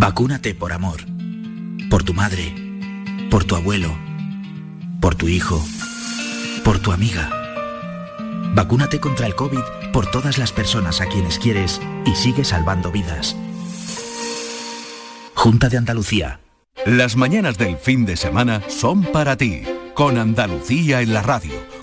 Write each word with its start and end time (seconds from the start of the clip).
Vacúnate 0.00 0.54
por 0.54 0.72
amor. 0.72 1.00
Por 1.90 2.04
tu 2.04 2.14
madre. 2.14 2.54
Por 3.32 3.42
tu 3.42 3.56
abuelo. 3.56 3.98
Por 5.00 5.16
tu 5.16 5.26
hijo. 5.26 5.60
Por 6.64 6.78
tu 6.78 6.92
amiga. 6.92 7.28
Vacúnate 8.54 9.00
contra 9.00 9.26
el 9.26 9.34
COVID 9.34 9.58
por 9.92 10.08
todas 10.08 10.38
las 10.38 10.52
personas 10.52 11.00
a 11.00 11.06
quienes 11.06 11.40
quieres 11.40 11.80
y 12.06 12.14
sigue 12.14 12.44
salvando 12.44 12.92
vidas. 12.92 13.34
Junta 15.34 15.68
de 15.68 15.78
Andalucía. 15.78 16.38
Las 16.86 17.16
mañanas 17.16 17.58
del 17.58 17.76
fin 17.76 18.06
de 18.06 18.16
semana 18.16 18.62
son 18.68 19.02
para 19.02 19.36
ti, 19.36 19.62
con 19.94 20.16
Andalucía 20.16 21.00
en 21.02 21.12
la 21.12 21.22
radio, 21.22 21.54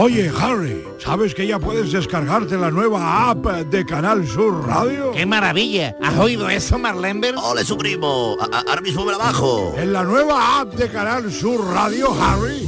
Oye, 0.00 0.30
Harry, 0.40 0.84
¿sabes 0.98 1.34
que 1.34 1.44
ya 1.44 1.58
puedes 1.58 1.90
descargarte 1.90 2.56
la 2.56 2.70
nueva 2.70 3.30
app 3.30 3.44
de 3.64 3.84
Canal 3.84 4.24
Sur 4.28 4.64
Radio? 4.64 5.10
¡Qué 5.10 5.26
maravilla! 5.26 5.96
¿Has 6.00 6.16
oído 6.18 6.48
eso, 6.48 6.78
Marlenber? 6.78 7.34
¡Ole, 7.36 7.64
su 7.64 7.76
primo! 7.76 8.36
A- 8.40 8.58
a- 8.58 8.60
Ahora 8.68 8.80
mismo 8.80 9.04
me 9.04 9.10
la 9.10 9.18
bajo. 9.18 9.74
En 9.76 9.92
la 9.92 10.04
nueva 10.04 10.60
app 10.60 10.72
de 10.74 10.88
Canal 10.88 11.32
Sur 11.32 11.64
Radio, 11.74 12.14
Harry, 12.22 12.67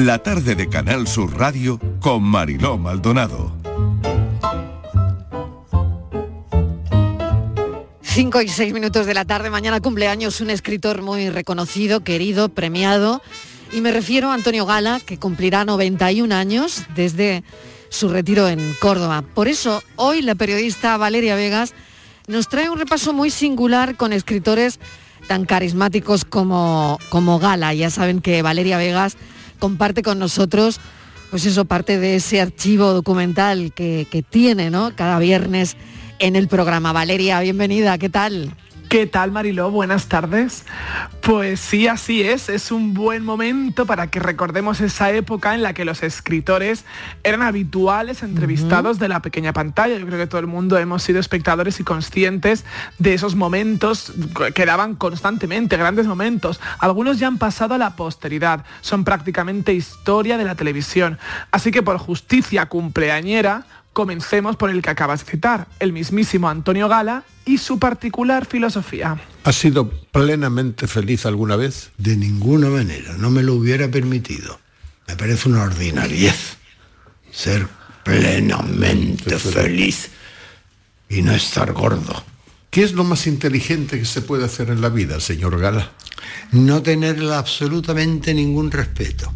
La 0.00 0.16
tarde 0.16 0.54
de 0.54 0.66
Canal 0.66 1.06
Sur 1.06 1.36
Radio 1.36 1.78
con 2.00 2.22
Mariló 2.22 2.78
Maldonado. 2.78 3.52
5 8.00 8.40
y 8.40 8.48
6 8.48 8.72
minutos 8.72 9.04
de 9.04 9.12
la 9.12 9.26
tarde, 9.26 9.50
mañana 9.50 9.82
cumpleaños 9.82 10.40
un 10.40 10.48
escritor 10.48 11.02
muy 11.02 11.28
reconocido, 11.28 12.00
querido, 12.00 12.48
premiado. 12.48 13.20
Y 13.72 13.82
me 13.82 13.92
refiero 13.92 14.30
a 14.30 14.34
Antonio 14.34 14.64
Gala, 14.64 15.00
que 15.04 15.18
cumplirá 15.18 15.66
91 15.66 16.34
años 16.34 16.84
desde 16.94 17.44
su 17.90 18.08
retiro 18.08 18.48
en 18.48 18.72
Córdoba. 18.80 19.22
Por 19.34 19.48
eso, 19.48 19.82
hoy 19.96 20.22
la 20.22 20.34
periodista 20.34 20.96
Valeria 20.96 21.36
Vegas 21.36 21.74
nos 22.26 22.48
trae 22.48 22.70
un 22.70 22.78
repaso 22.78 23.12
muy 23.12 23.30
singular 23.30 23.96
con 23.96 24.14
escritores 24.14 24.80
tan 25.28 25.44
carismáticos 25.44 26.24
como, 26.24 26.98
como 27.10 27.38
Gala. 27.38 27.74
Ya 27.74 27.90
saben 27.90 28.22
que 28.22 28.40
Valeria 28.40 28.78
Vegas 28.78 29.18
comparte 29.60 30.02
con 30.02 30.18
nosotros, 30.18 30.80
pues 31.30 31.46
eso, 31.46 31.64
parte 31.64 32.00
de 32.00 32.16
ese 32.16 32.40
archivo 32.40 32.92
documental 32.92 33.72
que, 33.72 34.08
que 34.10 34.22
tiene, 34.24 34.70
¿no? 34.70 34.96
Cada 34.96 35.20
viernes 35.20 35.76
en 36.18 36.34
el 36.34 36.48
programa. 36.48 36.92
Valeria, 36.92 37.38
bienvenida, 37.38 37.96
¿qué 37.98 38.08
tal? 38.08 38.52
¿Qué 38.90 39.06
tal 39.06 39.30
Mariló? 39.30 39.70
Buenas 39.70 40.08
tardes. 40.08 40.64
Pues 41.20 41.60
sí, 41.60 41.86
así 41.86 42.22
es. 42.22 42.48
Es 42.48 42.72
un 42.72 42.92
buen 42.92 43.24
momento 43.24 43.86
para 43.86 44.08
que 44.08 44.18
recordemos 44.18 44.80
esa 44.80 45.12
época 45.12 45.54
en 45.54 45.62
la 45.62 45.74
que 45.74 45.84
los 45.84 46.02
escritores 46.02 46.84
eran 47.22 47.42
habituales 47.42 48.24
entrevistados 48.24 48.98
de 48.98 49.06
la 49.06 49.22
pequeña 49.22 49.52
pantalla. 49.52 49.96
Yo 49.96 50.04
creo 50.06 50.18
que 50.18 50.26
todo 50.26 50.40
el 50.40 50.48
mundo 50.48 50.76
hemos 50.76 51.04
sido 51.04 51.20
espectadores 51.20 51.78
y 51.78 51.84
conscientes 51.84 52.64
de 52.98 53.14
esos 53.14 53.36
momentos 53.36 54.12
que 54.56 54.66
daban 54.66 54.96
constantemente, 54.96 55.76
grandes 55.76 56.08
momentos. 56.08 56.60
Algunos 56.80 57.20
ya 57.20 57.28
han 57.28 57.38
pasado 57.38 57.74
a 57.74 57.78
la 57.78 57.94
posteridad. 57.94 58.64
Son 58.80 59.04
prácticamente 59.04 59.72
historia 59.72 60.36
de 60.36 60.44
la 60.44 60.56
televisión. 60.56 61.16
Así 61.52 61.70
que 61.70 61.84
por 61.84 61.96
justicia 61.98 62.66
cumpleañera, 62.66 63.66
Comencemos 63.92 64.56
por 64.56 64.70
el 64.70 64.82
que 64.82 64.90
acabas 64.90 65.24
de 65.24 65.32
citar, 65.32 65.66
el 65.80 65.92
mismísimo 65.92 66.48
Antonio 66.48 66.88
Gala 66.88 67.24
y 67.44 67.58
su 67.58 67.78
particular 67.78 68.46
filosofía. 68.46 69.20
¿Has 69.42 69.56
sido 69.56 69.90
plenamente 69.90 70.86
feliz 70.86 71.26
alguna 71.26 71.56
vez? 71.56 71.90
De 71.98 72.16
ninguna 72.16 72.68
manera, 72.68 73.14
no 73.18 73.30
me 73.30 73.42
lo 73.42 73.54
hubiera 73.54 73.90
permitido. 73.90 74.60
Me 75.08 75.16
parece 75.16 75.48
una 75.48 75.64
ordinariez 75.64 76.56
ser 77.32 77.66
plenamente 78.04 79.38
feliz 79.38 80.10
y 81.08 81.22
no 81.22 81.32
estar 81.32 81.72
gordo. 81.72 82.24
¿Qué 82.70 82.84
es 82.84 82.92
lo 82.92 83.02
más 83.02 83.26
inteligente 83.26 83.98
que 83.98 84.04
se 84.04 84.22
puede 84.22 84.44
hacer 84.44 84.70
en 84.70 84.80
la 84.80 84.88
vida, 84.88 85.18
señor 85.18 85.58
Gala? 85.58 85.90
No 86.52 86.82
tenerle 86.82 87.34
absolutamente 87.34 88.32
ningún 88.32 88.70
respeto. 88.70 89.32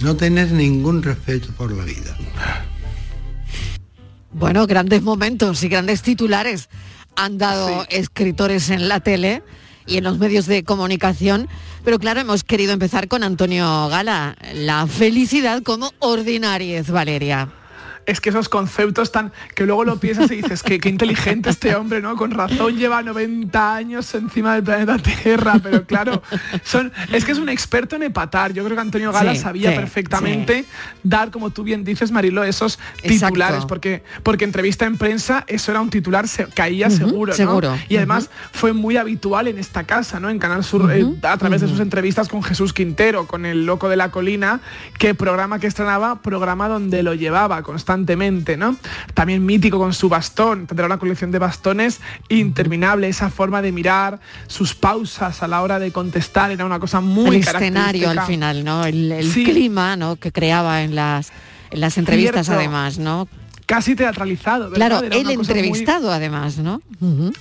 No 0.00 0.16
tener 0.16 0.50
ningún 0.50 1.04
respeto 1.04 1.48
por 1.56 1.70
la 1.70 1.84
vida. 1.84 2.16
Bueno, 4.34 4.66
grandes 4.66 5.02
momentos 5.02 5.62
y 5.62 5.68
grandes 5.68 6.02
titulares 6.02 6.68
han 7.14 7.38
dado 7.38 7.86
escritores 7.88 8.68
en 8.70 8.88
la 8.88 8.98
tele 8.98 9.44
y 9.86 9.96
en 9.96 10.04
los 10.04 10.18
medios 10.18 10.46
de 10.46 10.64
comunicación, 10.64 11.48
pero 11.84 12.00
claro, 12.00 12.20
hemos 12.20 12.42
querido 12.42 12.72
empezar 12.72 13.06
con 13.06 13.22
Antonio 13.22 13.88
Gala, 13.88 14.36
la 14.52 14.88
felicidad 14.88 15.62
como 15.62 15.92
ordinariez, 16.00 16.90
Valeria. 16.90 17.52
Es 18.06 18.20
que 18.20 18.30
esos 18.30 18.48
conceptos 18.48 19.12
tan 19.12 19.32
que 19.54 19.66
luego 19.66 19.84
lo 19.84 19.98
piensas 19.98 20.30
y 20.30 20.36
dices 20.36 20.62
que 20.62 20.78
qué 20.78 20.88
inteligente 20.88 21.50
este 21.50 21.74
hombre, 21.74 22.00
¿no? 22.00 22.16
Con 22.16 22.30
razón 22.30 22.76
lleva 22.76 23.02
90 23.02 23.74
años 23.74 24.14
encima 24.14 24.54
del 24.54 24.64
planeta 24.64 24.98
Tierra, 24.98 25.58
pero 25.62 25.84
claro, 25.84 26.22
son, 26.62 26.92
es 27.12 27.24
que 27.24 27.32
es 27.32 27.38
un 27.38 27.48
experto 27.48 27.96
en 27.96 28.04
epatar. 28.04 28.52
Yo 28.52 28.64
creo 28.64 28.76
que 28.76 28.82
Antonio 28.82 29.12
Gala 29.12 29.34
Sí, 29.34 29.40
sabía 29.40 29.70
sí, 29.70 29.76
perfectamente 29.76 30.64
dar, 31.02 31.30
como 31.30 31.50
tú 31.50 31.62
bien 31.62 31.84
dices, 31.84 32.10
Marilo, 32.10 32.44
esos 32.44 32.78
Exacto. 33.02 33.26
titulares, 33.26 33.64
porque, 33.64 34.02
porque 34.22 34.44
entrevista 34.44 34.84
en 34.84 34.96
prensa, 34.96 35.44
eso 35.46 35.70
era 35.70 35.80
un 35.80 35.90
titular, 35.90 36.28
se, 36.28 36.46
caía 36.46 36.90
seguro, 36.90 37.32
¿no? 37.32 37.36
seguro, 37.36 37.76
Y 37.88 37.96
además 37.96 38.30
fue 38.52 38.72
muy 38.72 38.96
habitual 38.96 39.48
en 39.48 39.58
esta 39.58 39.84
casa, 39.84 40.20
¿no? 40.20 40.30
En 40.30 40.38
Canal 40.38 40.64
Sur, 40.64 40.92
eh, 40.92 41.04
a 41.22 41.36
través 41.36 41.60
de 41.60 41.68
sus 41.68 41.80
entrevistas 41.80 42.28
con 42.28 42.42
Jesús 42.42 42.72
Quintero, 42.72 43.26
con 43.26 43.46
el 43.46 43.66
Loco 43.66 43.88
de 43.88 43.96
la 43.96 44.10
Colina, 44.10 44.60
que 44.98 45.14
programa 45.14 45.58
que 45.58 45.66
estrenaba, 45.66 46.20
programa 46.22 46.68
donde 46.68 47.02
lo 47.02 47.14
llevaba 47.14 47.62
constantemente, 47.62 47.93
¿no? 48.56 48.76
También 49.14 49.46
mítico 49.46 49.78
con 49.78 49.94
su 49.94 50.08
bastón, 50.08 50.66
tendrá 50.66 50.86
una 50.86 50.98
colección 50.98 51.30
de 51.30 51.38
bastones 51.38 52.00
interminable, 52.28 53.08
esa 53.08 53.30
forma 53.30 53.62
de 53.62 53.70
mirar, 53.72 54.18
sus 54.48 54.74
pausas 54.74 55.42
a 55.42 55.48
la 55.48 55.62
hora 55.62 55.78
de 55.78 55.92
contestar, 55.92 56.50
era 56.50 56.64
una 56.64 56.80
cosa 56.80 57.00
muy 57.00 57.36
el 57.36 57.42
escenario 57.42 58.10
al 58.10 58.20
final, 58.22 58.64
¿no? 58.64 58.84
El, 58.84 59.12
el 59.12 59.30
Sí. 59.30 59.44
clima, 59.44 59.96
¿no? 59.96 60.16
Que 60.16 60.32
creaba 60.32 60.82
en 60.82 60.94
las 60.94 61.30
en 61.70 61.80
las 61.80 61.98
entrevistas 61.98 62.46
Cierto. 62.46 62.60
además, 62.60 62.98
¿no? 62.98 63.26
Casi 63.66 63.96
teatralizado, 63.96 64.64
¿verdad? 64.70 64.76
Claro, 64.88 65.06
Era 65.06 65.16
el 65.16 65.24
muy- 65.24 65.34
entrevistado 65.34 66.12
además, 66.12 66.58
¿no? 66.58 66.82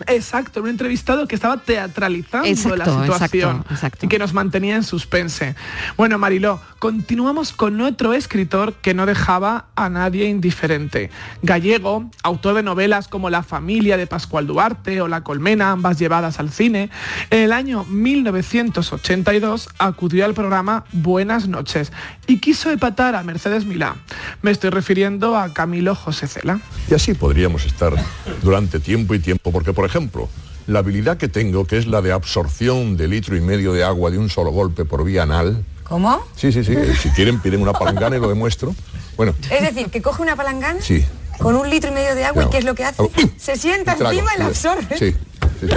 Exacto, 0.07 0.61
un 0.61 0.69
entrevistado 0.69 1.28
que 1.28 1.35
estaba 1.35 1.57
teatralizando 1.57 2.47
Exacto, 2.47 2.78
la 2.78 2.85
situación 2.85 3.50
exacto, 3.57 3.73
exacto. 3.73 4.06
y 4.06 4.09
que 4.09 4.19
nos 4.19 4.34
mantenía 4.34 4.75
en 4.78 4.84
suspense. 4.84 5.56
Bueno, 5.97 6.17
Mariló, 6.17 6.61
continuamos 6.79 7.51
con 7.51 7.81
otro 7.81 8.13
escritor 8.13 8.73
que 8.75 8.94
no 8.94 9.06
dejaba 9.06 9.66
a 9.75 9.89
nadie 9.89 10.28
indiferente. 10.29 11.09
Gallego, 11.41 12.09
autor 12.23 12.55
de 12.55 12.63
novelas 12.63 13.07
como 13.09 13.29
La 13.29 13.44
familia 13.44 13.97
de 13.97 14.08
Pascual 14.08 14.47
Duarte 14.47 15.02
o 15.02 15.08
La 15.09 15.22
colmena, 15.22 15.72
ambas 15.72 15.99
llevadas 15.99 16.40
al 16.40 16.49
cine, 16.52 16.90
en 17.31 17.40
el 17.40 17.52
año 17.52 17.84
1982 17.85 19.70
acudió 19.78 20.23
al 20.25 20.34
programa 20.34 20.85
Buenas 20.93 21.47
noches 21.47 21.91
y 22.28 22.37
quiso 22.40 22.72
epatar 22.72 23.16
a 23.16 23.23
Mercedes 23.23 23.66
Milá. 23.66 23.96
Me 24.41 24.52
estoy 24.52 24.70
refiriendo 24.70 25.37
a 25.37 25.53
Camilo 25.53 25.96
José 25.96 26.12
Cela. 26.13 26.59
Y 26.89 26.93
así 26.93 27.13
podríamos 27.13 27.65
estar 27.65 27.93
durante 28.41 28.79
tiempo 28.79 29.13
y 29.13 29.19
tiempo, 29.19 29.51
porque 29.51 29.73
por 29.73 29.85
ejemplo, 29.85 30.29
la 30.67 30.79
habilidad 30.79 31.17
que 31.17 31.27
tengo, 31.27 31.65
que 31.65 31.77
es 31.77 31.87
la 31.87 32.01
de 32.01 32.11
absorción 32.11 32.95
de 32.97 33.07
litro 33.07 33.35
y 33.35 33.41
medio 33.41 33.73
de 33.73 33.83
agua 33.83 34.11
de 34.11 34.17
un 34.17 34.29
solo 34.29 34.51
golpe 34.51 34.85
por 34.85 35.03
vía 35.03 35.23
anal, 35.23 35.63
¿Cómo? 35.83 36.25
sí, 36.35 36.51
sí, 36.51 36.63
sí, 36.63 36.73
eh, 36.73 36.93
si 36.99 37.09
quieren 37.09 37.41
piden 37.41 37.61
una 37.61 37.73
palangana 37.73 38.15
y 38.15 38.19
lo 38.19 38.29
demuestro. 38.29 38.73
Bueno, 39.17 39.35
Es 39.51 39.61
decir, 39.61 39.89
que 39.89 40.01
coge 40.01 40.21
una 40.21 40.35
palangana 40.35 40.81
sí. 40.81 41.05
con 41.37 41.55
un 41.55 41.69
litro 41.69 41.91
y 41.91 41.93
medio 41.93 42.15
de 42.15 42.25
agua 42.25 42.45
y. 42.45 42.49
¿qué 42.49 42.57
es 42.59 42.63
lo 42.63 42.73
que 42.73 42.85
hace? 42.85 43.03
Se 43.37 43.57
sienta 43.57 43.95
trago, 43.95 44.11
encima 44.11 44.31
y 44.35 44.39
la 44.39 44.45
absorbe. 44.45 44.97
Sí, 44.97 45.11
sí, 45.59 45.67
sí. 45.67 45.75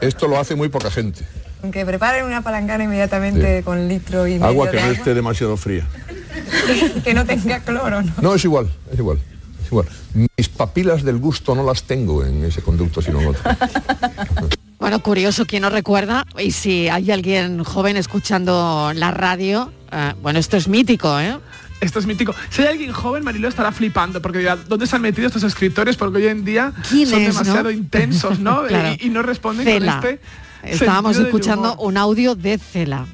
Esto 0.00 0.28
lo 0.28 0.38
hace 0.38 0.54
muy 0.54 0.68
poca 0.68 0.90
gente. 0.90 1.24
Que 1.72 1.84
preparen 1.84 2.24
una 2.24 2.42
palangana 2.42 2.84
inmediatamente 2.84 3.62
con 3.64 3.88
litro 3.88 4.26
y 4.26 4.32
medio 4.34 4.46
Agua 4.46 4.66
que 4.70 4.76
de 4.76 4.82
no 4.82 4.88
agua 4.88 4.98
esté 4.98 5.14
demasiado 5.14 5.56
fría. 5.56 5.86
y 6.96 7.00
que 7.00 7.14
no 7.14 7.24
tenga 7.24 7.60
cloro, 7.60 8.02
¿no? 8.02 8.12
No, 8.20 8.34
es 8.34 8.44
igual, 8.44 8.70
es 8.92 8.98
igual. 8.98 9.18
Igual, 9.70 9.86
mis 10.36 10.48
papilas 10.48 11.02
del 11.04 11.18
gusto 11.18 11.54
no 11.54 11.62
las 11.62 11.82
tengo 11.84 12.24
en 12.24 12.44
ese 12.44 12.62
conducto, 12.62 13.00
sino 13.02 13.20
en 13.20 13.28
otro. 13.28 13.42
Bueno, 14.78 15.02
curioso, 15.02 15.44
quien 15.44 15.62
no 15.62 15.70
recuerda, 15.70 16.24
y 16.38 16.52
si 16.52 16.88
hay 16.88 17.10
alguien 17.10 17.64
joven 17.64 17.96
escuchando 17.96 18.92
la 18.94 19.10
radio, 19.10 19.72
eh, 19.90 20.14
bueno, 20.22 20.38
esto 20.38 20.56
es 20.56 20.68
mítico, 20.68 21.18
¿eh? 21.18 21.36
Esto 21.80 21.98
es 21.98 22.06
mítico. 22.06 22.32
Si 22.50 22.62
hay 22.62 22.68
alguien 22.68 22.92
joven, 22.92 23.24
Marilo 23.24 23.48
estará 23.48 23.72
flipando, 23.72 24.22
porque 24.22 24.38
dirá, 24.38 24.54
¿dónde 24.56 24.86
se 24.86 24.94
han 24.94 25.02
metido 25.02 25.26
estos 25.26 25.42
escritores? 25.42 25.96
Porque 25.96 26.18
hoy 26.18 26.26
en 26.28 26.44
día 26.44 26.72
¿Quién 26.88 27.08
son 27.08 27.20
es, 27.22 27.34
no? 27.34 27.40
demasiado 27.40 27.70
intensos, 27.72 28.38
¿no? 28.38 28.62
Claro. 28.68 28.96
y, 29.00 29.06
y 29.06 29.10
no 29.10 29.22
responden 29.22 29.66
Cela. 29.66 30.00
con 30.00 30.10
este 30.10 30.20
Estábamos 30.62 31.16
escuchando 31.18 31.74
humor. 31.74 31.86
un 31.88 31.96
audio 31.96 32.34
de 32.36 32.58
Cela. 32.58 33.04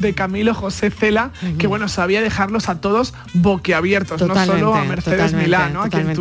De 0.00 0.14
Camilo 0.14 0.54
José 0.54 0.90
Cela, 0.90 1.30
que 1.58 1.66
bueno, 1.66 1.88
sabía 1.88 2.20
dejarlos 2.20 2.68
a 2.68 2.80
todos 2.80 3.14
boquiabiertos, 3.34 4.20
no 4.20 4.44
solo 4.44 4.74
a 4.74 4.84
Mercedes 4.84 5.32
Milán, 5.32 5.74
¿no? 5.74 5.82
A 5.82 5.88
quien 5.88 6.16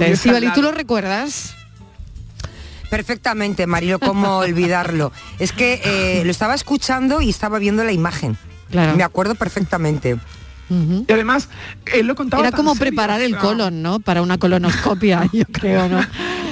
¿tú 0.54 0.62
lo 0.62 0.72
recuerdas? 0.72 1.56
Perfectamente, 2.90 3.68
Marilo, 3.68 4.00
cómo 4.00 4.38
olvidarlo. 4.40 5.12
Es 5.38 5.52
que 5.52 5.82
eh, 5.84 6.24
lo 6.26 6.32
estaba 6.32 6.56
escuchando 6.56 7.22
y 7.22 7.30
estaba 7.30 7.60
viendo 7.60 7.84
la 7.84 7.92
imagen. 7.92 8.38
Claro. 8.70 8.96
Me 8.96 9.04
acuerdo 9.04 9.36
perfectamente. 9.36 10.18
Y 10.70 11.12
además, 11.12 11.50
él 11.94 12.06
lo 12.06 12.16
contaba 12.16 12.44
Era 12.44 12.52
tan 12.52 12.60
como 12.60 12.76
serio, 12.76 12.92
preparar 12.92 13.22
el 13.22 13.34
o 13.34 13.38
sea, 13.38 13.50
colon, 13.50 13.82
¿no? 13.82 14.00
Para 14.00 14.22
una 14.22 14.38
colonoscopia, 14.38 15.28
yo 15.34 15.46
creo, 15.52 15.88
¿no? 15.90 16.00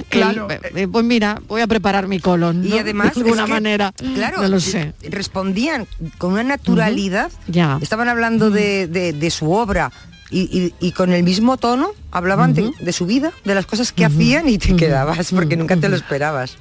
Claro. 0.09 0.47
El- 0.49 0.77
eh, 0.77 0.87
pues 0.87 1.03
mira, 1.03 1.41
voy 1.47 1.61
a 1.61 1.67
preparar 1.67 2.07
mi 2.07 2.19
colon, 2.19 2.63
Y 2.65 2.77
además, 2.79 3.13
de 3.13 3.21
alguna 3.21 3.41
es 3.43 3.45
que, 3.47 3.51
manera. 3.53 3.93
claro, 4.15 4.41
No 4.41 4.47
lo 4.47 4.59
sé. 4.59 4.93
respondían 5.09 5.85
con 6.17 6.33
una 6.33 6.43
naturalidad. 6.43 7.31
Ya. 7.47 7.77
Estaban 7.81 8.07
hablando 8.09 8.49
de, 8.49 8.87
de- 8.87 9.13
de 9.13 9.29
su 9.31 9.51
obra 9.51 9.91
y, 10.29 10.41
y- 10.41 10.73
y 10.87 10.91
con 10.91 11.11
el 11.11 11.23
mismo 11.23 11.57
tono 11.57 11.91
hablaban 12.11 12.53
de, 12.53 12.71
de 12.79 12.93
su 12.93 13.05
vida, 13.05 13.31
de 13.45 13.55
las 13.55 13.65
cosas 13.65 13.91
que 13.91 14.05
hacían 14.05 14.47
y 14.49 14.57
te 14.57 14.75
quedabas 14.75 15.31
porque 15.31 15.57
nunca 15.57 15.75
te 15.77 15.89
lo 15.89 15.95
esperabas. 15.95 16.57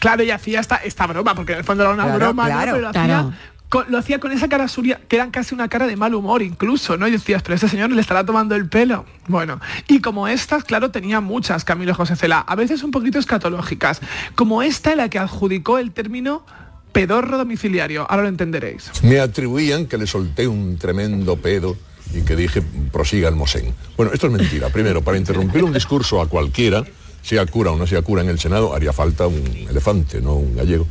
Claro, 0.00 0.22
y 0.22 0.30
hacía 0.30 0.60
esta, 0.60 0.76
esta 0.76 1.06
broma, 1.08 1.34
porque 1.34 1.52
en 1.52 1.58
el 1.58 1.64
fondo 1.64 1.82
era 1.84 1.92
una 1.92 2.04
Claro, 2.04 2.18
broma, 2.18 2.44
¿no? 2.44 2.48
claro. 2.50 2.72
pero 2.72 2.84
lo 2.86 2.90
Claro. 2.92 3.14
hacía, 3.14 3.38
lo 3.88 3.98
hacía 3.98 4.18
con 4.18 4.32
esa 4.32 4.48
cara 4.48 4.68
suya, 4.68 5.00
que 5.08 5.16
era 5.16 5.30
casi 5.30 5.54
una 5.54 5.68
cara 5.68 5.86
de 5.86 5.96
mal 5.96 6.14
humor 6.14 6.42
incluso, 6.42 6.96
¿no? 6.96 7.06
Y 7.06 7.10
decías, 7.10 7.42
pero 7.42 7.54
este 7.54 7.68
señor 7.68 7.90
le 7.90 8.00
estará 8.00 8.24
tomando 8.24 8.54
el 8.54 8.68
pelo. 8.68 9.04
Bueno, 9.26 9.60
y 9.86 10.00
como 10.00 10.26
estas, 10.26 10.64
claro, 10.64 10.90
tenía 10.90 11.20
muchas 11.20 11.64
Camilo 11.64 11.94
José 11.94 12.16
Cela, 12.16 12.40
a 12.40 12.54
veces 12.54 12.82
un 12.82 12.90
poquito 12.90 13.18
escatológicas, 13.18 14.00
como 14.34 14.62
esta 14.62 14.92
en 14.92 14.98
la 14.98 15.08
que 15.10 15.18
adjudicó 15.18 15.78
el 15.78 15.92
término 15.92 16.44
pedorro 16.92 17.36
domiciliario, 17.36 18.06
ahora 18.10 18.22
lo 18.22 18.28
entenderéis. 18.28 18.90
Me 19.02 19.20
atribuían 19.20 19.86
que 19.86 19.98
le 19.98 20.06
solté 20.06 20.48
un 20.48 20.78
tremendo 20.78 21.36
pedo 21.36 21.76
y 22.14 22.22
que 22.22 22.36
dije, 22.36 22.62
prosiga 22.90 23.28
el 23.28 23.36
Mosén. 23.36 23.74
Bueno, 23.96 24.12
esto 24.12 24.28
es 24.28 24.32
mentira. 24.32 24.70
Primero, 24.70 25.02
para 25.02 25.18
interrumpir 25.18 25.62
un 25.62 25.74
discurso 25.74 26.22
a 26.22 26.28
cualquiera, 26.28 26.84
sea 27.22 27.44
cura 27.44 27.70
o 27.72 27.76
no 27.76 27.86
sea 27.86 28.00
cura 28.00 28.22
en 28.22 28.30
el 28.30 28.38
Senado, 28.38 28.74
haría 28.74 28.94
falta 28.94 29.26
un 29.26 29.44
elefante, 29.68 30.22
no 30.22 30.34
un 30.36 30.56
gallego. 30.56 30.86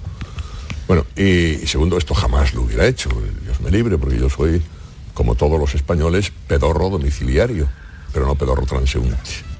Bueno, 0.87 1.05
y, 1.15 1.67
segundo, 1.67 1.97
esto 1.97 2.13
jamás 2.13 2.53
lo 2.53 2.61
hubiera 2.61 2.87
hecho. 2.87 3.09
Dios 3.43 3.59
me 3.59 3.69
libre, 3.69 3.97
porque 3.97 4.17
yo 4.17 4.29
soy, 4.29 4.61
como 5.13 5.35
todos 5.35 5.59
los 5.59 5.75
españoles, 5.75 6.31
pedorro 6.47 6.89
domiciliario, 6.89 7.67
pero 8.13 8.25
no 8.25 8.35
pedorro 8.35 8.65
transeúnte. 8.65 9.56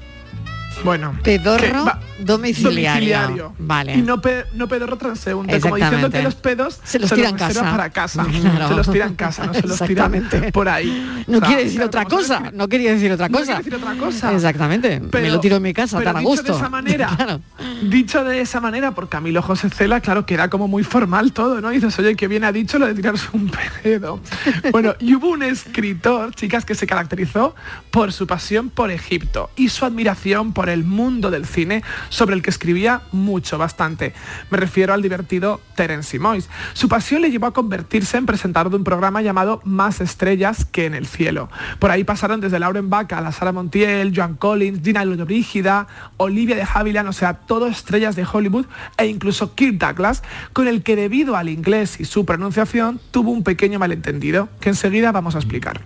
Bueno, 0.84 1.14
Pedorro 1.22 1.84
va- 1.84 2.00
domiciliario. 2.20 3.54
Vale. 3.58 3.94
Y 3.96 4.02
no, 4.02 4.20
pe- 4.20 4.44
no 4.54 4.68
pedorro 4.68 4.96
transeúnte, 4.96 5.60
como 5.60 5.76
diciendo 5.76 6.10
que 6.10 6.22
los 6.22 6.34
pedos 6.34 6.80
Se 6.84 6.98
los 6.98 7.10
tira 7.12 7.28
en 7.30 7.38
reserva 7.38 7.60
casa. 7.62 7.70
para 7.76 7.90
casa. 7.90 8.26
Claro. 8.48 8.68
Se 8.68 8.74
los 8.74 8.90
tira 8.90 9.06
en 9.06 9.14
casa, 9.14 9.46
no 9.46 9.54
se 9.54 9.62
los 9.66 9.78
tira 9.78 10.06
Exactamente. 10.06 10.52
por 10.52 10.68
ahí. 10.68 11.24
No 11.26 11.38
O 11.38 11.40
sea, 11.40 11.48
quiere 11.48 11.64
decir 11.64 11.76
claro, 11.80 11.86
otra 11.88 12.04
cosa, 12.04 12.50
no 12.54 12.68
quería 12.68 12.92
decir 12.92 13.12
otra 13.12 13.28
No 13.28 13.38
cosa. 13.38 13.44
quiere 13.56 13.58
decir 13.64 13.74
otra 13.74 13.94
cosa. 13.96 14.32
Exactamente. 14.32 15.00
me 15.00 15.08
Pero- 15.08 15.34
lo 15.34 15.40
tiro 15.40 15.56
en 15.56 15.62
mi 15.62 15.74
casa, 15.74 15.98
pero 15.98 16.10
tan 16.10 16.16
a 16.16 16.20
dicho 16.20 16.30
gusto. 16.30 16.52
de 16.52 16.58
esa 16.58 16.68
manera, 16.68 17.40
dicho 17.82 18.24
de 18.24 18.40
esa 18.40 18.60
manera 18.60 18.92
por 18.92 19.08
Camilo 19.08 19.42
José 19.42 19.68
Cela, 19.70 20.00
claro, 20.00 20.24
queda 20.26 20.48
como 20.48 20.68
muy 20.68 20.84
formal 20.84 21.32
todo, 21.32 21.60
¿no? 21.60 21.70
Y 21.72 21.76
dices, 21.76 21.98
oye, 21.98 22.14
que 22.16 22.28
bien 22.28 22.44
ha 22.44 22.52
dicho 22.52 22.78
lo 22.78 22.86
de 22.86 22.94
tirarse 22.94 23.26
un 23.32 23.50
pedo. 23.82 24.20
Bueno, 24.72 24.94
y 25.00 25.14
hubo 25.14 25.28
un 25.30 25.42
escritor, 25.42 26.34
chicas, 26.34 26.64
que 26.64 26.74
se 26.74 26.86
caracterizó 26.86 27.54
por 27.90 28.12
su 28.12 28.26
pasión 28.26 28.70
por 28.70 28.90
Egipto 28.90 29.50
y 29.56 29.68
su 29.70 29.84
admiración 29.84 30.52
por 30.52 30.67
el 30.72 30.84
mundo 30.84 31.30
del 31.30 31.46
cine, 31.46 31.82
sobre 32.08 32.34
el 32.34 32.42
que 32.42 32.50
escribía 32.50 33.02
mucho, 33.12 33.58
bastante. 33.58 34.12
Me 34.50 34.58
refiero 34.58 34.94
al 34.94 35.02
divertido 35.02 35.60
Terence 35.74 36.10
Simois. 36.10 36.48
Su 36.72 36.88
pasión 36.88 37.22
le 37.22 37.30
llevó 37.30 37.46
a 37.46 37.52
convertirse 37.52 38.16
en 38.16 38.26
presentador 38.26 38.70
de 38.70 38.76
un 38.76 38.84
programa 38.84 39.22
llamado 39.22 39.60
Más 39.64 40.00
estrellas 40.00 40.64
que 40.64 40.86
en 40.86 40.94
el 40.94 41.06
cielo. 41.06 41.48
Por 41.78 41.90
ahí 41.90 42.04
pasaron 42.04 42.40
desde 42.40 42.58
Lauren 42.58 42.90
Bacall 42.90 43.26
a 43.26 43.32
Sara 43.32 43.52
Montiel, 43.52 44.12
Joan 44.14 44.34
Collins, 44.34 44.82
Gina 44.82 45.04
Lollobrigida, 45.04 45.86
Olivia 46.16 46.56
de 46.56 46.66
Havilland, 46.72 47.08
o 47.08 47.12
sea, 47.12 47.34
todo 47.34 47.66
estrellas 47.66 48.16
de 48.16 48.26
Hollywood 48.30 48.66
e 48.96 49.06
incluso 49.06 49.54
Kirk 49.54 49.78
Douglas, 49.78 50.22
con 50.52 50.68
el 50.68 50.82
que 50.82 50.96
debido 50.96 51.36
al 51.36 51.48
inglés 51.48 52.00
y 52.00 52.04
su 52.04 52.24
pronunciación 52.24 53.00
tuvo 53.10 53.30
un 53.30 53.42
pequeño 53.42 53.78
malentendido 53.78 54.48
que 54.60 54.70
enseguida 54.70 55.12
vamos 55.12 55.34
a 55.34 55.38
explicar. 55.38 55.80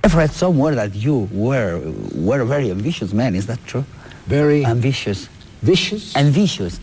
Very 4.27 4.65
ambitious. 4.65 5.29
Vicious. 5.63 6.17
Ambitious. 6.17 6.81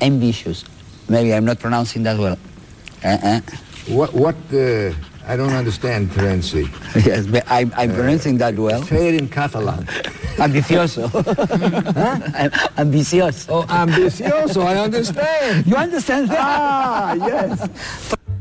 Ambitious. 0.00 0.64
Maybe 1.08 1.34
I'm 1.34 1.44
not 1.44 1.58
pronouncing 1.58 2.02
that 2.04 2.18
well. 2.18 2.38
Uh-uh. 3.04 3.40
What, 3.88 4.12
what, 4.14 4.36
uh, 4.52 4.92
I 5.26 5.36
don't 5.36 5.52
understand, 5.52 6.10
Terenzi. 6.10 6.68
Yes, 7.06 7.26
but 7.26 7.44
I'm, 7.50 7.72
I'm 7.76 7.92
pronouncing 7.94 8.38
that 8.38 8.54
well. 8.54 8.82
Say 8.84 9.08
it 9.14 9.20
in 9.20 9.28
Catalan. 9.28 9.84
Ambicioso. 10.36 11.08
Huh? 11.92 12.48
Ambicioso. 12.76 13.46
Oh, 13.50 13.62
ambicioso, 13.68 14.64
I 14.64 14.78
understand. 14.78 15.66
You 15.66 15.76
understand 15.76 16.28
that? 16.30 16.38
Ah, 16.40 17.14
yes. 17.14 17.68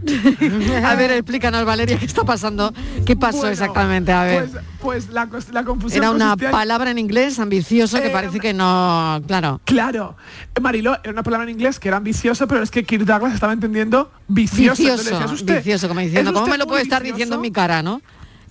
A 0.86 0.96
ver, 0.96 1.12
explícanos, 1.12 1.66
Valeria, 1.66 1.98
¿qué 1.98 2.06
está 2.06 2.24
pasando? 2.24 2.74
¿Qué 3.06 3.16
pasó 3.16 3.38
Bueno, 3.40 3.52
exactamente? 3.52 4.12
A 4.12 4.24
ver. 4.24 4.50
Pues, 4.50 4.64
pues 4.82 5.10
la, 5.10 5.30
la 5.52 5.64
confusión 5.64 6.04
Era 6.04 6.12
una 6.12 6.36
palabra 6.36 6.92
en 6.92 6.98
inglés 6.98 7.40
ambicioso 7.40 8.02
que 8.02 8.08
Eh, 8.08 8.12
parece 8.12 8.40
que 8.40 8.54
no... 8.54 9.22
Claro. 9.28 9.62
Claro, 9.66 10.18
Mariló 10.62 10.98
era 11.04 11.12
una 11.12 11.24
palabra 11.24 11.44
en 11.46 11.52
inglés 11.52 11.80
que 11.80 11.88
era 11.88 11.98
ambicioso, 11.98 12.48
pero 12.48 12.64
es 12.64 12.72
que 12.72 12.84
Kirk 12.84 13.06
Douglas 13.06 13.34
estaba 13.34 13.54
entendiendo 13.54 14.12
vicioso. 14.28 14.82
Vicioso, 14.82 15.04
decías, 15.04 15.32
"Usted, 15.32 15.56
vicioso, 15.58 15.88
como 15.88 16.00
diciendo, 16.00 16.32
¿es 16.32 16.36
¿cómo 16.36 16.48
me 16.48 16.58
lo 16.58 16.66
puede 16.68 16.82
estar 16.84 17.02
vicioso?". 17.02 17.18
diciendo 17.18 17.36
en 17.36 17.42
mi 17.42 17.52
cara, 17.52 17.84
no? 17.84 18.02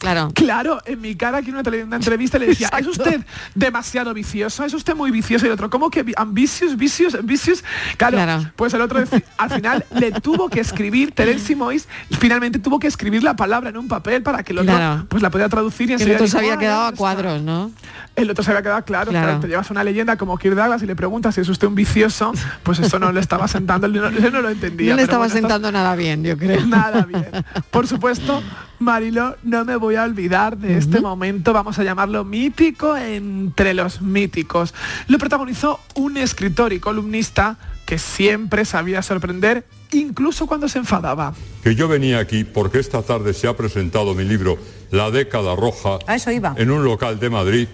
Claro. 0.01 0.31
Claro, 0.35 0.81
en 0.87 1.01
mi 1.01 1.15
cara 1.15 1.39
aquí 1.39 1.51
en 1.51 1.57
una, 1.57 1.71
una 1.85 1.97
entrevista 1.97 2.39
le 2.39 2.47
decía, 2.47 2.69
¿es 2.79 2.87
usted 2.87 3.21
demasiado 3.55 4.13
vicioso? 4.15 4.65
¿Es 4.65 4.73
usted 4.75 4.95
muy 4.97 5.11
vicioso? 5.11 5.45
Y 5.45 5.49
el 5.49 5.53
otro, 5.53 5.69
¿cómo 5.71 5.91
que 5.91 6.03
vi- 6.03 6.15
ambitious, 6.17 6.77
vicious, 6.77 7.15
ambitious? 7.15 7.63
Claro, 7.99 8.17
Claro. 8.17 8.51
pues 8.57 8.73
el 8.75 8.81
otro 8.81 8.99
al 9.39 9.51
final 9.51 9.85
le 9.95 10.11
tuvo 10.13 10.49
que 10.49 10.61
escribir, 10.61 11.13
Terence 11.13 11.55
Mois, 11.55 11.87
finalmente 12.19 12.59
tuvo 12.59 12.79
que 12.79 12.87
escribir 12.87 13.23
la 13.23 13.37
palabra 13.37 13.71
en 13.71 13.77
un 13.77 13.89
papel 13.89 14.23
para 14.23 14.43
que 14.43 14.53
el 14.53 14.59
otro 14.61 14.75
Claro. 14.75 15.07
pues 15.09 15.23
la 15.23 15.31
pudiera 15.31 15.49
traducir 15.51 15.91
y 15.91 15.97
Que 15.97 16.05
el 16.05 16.13
otro 16.13 16.27
se 16.27 16.39
había 16.39 16.55
"Ah, 16.55 16.59
quedado 16.59 16.81
a 16.81 16.85
¿dónde 16.85 16.95
está?". 16.95 16.99
cuadros, 16.99 17.43
¿no? 17.43 17.71
El 18.17 18.31
otro 18.31 18.43
se 18.43 18.51
había 18.51 18.63
quedado 18.63 18.85
claro, 18.85 19.11
Claro. 19.11 19.27
claro, 19.27 19.41
te 19.41 19.49
llevas 19.49 19.71
una 19.71 19.85
leyenda 19.85 20.17
como 20.17 20.37
Kirk 20.39 20.55
Douglas 20.57 20.83
y 20.83 20.87
le 20.87 20.97
preguntas 20.97 21.35
si 21.35 21.43
es 21.43 21.49
usted 21.49 21.69
un 21.69 21.75
vicioso, 21.75 22.33
pues 22.63 22.79
eso 22.79 22.99
no 22.99 23.13
le 23.13 23.21
estaba 23.21 23.47
sentando, 23.49 23.87
él 23.87 23.93
no, 23.93 24.11
no 24.11 24.41
lo 24.41 24.49
entendía. 24.49 24.91
No 24.91 24.97
le 24.97 25.03
estaba 25.03 25.27
bueno, 25.27 25.35
sentando 25.35 25.71
nada 25.71 25.95
bien, 25.95 26.25
yo 26.25 26.37
creo. 26.39 26.65
Nada 26.67 27.03
bien. 27.05 27.27
Por 27.71 27.87
supuesto, 27.87 28.43
Marilo, 28.81 29.37
no 29.43 29.67
me 29.67 29.77
voy 29.77 29.97
a 29.97 30.05
olvidar 30.05 30.57
de 30.57 30.79
este 30.79 31.03
momento, 31.03 31.53
vamos 31.53 31.79
a 31.79 31.85
llamarlo 31.85 32.25
mítico 32.25 32.97
entre 32.97 33.75
los 33.75 34.01
míticos. 34.01 34.73
Lo 35.07 35.19
protagonizó 35.19 35.81
un 35.97 36.17
escritor 36.17 36.73
y 36.73 36.81
columnista 36.81 37.59
que 37.85 37.99
siempre 37.99 38.65
sabía 38.65 39.03
sorprender, 39.03 39.67
incluso 39.93 40.47
cuando 40.47 40.67
se 40.67 40.79
enfadaba. 40.79 41.35
que 41.63 41.75
yo 41.75 41.89
venía 41.89 42.21
aquí 42.21 42.45
porque 42.45 42.79
esta 42.79 43.03
tarde 43.03 43.35
se 43.35 43.49
ha 43.49 43.57
presentado 43.57 44.15
mi 44.15 44.25
libro 44.25 44.57
La 44.91 45.11
década 45.11 45.55
roja 45.57 45.99
A 46.07 46.17
eso 46.17 46.31
iba. 46.31 46.55
en 46.57 46.71
un 46.71 46.83
local 46.83 47.21
de 47.21 47.29
Madrid 47.29 47.69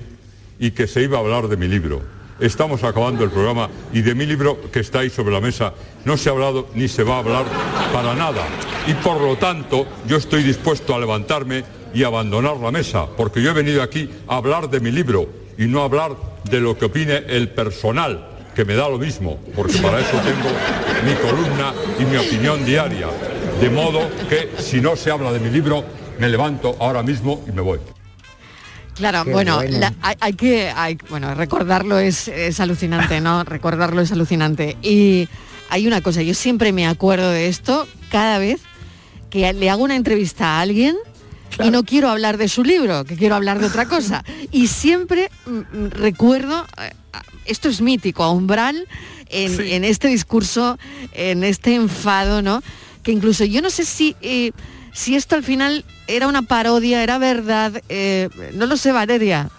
y 0.59 0.73
que 0.73 0.89
se 0.89 1.03
iba 1.03 1.19
a 1.19 1.21
hablar 1.21 1.47
de 1.47 1.57
mi 1.57 1.69
libro. 1.69 2.03
Estamos 2.39 2.85
acabando 2.85 3.25
el 3.25 3.31
programa 3.31 3.71
y 3.95 4.03
de 4.03 4.15
mi 4.15 4.27
libro 4.27 4.71
que 4.71 4.81
está 4.81 5.01
ahí 5.01 5.11
sobre 5.11 5.33
la 5.33 5.41
mesa 5.41 5.73
no 6.05 6.19
se 6.19 6.29
ha 6.29 6.33
hablado 6.33 6.69
ni 6.75 6.87
se 6.87 7.03
va 7.03 7.17
a 7.17 7.19
hablar 7.21 7.45
para 7.93 8.15
nada. 8.15 8.43
Y 8.87 8.93
por 8.95 9.21
lo 9.21 9.37
tanto 9.37 9.87
yo 10.07 10.19
estoy 10.19 10.43
dispuesto 10.43 10.95
a 10.95 10.99
levantarme 10.99 11.65
y 11.95 12.05
abandonar 12.05 12.59
la 12.59 12.71
mesa 12.71 13.07
porque 13.17 13.41
yo 13.41 13.51
he 13.51 13.55
venido 13.55 13.83
aquí 13.83 14.11
a 14.29 14.37
hablar 14.37 14.69
de 14.69 14.81
mi 14.81 14.91
libro 14.91 15.29
y 15.57 15.67
no 15.67 15.81
a 15.81 15.85
hablar 15.85 16.15
de 16.45 16.61
lo 16.61 16.77
que 16.77 16.85
opine 16.85 17.25
el 17.29 17.49
personal 17.49 18.29
que 18.55 18.65
me 18.65 18.75
da 18.75 18.89
lo 18.89 18.99
mismo, 18.99 19.39
porque 19.55 19.77
para 19.79 20.01
eso 20.01 20.17
tengo 20.19 20.49
mi 21.05 21.15
columna 21.15 21.75
y 21.99 22.05
mi 22.07 22.17
opinión 22.17 22.65
diaria. 22.65 23.09
De 23.61 23.69
modo 23.69 24.01
que 24.31 24.51
si 24.59 24.81
no 24.81 24.97
se 24.97 25.11
habla 25.11 25.31
de 25.33 25.41
mi 25.41 25.51
libro, 25.51 25.85
me 26.19 26.29
levanto 26.29 26.75
ahora 26.81 27.03
mismo 27.03 27.45
y 27.47 27.53
me 27.53 27.61
voy. 27.61 27.96
Claro, 28.97 29.25
Qué 29.25 29.33
bueno, 29.33 29.57
bueno. 29.57 29.79
la- 29.79 29.95
hay, 30.03 30.17
hay 30.21 30.33
que, 30.33 30.71
hay- 30.75 30.99
bueno, 31.11 31.35
recordarlo 31.35 31.99
es, 31.99 32.29
es 32.29 32.61
alucinante, 32.61 33.21
¿no? 33.21 33.45
recordarlo 33.45 34.01
es 34.01 34.11
alucinante. 34.13 34.77
Y 34.83 35.29
hay 35.69 35.87
una 35.87 36.01
cosa, 36.01 36.23
yo 36.23 36.35
siempre 36.35 36.73
me 36.73 36.87
acuerdo 36.87 37.31
de 37.31 37.49
esto 37.49 37.87
cada 38.11 38.39
vez 38.39 38.61
que 39.31 39.53
le 39.53 39.69
hago 39.69 39.83
una 39.85 39.97
entrevista 39.97 40.57
a 40.57 40.61
alguien 40.63 40.97
y 41.63 41.71
no 41.71 41.85
quiero 41.85 42.09
hablar 42.09 42.39
de 42.39 42.49
su 42.49 42.65
libro, 42.65 43.05
que 43.05 43.17
quiero 43.17 43.35
hablar 43.35 43.59
de 43.59 43.67
otra 43.67 43.87
cosa. 43.89 44.25
Y 44.51 44.69
siempre 44.69 45.31
mm, 45.47 45.51
mm, 45.79 45.91
recuerdo 45.91 46.65
eh, 46.83 46.91
esto 47.45 47.69
es 47.69 47.81
mítico, 47.83 48.23
a 48.25 48.31
umbral 48.31 48.87
en, 49.29 49.61
en 49.61 49.85
este 49.85 50.09
discurso, 50.09 50.79
en 51.13 51.45
este 51.45 51.75
enfado, 51.75 52.41
¿no? 52.43 52.63
Que 53.03 53.13
incluso 53.13 53.45
yo 53.45 53.61
no 53.63 53.71
sé 53.71 53.85
si, 53.85 54.17
eh, 54.23 54.53
si 54.97 55.15
esto 55.15 55.35
al 55.35 55.45
final 55.45 55.85
era 56.07 56.27
una 56.27 56.41
parodia, 56.43 57.03
era 57.03 57.19
verdad, 57.19 57.83
eh, 57.91 58.31
no 58.55 58.65
lo 58.65 58.79
sé, 58.79 58.93
Valeria. 58.93 59.51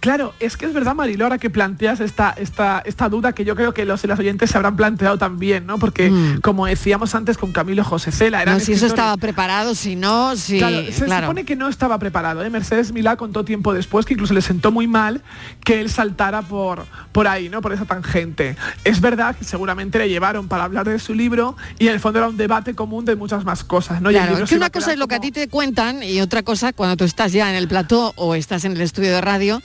Claro, 0.00 0.34
es 0.40 0.56
que 0.56 0.66
es 0.66 0.72
verdad, 0.74 0.94
Mariló, 0.94 1.24
ahora 1.24 1.38
que 1.38 1.50
planteas 1.50 2.00
esta, 2.00 2.30
esta, 2.36 2.82
esta 2.84 3.08
duda 3.08 3.32
que 3.32 3.44
yo 3.44 3.54
creo 3.56 3.72
que 3.74 3.84
los 3.84 4.02
y 4.04 4.06
las 4.06 4.18
oyentes 4.18 4.50
se 4.50 4.56
habrán 4.56 4.76
planteado 4.76 5.18
también, 5.18 5.66
¿no? 5.66 5.78
Porque, 5.78 6.10
Mm. 6.10 6.40
como 6.40 6.66
decíamos 6.66 7.14
antes 7.14 7.38
con 7.38 7.52
Camilo 7.52 7.84
José 7.84 8.12
Cela, 8.12 8.42
eran 8.42 8.54
No, 8.58 8.60
si 8.60 8.72
eso 8.72 8.86
estaba 8.86 9.16
preparado, 9.16 9.74
si 9.74 9.96
no, 9.96 10.36
si... 10.36 10.58
Claro, 10.58 10.76
se 10.92 11.04
claro. 11.04 11.26
supone 11.26 11.44
que 11.44 11.56
no 11.56 11.68
estaba 11.68 11.98
preparado. 11.98 12.42
¿eh? 12.44 12.50
Mercedes 12.50 12.92
Milá 12.92 13.16
contó 13.16 13.44
tiempo 13.44 13.72
después 13.72 14.06
que 14.06 14.14
incluso 14.14 14.34
le 14.34 14.42
sentó 14.42 14.70
muy 14.72 14.86
mal 14.86 15.22
que 15.64 15.80
él 15.80 15.90
saltara 15.90 16.42
por, 16.42 16.86
por 17.12 17.28
ahí, 17.28 17.48
¿no? 17.48 17.60
Por 17.62 17.72
esa 17.72 17.84
tangente. 17.84 18.56
Es 18.84 19.00
verdad 19.00 19.36
que 19.36 19.44
seguramente 19.44 19.98
le 19.98 20.08
llevaron 20.08 20.48
para 20.48 20.64
hablar 20.64 20.86
de 20.88 20.98
su 20.98 21.14
libro 21.14 21.56
y 21.78 21.86
en 21.88 21.94
el 21.94 22.00
fondo 22.00 22.18
era 22.18 22.28
un 22.28 22.36
debate 22.36 22.74
común 22.74 23.04
de 23.04 23.16
muchas 23.16 23.44
más 23.44 23.64
cosas, 23.64 24.00
¿no? 24.02 24.10
Claro, 24.10 24.38
es 24.38 24.48
que 24.50 24.56
una 24.56 24.70
cosa 24.70 24.92
es 24.92 24.98
lo 24.98 25.08
que 25.08 25.14
a 25.16 25.20
ti 25.20 25.30
te 25.32 25.48
cuentan 25.48 26.02
y 26.02 26.20
otra 26.20 26.42
cosa 26.42 26.72
cuando 26.72 26.96
tú 26.96 27.04
estás 27.04 27.32
ya 27.32 27.48
en 27.50 27.56
el 27.56 27.68
plató 27.68 28.12
o 28.16 28.34
estás 28.34 28.64
en 28.64 28.72
el 28.72 28.80
estudio 28.80 29.12
de 29.12 29.20
radio. 29.20 29.62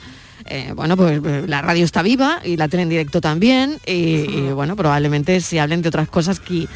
Eh, 0.48 0.72
bueno, 0.74 0.96
pues 0.96 1.20
eh, 1.24 1.44
la 1.46 1.62
radio 1.62 1.84
está 1.84 2.02
viva 2.02 2.40
y 2.44 2.56
la 2.56 2.68
tele 2.68 2.82
en 2.84 2.88
directo 2.88 3.20
también 3.20 3.78
y, 3.86 3.92
y, 3.92 4.52
bueno, 4.52 4.76
probablemente 4.76 5.40
se 5.40 5.60
hablen 5.60 5.82
de 5.82 5.88
otras 5.88 6.08
cosas 6.08 6.40
que... 6.40 6.66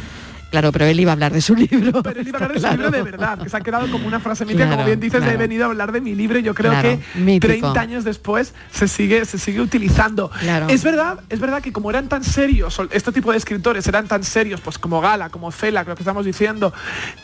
Claro, 0.53 0.71
pero 0.71 0.85
él 0.85 1.01
iba 1.01 1.11
a 1.11 1.15
hablar 1.15 1.33
de 1.33 1.41
su 1.41 1.55
libro. 1.57 2.03
Pero 2.03 2.21
él 2.21 2.29
iba 2.29 2.39
a 2.39 2.45
hablar 2.45 2.53
de 2.55 2.61
Claro. 2.61 2.77
su 2.77 2.83
libro 2.83 2.97
de 2.97 3.03
verdad, 3.03 3.39
que 3.43 3.49
se 3.49 3.57
ha 3.57 3.61
quedado 3.63 3.91
como 3.91 4.07
una 4.07 4.21
frase 4.21 4.45
mítica, 4.45 4.65
Claro, 4.67 4.77
como 4.77 4.87
bien 4.87 5.01
dices, 5.01 5.19
claro. 5.21 5.33
he 5.35 5.37
venido 5.39 5.65
a 5.65 5.67
hablar 5.69 5.91
de 5.93 6.01
mi 6.01 6.15
libro 6.15 6.39
y 6.39 6.43
yo 6.43 6.55
creo 6.55 6.73
que 6.81 7.01
mítico. 7.17 7.47
30 7.73 7.81
años 7.81 8.05
después 8.05 8.53
se 8.71 8.87
sigue, 8.87 9.25
se 9.25 9.39
sigue 9.39 9.61
utilizando. 9.61 10.31
Claro. 10.41 10.69
Es 10.69 10.85
verdad, 10.85 11.21
es 11.31 11.41
verdad 11.41 11.61
que 11.63 11.73
como 11.73 11.91
eran 11.91 12.09
tan 12.09 12.23
serios, 12.23 12.79
este 12.91 13.11
tipo 13.13 13.33
de 13.33 13.39
escritores 13.39 13.87
eran 13.89 14.07
tan 14.07 14.23
serios, 14.25 14.61
pues 14.61 14.79
como 14.79 15.01
Gala, 15.01 15.31
como 15.31 15.51
Cela, 15.51 15.83
lo 15.85 15.95
que 15.97 16.03
estamos 16.03 16.25
diciendo, 16.25 16.73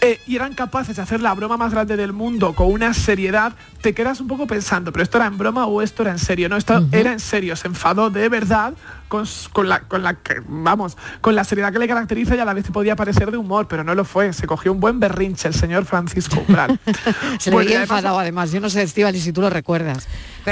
eh, 0.01 0.19
y 0.27 0.35
eran 0.37 0.55
capaces 0.55 0.97
de 0.97 1.03
hacer 1.03 1.21
la 1.21 1.35
broma 1.35 1.57
más 1.59 1.71
grande 1.73 1.97
del 1.97 2.15
mundo 2.15 2.55
con 2.55 2.73
una 2.73 2.95
seriedad, 2.95 3.53
te 3.83 3.93
quedas 3.93 4.21
un 4.21 4.27
poco 4.29 4.47
pensando, 4.47 4.91
pero 4.91 5.03
esto 5.03 5.19
era 5.19 5.27
en 5.27 5.37
broma 5.37 5.67
o 5.67 5.83
esto 5.83 6.03
era 6.03 6.13
en 6.13 6.19
serio, 6.19 6.49
no, 6.49 6.57
esto 6.57 6.87
era 6.93 7.13
en 7.13 7.21
serio, 7.21 7.55
se 7.57 7.69
enfadó 7.69 8.09
de 8.11 8.29
verdad 8.31 8.73
con, 9.09 9.69
la, 9.69 9.81
con 9.81 10.03
la 10.03 10.17
vamos, 10.47 10.97
con 11.21 11.35
la 11.35 11.45
seriedad 11.45 11.73
que 11.73 11.79
le 11.79 11.89
caracteriza 11.89 12.37
y 12.37 12.39
a 12.39 12.45
la 12.45 12.55
vez 12.55 12.71
podía 12.71 12.95
parecer 12.97 13.31
de 13.31 13.37
humor, 13.37 13.67
pero 13.69 13.83
no 13.85 13.95
lo 13.95 14.05
fue. 14.05 14.33
Se 14.33 14.47
cogió 14.47 14.73
un 14.73 14.81
buen 14.81 15.01
berrinche 15.01 15.49
el 15.49 15.55
señor 15.55 15.85
Francisco 15.87 16.43
Umbral. 16.47 16.79
Se 17.39 17.51
le 17.51 17.57
y 17.57 17.59
veía 17.59 17.79
además- 17.79 17.83
enfadado 17.99 18.19
además. 18.21 18.53
Yo 18.53 18.61
no 18.61 18.71
sé, 18.71 18.83
Estivali, 18.83 19.21
si 19.21 19.33
tú 19.33 19.41
lo 19.41 19.51
recuerdas. 19.51 20.07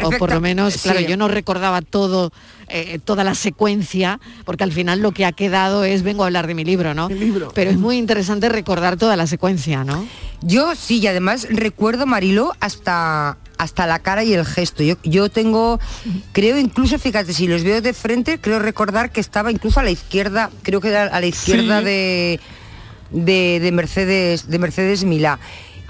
O 0.05 0.11
por 0.19 0.33
lo 0.33 0.41
menos, 0.41 0.75
sí. 0.75 0.81
claro, 0.81 1.01
yo 1.01 1.17
no 1.17 1.29
recordaba 1.29 1.83
todo, 1.83 2.33
eh, 2.69 2.99
toda 3.05 3.25
la 3.25 3.35
secuencia, 3.35 4.21
porque 4.45 4.65
al 4.65 4.73
final 4.73 5.01
lo 5.01 5.13
que 5.13 5.25
ha 5.25 5.33
quedado 5.33 5.85
es 5.85 6.03
vengo 6.03 6.23
a 6.25 6.27
hablar 6.27 6.47
de 6.47 6.55
mi 6.55 6.65
libro, 6.65 6.95
¿no? 6.95 7.09
Pero 7.55 7.71
es 7.71 7.79
muy 7.79 7.97
interesante 7.97 8.49
recordar 8.49 8.97
toda 8.97 9.17
la 9.17 9.27
secuencia, 9.27 9.85
¿no? 9.85 10.07
Yo 10.43 10.75
sí, 10.75 10.99
y 10.99 11.07
además 11.07 11.47
recuerdo, 11.51 12.07
Mariló, 12.07 12.53
hasta, 12.61 13.39
hasta 13.57 13.87
la 13.87 14.01
cara 14.01 14.23
y 14.23 14.35
el 14.35 14.45
gesto. 14.45 14.83
Yo, 14.83 14.97
yo 15.03 15.31
tengo, 15.31 15.81
creo 16.33 16.59
incluso, 16.59 16.99
fíjate, 16.99 17.33
si 17.33 17.47
los 17.47 17.63
veo 17.65 17.81
de 17.81 17.93
frente, 17.95 18.39
creo 18.41 18.59
recordar 18.59 19.11
que 19.11 19.21
estaba 19.21 19.51
incluso 19.51 19.81
a 19.81 19.83
la 19.83 19.91
izquierda, 19.91 20.51
creo 20.63 20.81
que 20.81 20.89
era 20.89 21.05
a 21.05 21.21
la 21.21 21.27
izquierda 21.27 21.79
Sí. 21.79 21.85
de, 21.87 22.41
de, 23.13 23.61
de 23.63 23.73
Mercedes, 23.73 24.49
de 24.49 24.59
Mercedes 24.59 25.05
Milá. 25.05 25.39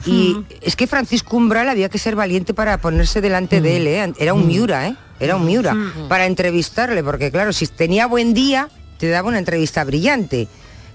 Y 0.04 0.36
es 0.60 0.76
que 0.76 0.86
Francisco 0.86 1.36
Umbral 1.36 1.68
había 1.68 1.88
que 1.88 1.98
ser 1.98 2.14
valiente 2.16 2.52
para 2.54 2.78
ponerse 2.78 3.20
delante 3.20 3.60
de 3.60 3.76
él, 3.78 3.86
¿eh? 3.86 4.12
era 4.18 4.34
un 4.34 4.46
Miura, 4.46 4.88
¿eh? 4.88 4.96
era 5.18 5.36
un 5.36 5.46
Miura, 5.46 5.74
para 6.08 6.26
entrevistarle, 6.26 7.02
porque 7.02 7.30
claro, 7.30 7.52
si 7.52 7.66
tenía 7.66 8.06
buen 8.06 8.34
día, 8.34 8.68
te 8.98 9.08
daba 9.08 9.28
una 9.28 9.38
entrevista 9.38 9.82
brillante 9.84 10.48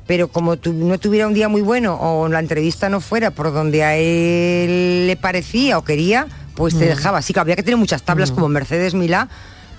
pero 0.08 0.28
como 0.28 0.58
tu- 0.58 0.74
no 0.74 0.98
tuviera 1.00 1.26
un 1.28 1.34
día 1.34 1.48
muy 1.48 1.62
bueno 1.62 1.96
o 1.96 2.28
la 2.28 2.40
entrevista 2.40 2.90
no 2.90 3.00
fuera 3.00 3.32
por 3.32 3.54
donde 3.54 3.84
a 3.84 3.96
él 3.96 5.08
le 5.08 5.16
parecía 5.16 5.78
o 5.78 5.84
quería, 5.86 6.28
pues 6.56 6.78
te 6.78 6.86
dejaba. 6.86 7.20
Así 7.20 7.32
que 7.34 7.40
había 7.40 7.56
que 7.56 7.64
tener 7.64 7.78
muchas 7.78 8.04
tablas 8.04 8.32
como 8.32 8.50
Mercedes 8.50 8.94
Milá 8.94 9.30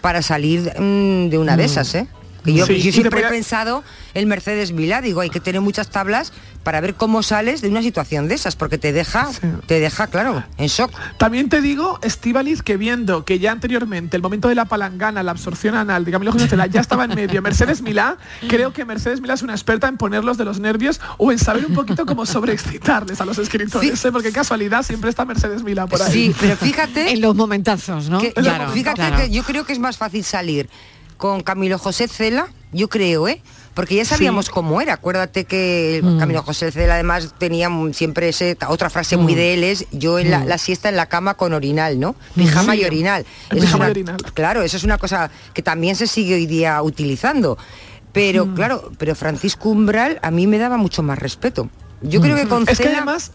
para 0.01 0.23
salir 0.23 0.61
mm, 0.81 1.29
de 1.29 1.37
una 1.39 1.57
de 1.57 1.65
esas, 1.65 1.95
¿eh? 1.97 2.07
Que 2.45 2.55
yo, 2.55 2.65
Sí, 2.67 2.81
yo 2.81 2.93
siempre 2.93 3.21
he 3.21 3.29
pensado 3.29 3.85
el 4.15 4.27
Mercedes 4.27 4.73
Milá, 4.73 5.03
digo, 5.03 5.21
hay 5.21 5.29
que 5.29 5.41
tener 5.41 5.61
muchas 5.61 5.91
tablas 5.91 6.33
para 6.63 6.81
ver 6.81 6.95
cómo 6.95 7.23
sales 7.23 7.61
de 7.61 7.69
una 7.69 7.83
situación 7.83 8.29
de 8.29 8.35
esas, 8.35 8.57
porque 8.57 8.79
te 8.79 8.93
deja, 8.93 9.29
te 9.67 9.81
deja, 9.81 10.07
claro, 10.07 10.45
en 10.59 10.67
shock. 10.69 10.93
También 11.19 11.49
te 11.49 11.61
digo, 11.61 11.99
Estíbaliz, 12.03 12.63
que 12.63 12.77
viendo 12.77 13.25
que 13.25 13.39
ya 13.39 13.53
anteriormente 13.53 14.17
el 14.17 14.23
momento 14.23 14.49
de 14.49 14.55
la 14.55 14.65
palangana, 14.67 15.23
la 15.23 15.33
absorción 15.33 15.75
anal, 15.75 16.05
digamos, 16.05 16.29
José 16.33 16.49
Cela, 16.49 16.67
ya 16.67 16.81
estaba 16.81 17.05
en 17.05 17.15
medio. 17.15 17.43
Mercedes 17.43 17.83
Milá, 17.83 18.17
creo 18.49 18.73
que 18.73 18.85
Mercedes 18.85 19.21
Milá 19.21 19.35
es 19.35 19.43
una 19.43 19.53
experta 19.55 19.89
en 19.89 19.97
ponerlos 19.97 20.39
de 20.39 20.45
los 20.45 20.61
nervios 20.61 21.01
o 21.19 21.33
en 21.33 21.39
saber 21.39 21.67
un 21.67 21.75
poquito 21.75 22.07
cómo 22.07 22.27
sobreexcitarles 22.27 23.21
a 23.21 23.25
los 23.25 23.39
escritores, 23.39 24.05
¿eh? 24.05 24.13
porque 24.13 24.31
casualidad 24.33 24.83
siempre 24.85 25.11
está 25.11 25.25
Mercedes 25.25 25.63
Milá 25.63 25.87
por 25.87 26.01
ahí. 26.03 26.13
Sí, 26.13 26.35
pero 26.41 26.57
fíjate... 26.57 27.11
En 27.13 27.21
los 27.21 27.35
momentazos, 27.35 28.09
¿no? 28.09 28.21
que- 28.21 28.33
Claro, 28.33 28.71
fíjate 28.71 28.97
claro. 28.97 29.17
que 29.17 29.31
yo 29.31 29.43
creo 29.45 29.65
que 29.65 29.73
es 29.73 29.79
más 29.79 29.97
fácil 29.97 30.25
salir 30.25 30.69
con 31.17 31.43
Camilo 31.43 31.79
José 31.79 32.09
Cela, 32.09 32.49
yo 32.73 32.89
creo, 32.89 33.29
¿eh? 33.29 33.41
Porque 33.75 33.95
ya 33.97 34.05
sabíamos 34.05 34.47
Sí. 34.47 34.53
cómo 34.53 34.81
era. 34.81 34.93
Acuérdate 34.95 35.45
que 35.45 36.01
Mm. 36.03 36.19
Camilo 36.19 36.43
José 36.43 36.71
Cela 36.73 36.95
además 36.95 37.35
tenía 37.39 37.71
siempre 37.93 38.29
ese, 38.29 38.57
otra 38.69 38.91
frase 38.91 39.17
muy 39.17 39.33
Mm. 39.33 39.37
de 39.37 39.55
él 39.55 39.65
es 39.65 39.87
yo 39.93 40.19
en 40.19 40.31
la, 40.31 40.41
Mm. 40.41 40.47
la 40.47 40.59
siesta 40.59 40.89
en 40.91 40.97
la 40.97 41.07
cama 41.07 41.35
con 41.35 41.53
orinal, 41.55 41.99
¿no? 41.99 42.15
Pijama 42.35 42.75
Sí, 42.75 42.81
y 42.81 42.85
orinal. 42.85 43.25
Eso 43.51 43.65
es 43.65 43.73
una- 43.75 43.87
orinal. 43.87 44.17
Claro, 44.35 44.63
eso 44.63 44.77
es 44.77 44.85
una 44.85 44.99
cosa 44.99 45.31
que 45.55 45.63
también 45.63 45.97
se 45.97 46.07
sigue 46.07 46.35
hoy 46.35 46.47
día 46.47 46.83
utilizando. 46.83 47.57
Pero 48.13 48.45
Mm. 48.45 48.55
claro, 48.55 48.93
pero 48.99 49.15
Francisco 49.15 49.71
Umbral 49.71 50.19
a 50.23 50.31
mí 50.31 50.47
me 50.47 50.59
daba 50.59 50.77
mucho 50.77 51.03
más 51.03 51.19
respeto. 51.19 51.71
Yo 52.03 52.21
creo 52.21 52.37
que 52.37 52.47
con 52.49 52.69
Es 52.69 52.79
que 52.79 52.89
además, 52.89 53.33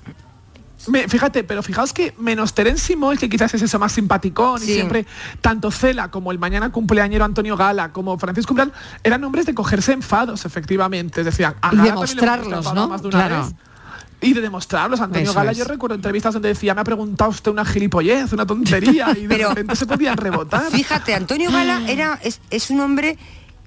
me- 0.88 1.08
fíjate, 1.08 1.44
pero 1.44 1.62
fijaos 1.64 1.94
que 1.94 2.14
menos 2.18 2.54
Terence 2.54 2.96
que 3.20 3.30
quizás 3.30 3.54
es 3.54 3.62
eso 3.62 3.80
más 3.80 3.92
simpaticón 3.92 4.62
y 4.64 4.66
siempre 4.66 5.06
tanto 5.42 5.72
Cela 5.72 6.10
como 6.12 6.32
el 6.32 6.40
mañana 6.40 6.72
cumpleañero 6.72 7.26
Antonio 7.26 7.56
Gala 7.58 7.92
como 7.92 8.18
Francisco 8.18 8.54
Umbral 8.54 8.72
eran 9.04 9.24
hombres 9.24 9.46
de 9.46 9.54
cogerse 9.54 9.94
enfados, 9.94 10.46
efectivamente. 10.46 11.24
Decían, 11.24 11.56
a 11.62 11.70
Y 11.74 11.78
Gala 11.78 11.90
demostrarlos, 11.92 12.74
¿no? 12.74 12.88
más 12.88 13.02
de 13.02 13.08
una 13.10 13.28
Claro. 13.28 13.46
vez. 13.46 13.56
Y 14.20 14.34
de 14.34 14.42
demostrarlos, 14.42 15.00
Antonio 15.00 15.30
Eso 15.30 15.34
Gala, 15.40 15.52
es. 15.52 15.58
yo 15.60 15.64
recuerdo 15.66 15.96
entrevistas 15.96 16.34
donde 16.34 16.50
decía, 16.50 16.74
me 16.74 16.82
ha 16.82 16.84
preguntado 16.84 17.30
usted 17.30 17.52
una 17.52 17.64
gilipollez, 17.64 18.34
una 18.34 18.48
tontería, 18.48 19.10
y 19.16 19.28
de 19.28 19.28
Pero- 19.28 19.50
repente 19.50 19.76
se 19.76 19.86
podían 19.86 20.18
rebotar. 20.18 20.72
Fíjate, 20.72 21.14
Antonio 21.14 21.52
Gala 21.52 21.84
era, 21.88 22.20
es, 22.24 22.42
es 22.50 22.72
un 22.72 22.80
hombre 22.80 23.18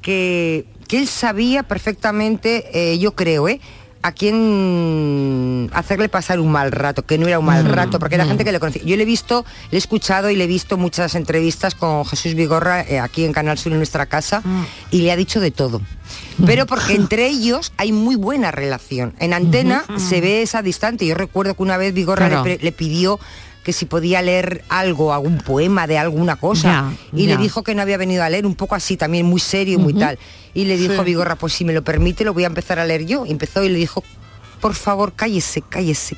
que, 0.03 0.67
que 0.89 0.99
él 0.99 1.07
sabía 1.07 1.62
perfectamente, 1.62 2.65
eh, 2.93 2.99
yo 2.99 3.12
creo, 3.15 3.47
¿eh? 3.49 3.61
A 4.02 4.12
quién 4.12 5.71
hacerle 5.73 6.09
pasar 6.09 6.40
un 6.40 6.50
mal 6.50 6.73
rato, 6.73 7.04
que 7.04 7.19
no 7.19 7.26
era 7.28 7.38
un 7.38 7.45
mal 7.45 7.64
rato, 7.66 7.99
porque 7.99 8.14
era 8.14 8.25
gente 8.25 8.45
que 8.45 8.52
le 8.52 8.61
conocía. 8.61 8.83
Yo 8.85 8.97
le 8.97 9.02
he 9.02 9.07
visto, 9.07 9.45
le 9.71 9.76
he 9.76 9.78
escuchado 9.78 10.30
y 10.30 10.37
le 10.37 10.45
he 10.45 10.47
visto 10.47 10.78
muchas 10.78 11.14
entrevistas 11.14 11.75
con 11.75 12.04
Jesús 12.07 12.35
Vigorra 12.35 12.80
eh, 12.83 12.99
aquí 12.99 13.25
en 13.25 13.33
Canal 13.33 13.59
Sur 13.59 13.73
en 13.73 13.78
nuestra 13.78 14.07
casa 14.07 14.42
y 14.90 15.02
le 15.02 15.12
ha 15.12 15.16
dicho 15.16 15.40
de 15.40 15.50
todo. 15.50 15.80
Pero 16.47 16.66
porque 16.66 16.95
entre 16.95 17.26
ellos 17.28 17.73
hay 17.76 17.92
muy 17.92 18.16
buena 18.16 18.50
relación. 18.50 19.14
En 19.19 19.33
antena 19.35 19.85
se 19.99 20.21
ve 20.21 20.42
esa 20.42 20.62
distante. 20.62 21.07
Yo 21.07 21.14
recuerdo 21.14 21.54
que 21.54 21.62
una 21.62 21.76
vez 21.76 21.92
Vigorra 21.95 22.28
Claro. 22.28 22.45
le, 22.45 22.57
pre- 22.57 22.64
le 22.64 22.73
pidió 22.73 23.21
que 23.64 23.73
si 23.73 23.85
podía 23.85 24.23
leer 24.23 24.64
algo, 24.69 25.12
algún 25.12 25.38
poema 25.38 25.87
de 25.87 25.99
alguna 25.99 26.37
cosa. 26.37 26.69
Ya, 27.12 27.19
y 27.19 27.26
ya. 27.26 27.37
le 27.37 27.43
dijo 27.43 27.62
que 27.62 27.75
no 27.75 27.83
había 27.83 27.97
venido 27.99 28.23
a 28.25 28.31
leer, 28.31 28.47
un 28.47 28.55
poco 28.55 28.75
así 28.75 28.97
también, 28.97 29.26
muy 29.26 29.40
serio, 29.40 29.79
muy 29.79 29.95
tal. 29.95 30.19
Y 30.55 30.64
le 30.64 30.76
dijo 30.76 30.95
Sí. 30.97 31.05
Vigorra, 31.05 31.37
pues 31.37 31.52
si 31.52 31.64
me 31.64 31.73
lo 31.73 31.83
permite, 31.83 32.25
lo 32.25 32.33
voy 32.33 32.45
a 32.45 32.49
empezar 32.49 32.79
a 32.79 32.85
leer 32.85 33.05
yo. 33.07 33.26
Y 33.26 33.31
empezó 33.31 33.62
y 33.62 33.69
le 33.69 33.79
dijo, 33.79 34.02
por 34.61 34.75
favor, 34.75 35.12
cállese, 35.14 35.62
cállese. 35.62 36.17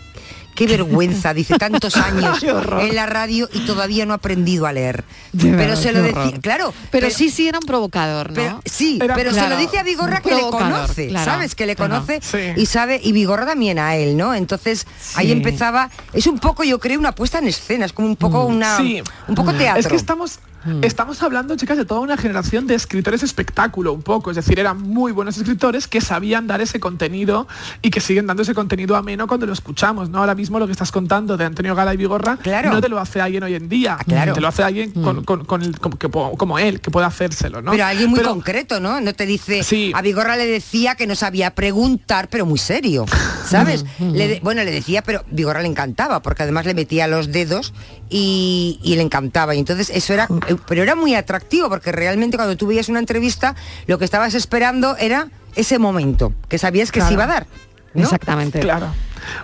Qué 0.55 0.67
vergüenza, 0.67 1.33
dice, 1.33 1.57
tantos 1.59 1.97
años 1.97 2.43
en 2.43 2.95
la 2.95 3.07
radio 3.07 3.49
y 3.53 3.61
todavía 3.61 4.05
no 4.07 4.13
ha 4.13 4.17
aprendido 4.17 4.67
a 4.67 4.73
leer. 4.73 5.05
De 5.33 5.45
pero 5.51 5.57
verdad, 5.57 5.77
se 5.77 5.93
lo 5.93 6.03
decía, 6.03 6.39
claro. 6.43 6.75
Pero, 6.91 7.11
sí, 7.11 7.31
sí, 7.31 7.49
era 7.49 7.59
un 7.59 7.67
provocador, 7.67 8.29
¿no? 8.29 8.35
Pero, 8.35 8.61
sí, 8.65 8.99
Era- 9.03 9.15
pero 9.15 9.33
se 9.33 9.49
lo 9.49 9.57
dice 9.57 9.79
a 9.79 9.83
Vigorra 9.83 10.21
que 10.21 10.35
le 10.35 10.43
conoce, 10.43 11.09
claro, 11.09 11.25
¿sabes? 11.25 11.55
Que 11.55 11.67
le 11.67 11.75
conoce 11.77 12.21
Sí. 12.23 12.39
y 12.57 12.67
sabe, 12.67 13.01
y 13.03 13.13
Vigorra 13.13 13.47
también 13.47 13.79
a 13.79 13.97
él, 13.97 14.17
¿no? 14.17 14.35
Entonces 14.35 14.87
ahí 15.15 15.33
empezaba, 15.33 15.91
es 16.13 16.27
un 16.27 16.39
poco, 16.39 16.65
yo 16.65 16.79
creo, 16.79 16.99
una 16.99 17.13
puesta 17.15 17.39
en 17.39 17.49
escena, 17.49 17.87
es 17.87 17.93
como 17.93 18.09
un 18.09 18.17
poco 18.17 18.45
una, 18.45 18.77
Sí. 18.77 19.03
un 19.29 19.35
poco 19.35 19.55
teatro. 19.55 19.81
Es 19.81 19.87
que 19.89 19.97
estamos, 19.97 20.39
estamos 20.83 21.23
hablando, 21.23 21.57
chicas, 21.57 21.77
de 21.79 21.85
toda 21.85 22.01
una 22.01 22.17
generación 22.17 22.67
de 22.67 22.75
escritores 22.75 23.23
espectáculo, 23.23 23.93
un 23.93 24.03
poco. 24.03 24.31
Es 24.31 24.37
decir, 24.37 24.59
eran 24.59 24.81
muy 24.81 25.13
buenos 25.13 25.37
escritores 25.39 25.89
que 25.89 26.01
sabían 26.01 26.47
dar 26.47 26.61
ese 26.61 26.81
contenido 26.81 27.47
y 27.83 27.91
que 27.91 28.01
siguen 28.01 28.27
dando 28.27 28.43
ese 28.43 28.55
contenido 28.55 28.97
ameno 28.97 29.27
cuando 29.27 29.47
lo 29.47 29.53
escuchamos. 29.53 30.09
¿no? 30.11 30.19
Ahora 30.19 30.35
mismo 30.35 30.59
lo 30.59 30.67
que 30.67 30.73
estás 30.73 30.93
contando 30.93 31.37
de 31.37 31.45
Antonio 31.45 31.75
Gala 31.75 31.95
y 31.95 31.97
Vigorra 31.97 32.37
Claro. 32.37 32.71
no 32.73 32.81
te 32.81 32.89
lo 32.89 32.99
hace 32.99 33.21
alguien 33.21 33.43
hoy 33.43 33.55
en 33.55 33.69
día. 33.69 33.97
Ah, 34.01 34.05
claro. 34.05 34.33
Te 34.35 34.41
lo 34.41 34.49
hace 34.49 34.63
alguien 34.63 34.91
con, 34.93 35.25
con- 35.25 35.45
con 35.45 35.63
el- 35.63 35.79
como, 35.79 35.99
que 35.99 36.09
como 36.11 36.59
él, 36.59 36.81
que 36.81 36.91
puede 36.91 37.07
hacérselo. 37.07 37.63
¿no? 37.63 37.73
Pero 37.73 37.85
alguien 37.85 38.11
muy 38.11 38.19
Pero- 38.21 38.31
concreto, 38.31 38.81
¿no? 38.81 39.01
No 39.01 39.13
te 39.15 39.27
dice, 39.27 39.63
Sí. 39.63 39.93
a 39.95 40.03
Vigorra 40.03 40.37
le 40.37 40.47
decía 40.47 40.95
que 40.95 41.07
no 41.07 41.15
sabía 41.15 41.55
preguntar, 41.55 42.29
pero 42.31 42.47
muy 42.47 42.59
serio. 42.59 43.05
¿sabes? 43.49 43.85
Le 44.01 44.29
de- 44.29 44.41
bueno, 44.43 44.63
le 44.65 44.71
decía, 44.71 45.03
pero 45.03 45.25
Vigorra 45.31 45.61
le 45.63 45.69
encantaba, 45.69 46.23
porque 46.23 46.43
además 46.45 46.65
le 46.67 46.75
metía 46.75 47.07
los 47.07 47.33
dedos 47.33 47.73
y, 48.09 48.79
y 48.83 48.97
le 48.97 49.03
encantaba. 49.03 49.55
Y 49.55 49.59
entonces 49.59 49.91
eso 49.91 50.13
era, 50.15 50.29
pero 50.59 50.83
era 50.83 50.95
muy 50.95 51.15
atractivo, 51.15 51.69
porque 51.69 51.93
realmente 51.93 52.37
cuando 52.37 52.57
tú 52.57 52.67
veías 52.67 52.89
una 52.89 52.99
entrevista, 52.99 53.55
lo 53.87 53.99
que 53.99 54.05
estabas 54.05 54.35
esperando 54.35 54.97
era 54.97 55.29
ese 55.55 55.79
momento, 55.79 56.33
que 56.49 56.59
sabías 56.59 56.91
que 56.93 57.01
se 57.01 57.13
iba 57.13 57.25
a 57.25 57.29
dar. 57.29 57.47
¿No? 57.95 58.03
Exactamente. 58.03 58.61
Claro. 58.61 58.93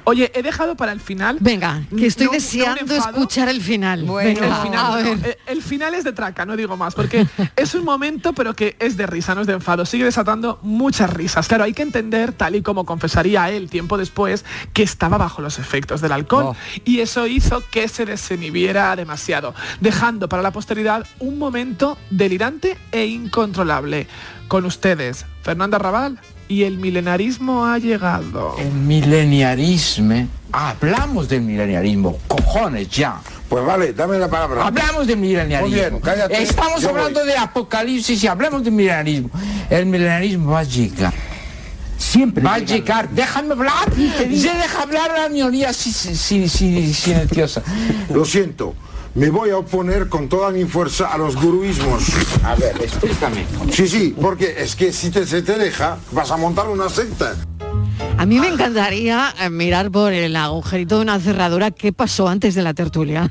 Oye, 0.04 0.30
he 0.34 0.42
dejado 0.42 0.76
para 0.76 0.92
el 0.92 1.00
final. 1.00 1.38
Venga, 1.40 1.82
que 1.96 2.06
estoy 2.06 2.26
no 2.26 2.32
no 2.32 2.38
deseando 2.38 2.94
escuchar 2.94 3.48
el 3.48 3.60
final. 3.60 4.04
Bueno, 4.04 4.40
Venga, 4.40 4.46
el 4.46 4.62
final, 4.62 4.86
a 4.86 4.88
no, 4.88 5.16
ver. 5.16 5.30
eh, 5.30 5.38
el 5.46 5.62
final 5.62 5.94
es 5.94 6.04
de 6.04 6.12
traca, 6.12 6.44
no 6.44 6.56
digo 6.56 6.76
más, 6.76 6.94
porque 6.94 7.26
es 7.56 7.74
un 7.74 7.84
momento, 7.84 8.32
pero 8.32 8.54
que 8.54 8.76
es 8.80 8.96
de 8.96 9.06
risa, 9.06 9.34
no 9.34 9.42
es 9.42 9.46
de 9.46 9.52
enfado. 9.54 9.86
Sigue 9.86 10.04
desatando 10.04 10.58
muchas 10.62 11.10
risas. 11.10 11.46
Claro, 11.48 11.64
hay 11.64 11.72
que 11.72 11.82
entender, 11.82 12.32
tal 12.32 12.56
y 12.56 12.62
como 12.62 12.84
confesaría 12.84 13.50
él 13.50 13.70
tiempo 13.70 13.98
después, 13.98 14.44
que 14.72 14.82
estaba 14.82 15.18
bajo 15.18 15.42
los 15.42 15.58
efectos 15.58 16.00
del 16.00 16.12
alcohol. 16.12 16.44
Oh. 16.48 16.56
Y 16.84 17.00
eso 17.00 17.26
hizo 17.26 17.62
que 17.70 17.88
se 17.88 18.04
desinhibiera 18.04 18.94
demasiado, 18.96 19.54
dejando 19.80 20.28
para 20.28 20.42
la 20.42 20.50
posteridad 20.50 21.06
un 21.20 21.38
momento 21.38 21.98
delirante 22.10 22.76
e 22.92 23.06
incontrolable. 23.06 24.06
Con 24.48 24.64
ustedes, 24.64 25.26
Fernanda 25.42 25.78
Raval, 25.78 26.18
y 26.48 26.64
el 26.64 26.78
milenarismo 26.78 27.66
ha 27.66 27.78
llegado. 27.78 28.56
El 28.58 28.72
mileniarismo. 28.72 30.28
Hablamos 30.50 31.28
del 31.28 31.42
mileniarismo. 31.42 32.18
Cojones, 32.26 32.88
ya. 32.88 33.20
Pues 33.48 33.64
vale, 33.64 33.92
dame 33.92 34.18
la 34.18 34.28
palabra. 34.28 34.66
Hablamos 34.66 35.06
del 35.06 35.18
mileniarismo. 35.18 35.68
Muy 35.68 35.74
bien, 35.78 36.00
cállate, 36.00 36.42
Estamos 36.42 36.80
yo 36.82 36.90
hablando 36.90 37.20
voy. 37.20 37.28
de 37.28 37.36
apocalipsis 37.36 38.22
y 38.24 38.26
hablamos 38.26 38.64
del 38.64 38.72
mileniarismo. 38.72 39.30
El 39.70 39.86
mileniarismo 39.86 40.52
va 40.52 40.60
a 40.60 40.64
llegar. 40.64 41.12
Siempre 41.98 42.42
va 42.44 42.54
a 42.54 42.58
llegar. 42.60 43.10
Déjame 43.10 43.52
hablar. 43.52 43.92
Se 43.94 44.26
deja 44.28 44.82
hablar 44.82 45.10
a 45.10 45.22
la 45.22 45.28
minoría 45.28 45.72
si- 45.72 45.92
si- 45.92 46.14
si- 46.16 46.48
si- 46.48 46.94
silenciosa. 46.94 47.62
Lo 48.12 48.24
siento. 48.24 48.74
Me 49.18 49.30
voy 49.30 49.50
a 49.50 49.58
oponer 49.58 50.08
con 50.08 50.28
toda 50.28 50.50
mi 50.50 50.64
fuerza 50.64 51.08
a 51.12 51.18
los 51.18 51.34
guruismos. 51.34 52.04
A 52.44 52.54
ver, 52.54 52.76
explícame. 52.80 53.44
Sí, 53.72 53.88
sí, 53.88 54.14
porque 54.20 54.54
es 54.58 54.76
que 54.76 54.92
si 54.92 55.10
te, 55.10 55.26
se 55.26 55.42
te 55.42 55.58
deja, 55.58 55.98
vas 56.12 56.30
a 56.30 56.36
montar 56.36 56.68
una 56.68 56.88
secta. 56.88 57.34
A 58.16 58.26
mí 58.26 58.38
me 58.38 58.46
encantaría 58.48 59.34
eh, 59.40 59.50
mirar 59.50 59.90
por 59.90 60.12
el 60.12 60.36
agujerito 60.36 60.96
de 60.96 61.02
una 61.02 61.18
cerradura 61.18 61.70
qué 61.72 61.92
pasó 61.92 62.28
antes 62.28 62.54
de 62.54 62.62
la 62.62 62.74
tertulia. 62.74 63.28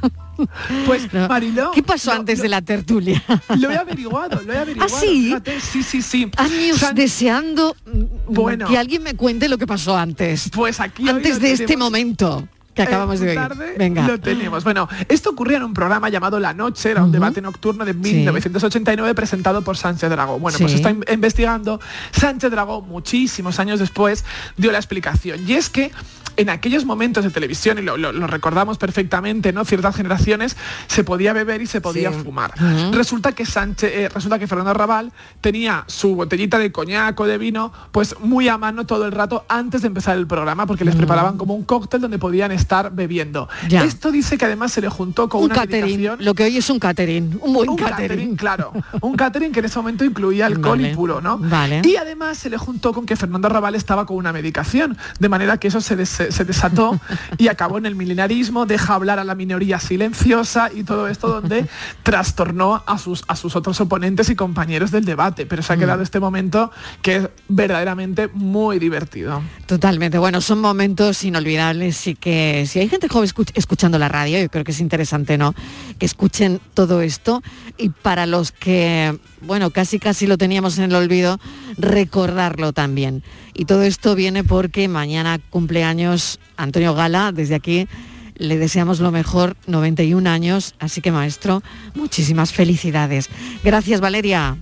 Pues, 0.86 1.12
No. 1.13 1.27
Mariló, 1.29 1.72
¿Qué 1.72 1.82
pasó 1.82 2.12
antes 2.12 2.38
lo- 2.39 2.44
de 2.44 2.50
la 2.50 2.62
tertulia? 2.62 3.24
Lo 3.58 3.72
he 3.72 3.75
averiguado, 3.77 4.39
lo 4.46 4.53
he 4.53 4.58
averiguado. 4.58 4.94
¿Ah, 4.96 5.00
sí? 5.00 5.25
fíjate, 5.25 5.60
sí, 5.62 5.82
sí, 5.84 6.01
sí. 6.01 6.29
Años 6.38 6.77
San- 6.77 6.94
deseando 6.96 7.75
mm, 7.91 8.34
Bueno. 8.34 8.67
que 8.67 8.77
alguien 8.77 9.01
me 9.03 9.15
cuente 9.15 9.48
lo 9.50 9.58
que 9.58 9.65
pasó 9.65 9.98
antes. 9.98 10.50
Pues 10.53 10.79
aquí 10.79 11.08
antes 11.10 11.39
de 11.41 11.53
este 11.53 11.65
tenemos. 11.65 11.88
momento 11.91 12.48
que 12.77 12.84
acabamos 12.84 13.19
de 13.19 13.29
Esta 13.29 13.41
oír. 13.41 13.50
tarde 13.50 13.75
Venga. 13.77 14.07
Lo 14.07 14.19
tenemos. 14.19 14.63
Bueno, 14.63 14.88
esto 15.10 15.29
ocurría 15.31 15.57
en 15.57 15.63
un 15.63 15.74
programa 15.74 16.10
llamado 16.10 16.39
La 16.39 16.53
Noche, 16.53 16.91
era 16.91 17.03
un 17.03 17.12
debate 17.12 17.41
nocturno 17.41 17.84
de 17.86 17.93
1989 17.93 19.13
presentado 19.15 19.62
por 19.62 19.77
Sánchez 19.77 20.10
Dragó. 20.10 20.39
Bueno, 20.39 20.57
pues 20.60 20.74
está 20.74 20.89
in- 20.91 21.03
investigando. 21.12 21.79
Sánchez 22.12 22.51
Dragó, 22.51 22.81
muchísimos 22.81 23.60
años 23.60 23.79
después, 23.79 24.24
dio 24.55 24.72
la 24.72 24.77
explicación. 24.77 25.39
Y 25.48 25.53
es 25.53 25.69
que 25.69 25.91
en 26.38 26.50
aquellos 26.51 26.86
momentos 26.86 27.24
de 27.24 27.31
televisión, 27.31 27.79
y 27.79 27.81
lo, 27.81 27.98
lo- 27.98 28.12
lo 28.12 28.27
recordamos 28.27 28.77
perfectamente, 28.77 29.51
¿no? 29.53 29.65
Ciertas 29.65 29.96
generaciones, 29.96 30.55
se 30.86 31.03
podía 31.03 31.34
beber 31.34 31.63
y 31.63 31.65
se 31.65 31.81
podía 31.81 32.12
Sí. 32.12 32.19
fumar. 32.24 32.53
Resulta 32.91 33.31
que 33.31 33.43
Sánchez, 33.43 33.91
eh, 33.91 34.10
resulta 34.13 34.38
que 34.38 34.46
Fernando 34.46 34.72
Raval 34.75 35.12
tenía 35.41 35.84
su 35.88 36.15
botellita 36.15 36.60
de 36.60 36.72
coñac 36.72 37.19
o 37.19 37.25
de 37.25 37.39
vino, 37.39 37.74
pues 37.91 38.19
muy 38.19 38.48
a 38.50 38.57
mano 38.60 38.86
todo 38.86 39.07
el 39.07 39.13
rato 39.13 39.46
antes 39.50 39.81
de 39.81 39.88
empezar 39.88 40.15
el 40.15 40.27
programa, 40.27 40.67
porque 40.67 40.86
les 40.86 40.96
preparaban 40.96 41.38
como 41.38 41.55
un 41.55 41.63
cóctel 41.63 42.01
donde 42.01 42.19
podían 42.19 42.51
estar 42.51 42.66
bebiendo. 42.91 43.47
Ya. 43.69 43.83
Esto 43.83 44.12
dice 44.12 44.38
que 44.38 44.45
además 44.45 44.71
se 44.71 44.81
le 44.81 44.89
juntó 44.89 45.29
con 45.29 45.39
un 45.41 45.45
una 45.47 45.55
catering. 45.55 45.83
medicación- 46.01 46.17
Lo 46.25 46.33
que 46.33 46.43
hoy 46.43 46.57
es 46.57 46.69
un 46.69 46.79
catering. 46.79 47.39
Un 47.41 47.53
buen 47.53 47.69
un 47.69 47.75
catering. 47.77 48.07
catering, 48.09 48.36
claro. 48.36 48.74
Un 49.01 49.15
catering 49.15 49.51
que 49.51 49.59
en 49.59 49.65
ese 49.65 49.77
momento 49.79 50.03
incluía 50.05 50.45
alcohol 50.45 50.77
Vale. 50.77 50.89
impuro, 50.89 51.21
¿no? 51.21 51.38
Vale. 51.38 51.81
Y 51.86 51.95
además 51.95 52.38
se 52.38 52.50
le 52.50 52.57
juntó 52.57 52.93
con 52.93 53.05
que 53.05 53.15
Fernando 53.15 53.50
Raval 53.50 53.75
estaba 53.75 54.05
con 54.05 54.17
una 54.17 54.33
medicación, 54.33 54.97
de 55.19 55.29
manera 55.29 55.57
que 55.57 55.69
eso 55.69 55.81
se, 55.81 55.95
des- 55.95 56.09
se 56.30 56.45
desató 56.45 56.99
y 57.38 57.47
acabó 57.47 57.77
en 57.77 57.86
el 57.86 57.95
milenarismo, 57.95 58.65
deja 58.65 58.93
hablar 58.95 59.19
a 59.19 59.23
la 59.23 59.36
minoría 59.36 59.80
silenciosa 59.80 60.69
y 60.73 60.84
todo 60.84 61.08
esto 61.08 61.27
donde 61.30 61.65
trastornó 62.03 62.84
a 62.86 62.97
sus, 62.97 63.23
a 63.27 63.36
sus 63.36 63.56
otros 63.56 63.80
oponentes 63.82 64.30
y 64.30 64.36
compañeros 64.36 64.91
del 64.91 65.06
debate. 65.06 65.45
Pero 65.45 65.62
se 65.63 65.73
ha 65.73 65.75
Mm. 65.75 65.80
quedado 65.80 66.03
este 66.03 66.19
momento 66.19 66.71
que 67.01 67.15
es 67.17 67.30
verdaderamente 67.47 68.30
muy 68.34 68.80
divertido. 68.80 69.41
Totalmente. 69.65 70.17
Bueno, 70.17 70.41
son 70.41 70.60
momentos 70.60 71.23
inolvidables 71.23 72.08
y 72.08 72.15
que 72.15 72.57
si 72.65 72.80
hay 72.80 72.89
gente 72.89 73.08
joven 73.08 73.30
escuch- 73.30 73.52
escuchando 73.54 74.00
la 74.00 74.10
radio, 74.10 74.39
yo 74.39 74.50
creo 74.50 74.63
que 74.63 74.72
es 74.72 74.80
interesante, 74.80 75.38
¿no? 75.38 75.54
Que 76.00 76.06
escuchen 76.06 76.60
todo 76.74 77.02
esto 77.02 77.43
y 77.78 77.89
para 77.89 78.26
los 78.26 78.52
que, 78.52 79.17
bueno, 79.41 79.70
casi 79.72 80.00
casi 80.00 80.26
lo 80.28 80.38
teníamos 80.38 80.78
en 80.78 80.86
el 80.86 80.96
olvido, 80.96 81.39
recordarlo 81.78 82.74
también. 82.74 83.24
Y 83.54 83.65
todo 83.65 83.84
esto 83.84 84.15
viene 84.15 84.43
porque 84.43 84.88
mañana 84.88 85.39
cumpleaños 85.50 86.39
Antonio 86.58 86.93
Gala, 86.93 87.32
desde 87.32 87.56
aquí 87.56 87.88
le 88.36 88.58
deseamos 88.58 89.00
lo 89.00 89.12
mejor, 89.12 89.56
91 89.65 90.30
años, 90.30 90.76
así 90.80 91.02
que 91.02 91.12
maestro, 91.12 91.63
muchísimas 91.96 92.54
felicidades. 92.54 93.30
Gracias, 93.63 94.00
Valeria. 94.00 94.58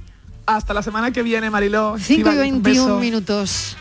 Hasta 0.46 0.74
la 0.74 0.82
semana 0.84 1.12
que 1.12 1.24
viene, 1.24 1.50
Mariló. 1.50 1.96
5 2.00 2.30
y 2.30 2.32
Estíbaliz, 2.32 2.54
un 2.54 2.62
21 2.64 2.86
beso. 2.86 3.00
minutos. 3.00 3.78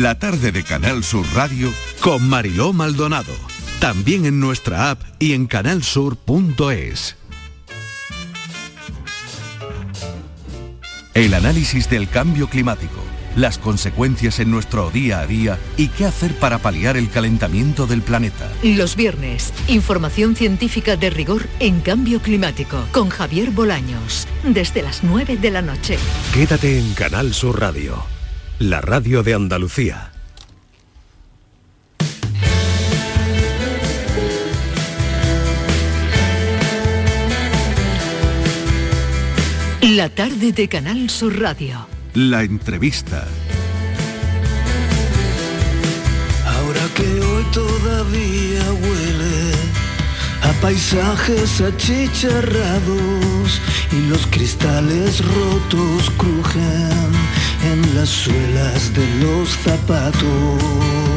La 0.00 0.18
tarde 0.18 0.50
de 0.50 0.64
Canal 0.64 1.04
Sur 1.04 1.24
Radio 1.34 1.72
con 2.00 2.28
Mariló 2.28 2.72
Maldonado. 2.72 3.32
También 3.78 4.24
en 4.26 4.40
nuestra 4.40 4.90
app 4.90 5.00
y 5.20 5.34
en 5.34 5.46
canalsur.es. 5.46 7.16
El 11.14 11.32
análisis 11.32 11.88
del 11.88 12.08
cambio 12.08 12.48
climático, 12.48 13.00
las 13.36 13.58
consecuencias 13.58 14.40
en 14.40 14.50
nuestro 14.50 14.90
día 14.90 15.20
a 15.20 15.28
día 15.28 15.60
y 15.76 15.86
qué 15.86 16.06
hacer 16.06 16.34
para 16.40 16.58
paliar 16.58 16.96
el 16.96 17.08
calentamiento 17.08 17.86
del 17.86 18.02
planeta. 18.02 18.50
Los 18.64 18.96
viernes, 18.96 19.54
información 19.68 20.34
científica 20.34 20.96
de 20.96 21.10
rigor 21.10 21.46
en 21.60 21.80
cambio 21.80 22.20
climático 22.20 22.84
con 22.90 23.10
Javier 23.10 23.52
Bolaños, 23.52 24.26
desde 24.42 24.82
las 24.82 25.04
9 25.04 25.36
de 25.36 25.50
la 25.52 25.62
noche. 25.62 25.98
Quédate 26.32 26.80
en 26.80 26.94
Canal 26.94 27.32
Sur 27.32 27.60
Radio, 27.60 28.04
la 28.58 28.80
radio 28.80 29.22
de 29.22 29.34
Andalucía. 29.34 30.10
La 39.82 40.08
tarde 40.08 40.52
de 40.52 40.68
Canal 40.68 41.10
Sur 41.10 41.40
Radio. 41.40 41.86
La 42.14 42.42
entrevista. 42.42 43.26
Ahora 46.46 46.80
que 46.94 47.20
hoy 47.20 47.44
todavía 47.52 48.72
huele 48.72 49.52
a 50.42 50.52
paisajes 50.60 51.60
achicharrados 51.60 53.33
y 53.92 54.08
los 54.08 54.26
cristales 54.26 55.22
rotos 55.24 56.10
crujen 56.16 57.10
en 57.62 57.94
las 57.94 58.08
suelas 58.08 58.92
de 58.94 59.06
los 59.20 59.48
zapatos. 59.50 61.13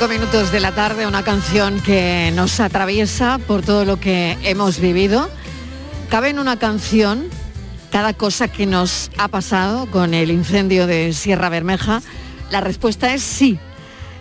5 0.00 0.14
y 0.14 0.16
25 0.16 0.32
minutos 0.32 0.52
de 0.52 0.60
la 0.60 0.72
tarde, 0.72 1.06
una 1.06 1.22
canción 1.22 1.78
que 1.80 2.32
nos 2.34 2.58
atraviesa 2.58 3.38
por 3.38 3.60
todo 3.60 3.84
lo 3.84 3.98
que 4.00 4.38
hemos 4.44 4.80
vivido. 4.80 5.28
Cabe 6.08 6.30
en 6.30 6.38
una 6.38 6.58
canción 6.58 7.26
cada 7.90 8.14
cosa 8.14 8.48
que 8.48 8.64
nos 8.64 9.10
ha 9.18 9.28
pasado 9.28 9.90
con 9.90 10.14
el 10.14 10.30
incendio 10.30 10.86
de 10.86 11.12
Sierra 11.12 11.50
Bermeja. 11.50 12.00
La 12.50 12.62
respuesta 12.62 13.12
es 13.12 13.22
sí. 13.22 13.58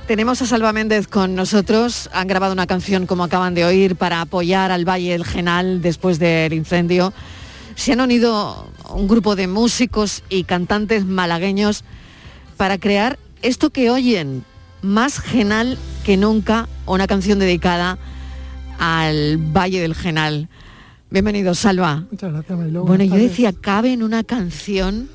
Tenemos 0.06 0.42
a 0.42 0.48
Salva 0.48 0.74
Méndez 0.74 1.08
con 1.08 1.34
nosotros. 1.34 2.10
Han 2.12 2.28
grabado 2.28 2.52
una 2.52 2.68
canción, 2.68 3.06
como 3.06 3.24
acaban 3.24 3.54
de 3.54 3.64
oír, 3.64 3.96
para 3.96 4.20
apoyar 4.20 4.72
al 4.72 4.84
Valle 4.84 5.14
del 5.14 5.24
Genal 5.24 5.82
después 5.82 6.20
del 6.20 6.52
incendio. 6.52 7.14
Se 7.76 7.94
han 7.94 8.02
unido 8.02 8.70
un 8.90 9.08
grupo 9.08 9.38
de 9.38 9.48
músicos 9.48 10.24
y 10.28 10.44
cantantes 10.44 11.06
malagueños 11.06 11.86
para 12.58 12.78
crear 12.78 13.18
esto 13.42 13.70
que 13.70 13.90
oyen, 13.90 14.44
más 14.82 15.20
genal 15.20 15.78
que 16.04 16.18
nunca, 16.18 16.68
una 16.86 17.08
canción 17.08 17.40
dedicada 17.40 17.98
al 18.80 19.38
Valle 19.38 19.82
del 19.82 19.96
Genal. 19.96 20.48
Bienvenido, 21.10 21.54
Salva. 21.56 22.06
Muchas 22.12 22.32
gracias, 22.32 22.58
Mariló. 22.58 22.84
Bueno, 22.86 23.04
yo 23.04 23.12
tardes. 23.12 23.30
decía, 23.32 23.52
cabe 23.54 23.92
en 23.94 24.04
una 24.04 24.24
canción 24.24 25.10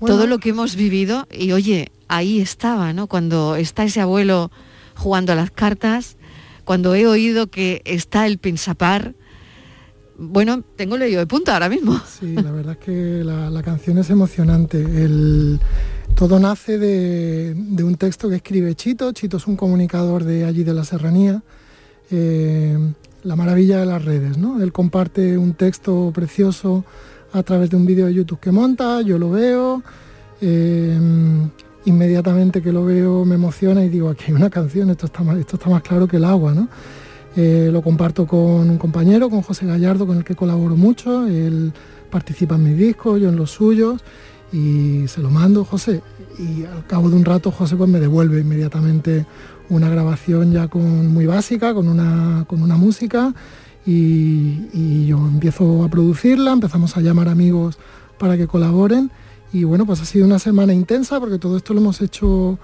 Bueno. 0.00 0.16
todo 0.16 0.26
lo 0.26 0.38
que 0.38 0.50
hemos 0.50 0.76
vivido 0.76 1.26
y 1.32 1.52
oye, 1.52 1.90
ahí 2.08 2.40
estaba, 2.40 2.92
¿no? 2.92 3.06
Cuando 3.06 3.56
está 3.56 3.84
ese 3.84 4.00
abuelo 4.00 4.50
jugando 4.94 5.32
a 5.32 5.36
las 5.36 5.50
cartas, 5.50 6.16
cuando 6.64 6.94
he 6.94 7.06
oído 7.06 7.46
que 7.46 7.82
está 7.84 8.26
el 8.26 8.38
pensapar, 8.38 9.14
bueno, 10.18 10.62
tengo 10.76 10.96
leído 10.98 11.20
de 11.20 11.26
punta 11.26 11.54
ahora 11.54 11.68
mismo. 11.68 11.98
Sí, 12.06 12.34
la 12.34 12.50
verdad 12.52 12.76
es 12.78 12.84
que 12.84 13.24
la, 13.24 13.48
la 13.48 13.62
canción 13.62 13.98
es 13.98 14.10
emocionante. 14.10 14.78
El- 14.80 15.58
todo 16.14 16.38
nace 16.38 16.78
de, 16.78 17.54
un 17.82 17.96
texto 17.96 18.28
que 18.28 18.36
escribe 18.36 18.74
Chito. 18.74 19.12
Chito 19.12 19.36
es 19.36 19.46
un 19.46 19.56
comunicador 19.56 20.24
de 20.24 20.44
allí 20.44 20.64
de 20.64 20.74
la 20.74 20.84
serranía. 20.84 21.42
Eh, 22.10 22.78
la 23.24 23.36
maravilla 23.36 23.78
de 23.78 23.86
las 23.86 24.04
redes, 24.04 24.36
¿no? 24.36 24.62
Él 24.62 24.72
comparte 24.72 25.38
un 25.38 25.54
texto 25.54 26.10
precioso 26.14 26.84
a 27.32 27.42
través 27.42 27.70
de 27.70 27.76
un 27.76 27.86
vídeo 27.86 28.06
de 28.06 28.14
YouTube 28.14 28.40
que 28.40 28.50
monta, 28.50 29.00
yo 29.00 29.18
lo 29.18 29.30
veo, 29.30 29.82
eh, 30.40 30.98
inmediatamente 31.84 32.60
que 32.60 32.72
lo 32.72 32.84
veo 32.84 33.24
me 33.24 33.36
emociona 33.36 33.84
y 33.84 33.88
digo, 33.88 34.10
aquí 34.10 34.24
hay 34.28 34.32
una 34.32 34.50
canción, 34.50 34.90
esto 34.90 35.06
está 35.06 35.22
más, 35.22 35.38
está 35.38 35.58
claro 35.80 36.08
que 36.08 36.16
el 36.16 36.24
agua, 36.24 36.52
¿no? 36.52 36.68
Eh, 37.36 37.70
lo 37.72 37.80
comparto 37.80 38.26
con 38.26 38.68
un 38.68 38.76
compañero, 38.76 39.30
con 39.30 39.40
José 39.42 39.66
Gallardo, 39.66 40.06
con 40.06 40.18
el 40.18 40.24
que 40.24 40.34
colaboro 40.34 40.76
mucho. 40.76 41.26
Él 41.26 41.72
participa 42.10 42.56
en 42.56 42.64
mis 42.64 42.76
discos, 42.76 43.20
yo 43.20 43.30
en 43.30 43.36
los 43.36 43.50
suyos, 43.50 44.02
y 44.52 45.08
se 45.08 45.20
lo 45.20 45.30
mando, 45.30 45.64
José. 45.64 46.02
Y 46.38 46.64
al 46.64 46.86
cabo 46.86 47.10
de 47.10 47.16
un 47.16 47.24
rato, 47.24 47.50
José 47.50 47.76
pues 47.76 47.88
me 47.88 48.00
devuelve 48.00 48.40
inmediatamente 48.40 49.26
una 49.68 49.88
grabación 49.88 50.52
ya 50.52 50.68
con 50.68 51.08
muy 51.08 51.26
básica, 51.26 51.74
con 51.74 51.88
una, 51.88 52.44
con 52.46 52.62
una 52.62 52.76
música, 52.76 53.34
y, 53.86 54.68
y 54.72 55.06
yo 55.06 55.18
empiezo 55.18 55.84
a 55.84 55.88
producirla, 55.88 56.52
empezamos 56.52 56.96
a 56.96 57.00
llamar 57.00 57.28
amigos 57.28 57.78
para 58.18 58.36
que 58.36 58.46
colaboren. 58.46 59.10
Y 59.52 59.64
bueno, 59.64 59.84
pues 59.84 60.00
ha 60.00 60.04
sido 60.04 60.24
una 60.26 60.38
semana 60.38 60.72
intensa 60.72 61.20
porque 61.20 61.38
todo 61.38 61.56
esto 61.56 61.74
lo 61.74 61.80
hemos 61.80 62.00
hecho 62.00 62.58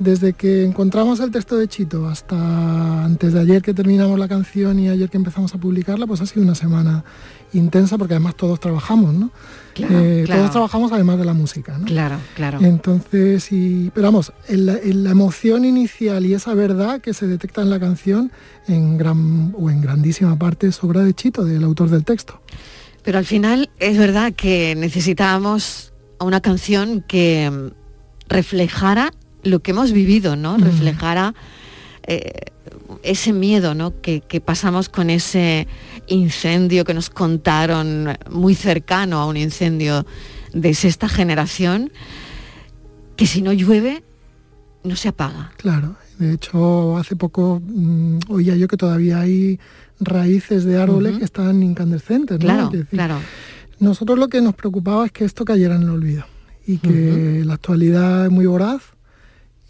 desde 0.00 0.32
que 0.32 0.64
encontramos 0.64 1.20
el 1.20 1.30
texto 1.30 1.56
de 1.58 1.68
Chito 1.68 2.08
hasta 2.08 3.04
antes 3.04 3.34
de 3.34 3.40
ayer 3.40 3.60
que 3.60 3.74
terminamos 3.74 4.18
la 4.18 4.28
canción 4.28 4.78
y 4.78 4.88
ayer 4.88 5.10
que 5.10 5.18
empezamos 5.18 5.54
a 5.54 5.58
publicarla, 5.58 6.06
pues 6.06 6.22
ha 6.22 6.26
sido 6.26 6.42
una 6.42 6.54
semana 6.54 7.04
intensa 7.52 7.98
porque 7.98 8.14
además 8.14 8.34
todos 8.34 8.58
trabajamos, 8.60 9.12
¿no? 9.12 9.30
Claro, 9.74 9.98
Eh, 10.00 10.22
claro. 10.24 10.40
Todos 10.40 10.52
trabajamos 10.52 10.90
además 10.92 11.18
de 11.18 11.24
la 11.26 11.34
música, 11.34 11.76
¿no? 11.76 11.84
Claro, 11.84 12.16
claro. 12.34 12.60
Entonces, 12.62 13.52
y, 13.52 13.90
pero 13.94 14.06
vamos, 14.06 14.32
en 14.48 14.66
la, 14.66 14.78
en 14.78 15.04
la 15.04 15.10
emoción 15.10 15.66
inicial 15.66 16.24
y 16.24 16.32
esa 16.32 16.54
verdad 16.54 17.02
que 17.02 17.12
se 17.12 17.26
detecta 17.26 17.60
en 17.60 17.68
la 17.68 17.78
canción, 17.78 18.32
en 18.68 18.96
gran 18.96 19.54
o 19.58 19.68
en 19.68 19.82
grandísima 19.82 20.34
parte 20.38 20.68
es 20.68 20.82
obra 20.82 21.02
de 21.04 21.12
Chito, 21.12 21.44
del 21.44 21.62
autor 21.62 21.90
del 21.90 22.04
texto. 22.04 22.40
Pero 23.02 23.18
al 23.18 23.26
final 23.26 23.68
es 23.78 23.98
verdad 23.98 24.32
que 24.32 24.74
necesitábamos 24.76 25.92
una 26.18 26.40
canción 26.40 27.04
que 27.06 27.70
reflejara 28.28 29.12
lo 29.42 29.60
que 29.60 29.70
hemos 29.70 29.92
vivido, 29.92 30.36
¿no? 30.36 30.58
Mm. 30.58 30.62
Reflejara 30.62 31.34
eh, 32.06 32.32
ese 33.02 33.32
miedo, 33.32 33.74
¿no? 33.74 34.00
Que, 34.00 34.20
que 34.20 34.40
pasamos 34.40 34.88
con 34.88 35.10
ese 35.10 35.66
incendio 36.06 36.84
que 36.84 36.94
nos 36.94 37.10
contaron 37.10 38.16
muy 38.30 38.54
cercano 38.54 39.18
a 39.18 39.26
un 39.26 39.36
incendio 39.36 40.06
de 40.52 40.74
sexta 40.74 41.08
generación, 41.08 41.92
que 43.16 43.26
si 43.26 43.42
no 43.42 43.52
llueve 43.52 44.02
no 44.82 44.96
se 44.96 45.08
apaga. 45.08 45.52
Claro, 45.56 45.96
de 46.18 46.32
hecho 46.32 46.96
hace 46.96 47.16
poco 47.16 47.62
mm, 47.64 48.18
oía 48.28 48.56
yo 48.56 48.66
que 48.66 48.76
todavía 48.76 49.20
hay 49.20 49.60
raíces 50.00 50.64
de 50.64 50.80
árboles 50.80 51.18
que 51.18 51.24
están 51.24 51.62
incandescentes, 51.62 52.38
¿no? 52.38 52.44
Claro, 52.44 52.68
decir, 52.70 52.86
claro. 52.86 53.18
Nosotros 53.78 54.18
lo 54.18 54.28
que 54.28 54.40
nos 54.40 54.54
preocupaba 54.54 55.06
es 55.06 55.12
que 55.12 55.24
esto 55.24 55.44
cayera 55.44 55.76
en 55.76 55.82
el 55.82 55.90
olvido 55.90 56.24
y 56.66 56.78
que 56.78 57.42
la 57.44 57.54
actualidad 57.54 58.26
es 58.26 58.30
muy 58.30 58.46
voraz 58.46 58.82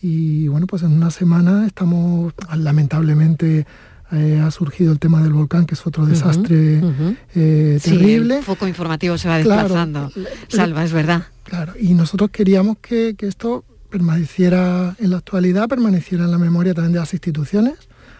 y 0.02 0.48
bueno, 0.48 0.66
pues 0.66 0.82
en 0.82 0.92
una 0.92 1.10
semana 1.10 1.66
estamos, 1.66 2.32
lamentablemente 2.56 3.66
eh, 4.12 4.40
ha 4.42 4.50
surgido 4.50 4.92
el 4.92 4.98
tema 4.98 5.22
del 5.22 5.32
volcán, 5.32 5.66
que 5.66 5.74
es 5.74 5.86
otro 5.86 6.06
desastre 6.06 6.78
ujú. 6.78 7.16
eh, 7.34 7.78
Sí, 7.80 7.90
terrible. 7.90 8.38
el 8.38 8.44
foco 8.44 8.66
informativo 8.66 9.16
se 9.18 9.28
va 9.28 9.36
desplazando. 9.38 10.10
Salva, 10.48 10.84
es 10.84 10.92
verdad. 10.92 11.24
Claro, 11.44 11.74
y 11.80 11.94
nosotros 11.94 12.30
queríamos 12.30 12.78
que, 12.78 13.14
que 13.16 13.26
esto 13.26 13.64
permaneciera 13.90 14.96
en 14.98 15.10
la 15.10 15.18
actualidad, 15.18 15.68
permaneciera 15.68 16.24
en 16.24 16.30
la 16.30 16.38
memoria 16.38 16.74
también 16.74 16.92
de 16.94 16.98
las 17.00 17.12
instituciones, 17.12 17.74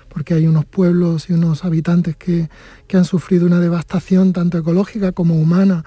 porque 0.08 0.34
hay 0.34 0.46
unos 0.46 0.64
pueblos 0.64 1.30
y 1.30 1.32
unos 1.32 1.64
habitantes 1.64 2.16
que, 2.16 2.48
que 2.86 2.96
han 2.96 3.04
sufrido 3.04 3.46
una 3.46 3.60
devastación 3.60 4.32
tanto 4.32 4.58
ecológica 4.58 5.12
como 5.12 5.34
humana 5.36 5.84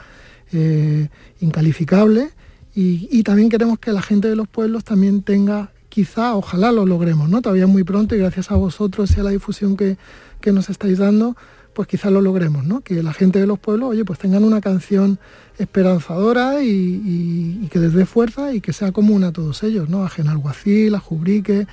eh, 0.51 1.09
incalificable. 1.39 2.29
Y, 2.75 3.07
y 3.11 3.23
también 3.23 3.49
queremos 3.49 3.77
que 3.79 3.91
la 3.91 4.01
gente 4.01 4.29
de 4.29 4.35
los 4.35 4.47
pueblos 4.47 4.83
también 4.83 5.21
tenga, 5.21 5.71
quizá, 5.93 6.33
ojalá 6.35 6.71
lo 6.71 6.87
logremos, 6.87 7.29
¿no? 7.29 7.39
Todavía 7.43 7.67
muy 7.67 7.83
pronto 7.83 8.15
y 8.15 8.17
gracias 8.17 8.49
a 8.49 8.55
vosotros 8.55 9.11
y 9.15 9.19
a 9.19 9.23
la 9.23 9.29
difusión 9.29 9.77
que, 9.77 9.97
que 10.41 10.51
nos 10.51 10.71
estáis 10.71 10.97
dando, 10.97 11.37
pues 11.75 11.87
quizás 11.87 12.11
lo 12.11 12.19
logremos, 12.19 12.65
¿no? 12.65 12.81
Que 12.81 13.03
la 13.03 13.13
gente 13.13 13.37
de 13.39 13.45
los 13.45 13.59
pueblos, 13.59 13.89
oye, 13.91 14.03
pues 14.03 14.17
tengan 14.17 14.43
una 14.43 14.59
canción 14.59 15.19
esperanzadora 15.59 16.63
y, 16.63 16.67
y- 16.69 17.59
y 17.63 17.67
que 17.67 17.77
les 17.79 17.93
dé 17.93 18.05
fuerza 18.07 18.53
y 18.53 18.59
que 18.61 18.73
sea 18.73 18.91
común 18.91 19.23
a 19.23 19.31
todos 19.31 19.61
ellos, 19.63 19.87
¿no? 19.89 20.03
A 20.03 20.09
Genalguacil, 20.09 20.95
a 20.95 20.99
Jubrique, 20.99 21.67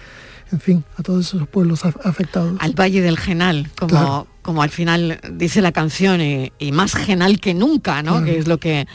en 0.52 0.60
fin, 0.60 0.84
a 0.96 1.02
todos 1.02 1.26
esos 1.34 1.48
pueblos 1.48 1.84
af- 1.84 2.00
afectados. 2.04 2.56
Al 2.60 2.72
Valle 2.78 3.00
del 3.00 3.16
Genal, 3.18 3.70
como, 3.78 3.88
Claro. 3.88 4.26
como 4.42 4.62
al 4.62 4.70
final 4.70 5.18
dice 5.32 5.62
la 5.62 5.72
canción, 5.72 6.20
y, 6.20 6.52
y 6.58 6.72
más 6.72 6.94
genal 6.94 7.40
que 7.40 7.54
nunca, 7.54 8.02
¿no? 8.02 8.12
Claro. 8.12 8.26
Que 8.26 8.38
es 8.38 8.48
lo 8.48 8.58
que 8.58 8.86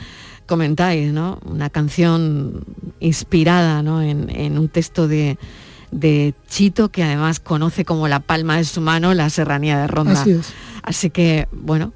comentáis, 0.45 1.12
¿no? 1.12 1.39
Una 1.45 1.69
canción 1.69 2.63
inspirada, 2.99 3.81
¿no? 3.81 4.01
En, 4.01 4.29
en 4.29 4.58
un 4.58 4.69
texto 4.69 5.08
de, 5.08 5.38
de 5.91 6.34
Chito, 6.47 6.89
que 6.89 7.03
además 7.03 7.39
conoce 7.39 7.86
como 7.86 8.08
la 8.08 8.19
palma 8.19 8.58
de 8.58 8.63
su 8.63 8.81
mano 8.81 9.13
la 9.13 9.29
serranía 9.29 9.79
de 9.79 9.88
Ronda. 9.88 10.21
Así 10.21 10.31
es. 10.31 10.53
Así 10.84 11.10
que, 11.10 11.47
bueno, 11.51 11.93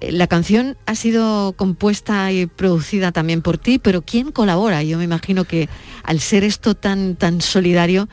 eh, 0.00 0.12
la 0.12 0.26
canción 0.26 0.76
ha 0.86 0.94
sido 0.94 1.52
compuesta 1.52 2.32
y 2.32 2.46
producida 2.46 3.12
también 3.12 3.40
por 3.40 3.56
ti, 3.56 3.78
pero 3.78 4.02
¿quién 4.02 4.32
colabora? 4.32 4.82
Yo 4.82 4.98
me 4.98 5.04
imagino 5.04 5.44
que 5.44 5.68
al 6.02 6.20
ser 6.20 6.44
esto 6.44 6.74
tan, 6.74 7.16
tan 7.16 7.40
solidario, 7.40 8.08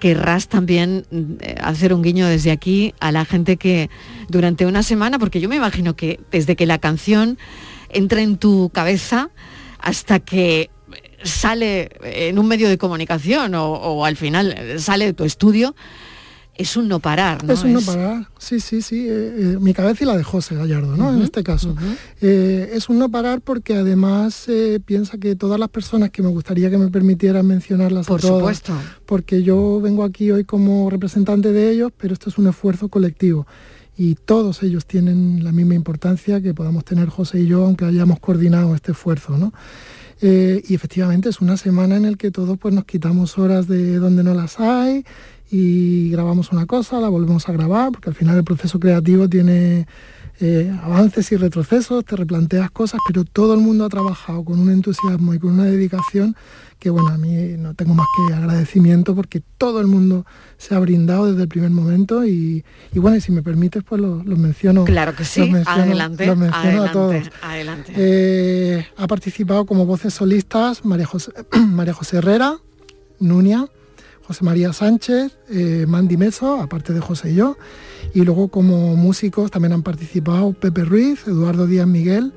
querrás 0.00 0.48
también 0.48 1.06
eh, 1.10 1.56
hacer 1.62 1.92
un 1.92 2.02
guiño 2.02 2.26
desde 2.26 2.50
aquí 2.50 2.94
a 3.00 3.12
la 3.12 3.24
gente 3.24 3.56
que 3.56 3.90
durante 4.28 4.66
una 4.66 4.82
semana, 4.82 5.18
porque 5.18 5.40
yo 5.40 5.48
me 5.48 5.56
imagino 5.56 5.94
que 5.94 6.20
desde 6.30 6.56
que 6.56 6.66
la 6.66 6.78
canción 6.78 7.38
entra 7.94 8.20
en 8.20 8.36
tu 8.36 8.70
cabeza 8.70 9.30
hasta 9.78 10.20
que 10.20 10.70
sale 11.22 11.90
en 12.02 12.38
un 12.38 12.46
medio 12.46 12.68
de 12.68 12.76
comunicación 12.78 13.54
o, 13.54 13.72
o 13.72 14.04
al 14.04 14.16
final 14.16 14.78
sale 14.78 15.06
de 15.06 15.12
tu 15.14 15.24
estudio, 15.24 15.74
es 16.56 16.76
un 16.76 16.86
no 16.86 17.00
parar, 17.00 17.42
¿no? 17.42 17.52
Es 17.52 17.64
un 17.64 17.72
no 17.72 17.80
parar, 17.80 18.28
sí, 18.38 18.60
sí, 18.60 18.80
sí. 18.80 19.08
eh, 19.08 19.34
eh, 19.38 19.56
mi 19.60 19.74
cabeza 19.74 20.04
y 20.04 20.06
la 20.06 20.16
de 20.16 20.22
José 20.22 20.54
Gallardo, 20.54 20.96
¿no? 20.96 21.12
En 21.12 21.20
este 21.22 21.42
caso. 21.42 21.74
Eh, 22.20 22.70
es 22.74 22.88
un 22.88 22.98
no 23.00 23.10
parar 23.10 23.40
porque 23.40 23.74
además 23.74 24.46
piensa 24.84 25.18
que 25.18 25.34
todas 25.34 25.58
las 25.58 25.68
personas 25.70 26.10
que 26.10 26.22
me 26.22 26.28
gustaría 26.28 26.70
que 26.70 26.78
me 26.78 26.88
permitieran 26.90 27.44
mencionarlas 27.46 28.06
Por 28.06 28.20
a 28.20 28.22
todas, 28.22 28.58
supuesto. 28.58 28.72
porque 29.04 29.42
yo 29.42 29.80
vengo 29.80 30.04
aquí 30.04 30.30
hoy 30.30 30.44
como 30.44 30.90
representante 30.90 31.50
de 31.52 31.70
ellos, 31.72 31.90
pero 31.96 32.12
esto 32.14 32.30
es 32.30 32.38
un 32.38 32.46
esfuerzo 32.46 32.88
colectivo. 32.88 33.46
Y 33.96 34.16
todos 34.16 34.62
ellos 34.62 34.86
tienen 34.86 35.44
la 35.44 35.52
misma 35.52 35.74
importancia 35.74 36.40
que 36.40 36.54
podamos 36.54 36.84
tener 36.84 37.08
José 37.08 37.40
y 37.40 37.46
yo, 37.46 37.64
aunque 37.64 37.84
hayamos 37.84 38.18
coordinado 38.18 38.74
este 38.74 38.92
esfuerzo, 38.92 39.38
¿no? 39.38 39.52
Eh, 40.20 40.62
y 40.68 40.74
efectivamente 40.74 41.28
es 41.28 41.40
una 41.40 41.56
semana 41.56 41.96
en 41.96 42.10
la 42.10 42.16
que 42.16 42.30
todos 42.30 42.56
pues, 42.58 42.72
nos 42.72 42.84
quitamos 42.84 43.36
horas 43.38 43.68
de 43.68 43.96
donde 43.96 44.24
no 44.24 44.32
las 44.34 44.58
hay 44.58 45.04
y 45.50 46.10
grabamos 46.10 46.50
una 46.52 46.66
cosa, 46.66 47.00
la 47.00 47.08
volvemos 47.08 47.48
a 47.48 47.52
grabar, 47.52 47.92
porque 47.92 48.10
al 48.10 48.14
final 48.14 48.36
el 48.36 48.44
proceso 48.44 48.80
creativo 48.80 49.28
tiene 49.28 49.86
eh, 50.40 50.72
avances 50.82 51.30
y 51.32 51.36
retrocesos, 51.36 52.04
te 52.04 52.16
replanteas 52.16 52.70
cosas, 52.70 53.00
pero 53.06 53.24
todo 53.24 53.54
el 53.54 53.60
mundo 53.60 53.84
ha 53.84 53.88
trabajado 53.88 54.44
con 54.44 54.58
un 54.60 54.70
entusiasmo 54.70 55.32
y 55.34 55.38
con 55.38 55.52
una 55.52 55.64
dedicación 55.64 56.36
que 56.80 56.90
bueno, 56.90 57.08
a 57.10 57.16
mí 57.16 57.32
no 57.56 57.72
tengo 57.74 57.94
más 57.94 58.06
que 58.28 58.34
agradecimiento 58.34 59.14
porque 59.14 59.40
todo 59.56 59.80
el 59.80 59.86
mundo 59.86 60.26
se 60.58 60.74
ha 60.74 60.78
brindado 60.80 61.30
desde 61.30 61.42
el 61.42 61.48
primer 61.48 61.70
momento 61.70 62.26
y, 62.26 62.62
y 62.92 62.98
bueno, 62.98 63.16
y 63.16 63.20
si 63.22 63.32
me 63.32 63.42
permites 63.42 63.82
pues 63.84 64.00
los 64.02 64.26
menciono. 64.38 64.84
Claro 64.84 65.14
que 65.14 65.24
sí, 65.24 65.40
los 65.40 65.50
menciono- 65.50 65.82
adelante, 65.82 66.26
los 66.26 66.36
menciono 66.36 66.82
a 66.82 66.92
todos. 66.92 67.10
adelante, 67.14 67.36
adelante. 67.42 67.92
Eh, 67.96 68.86
ha 68.98 69.06
participado 69.06 69.64
como 69.64 69.86
voces 69.86 70.12
solistas 70.14 70.84
María 70.84 71.06
José, 71.06 71.32
María 71.68 71.94
José 71.94 72.18
Herrera, 72.18 72.56
Nunia, 73.20 73.66
José 74.26 74.44
María 74.44 74.72
Sánchez, 74.72 75.36
eh, 75.50 75.84
Mandy 75.86 76.16
Meso, 76.16 76.60
aparte 76.60 76.92
de 76.92 77.00
José 77.00 77.32
y 77.32 77.34
yo. 77.36 77.56
Y 78.14 78.22
luego 78.22 78.48
como 78.48 78.96
músicos 78.96 79.50
también 79.50 79.72
han 79.72 79.82
participado 79.82 80.52
Pepe 80.52 80.84
Ruiz, 80.84 81.26
Eduardo 81.26 81.66
Díaz 81.66 81.86
Miguel 81.86 82.32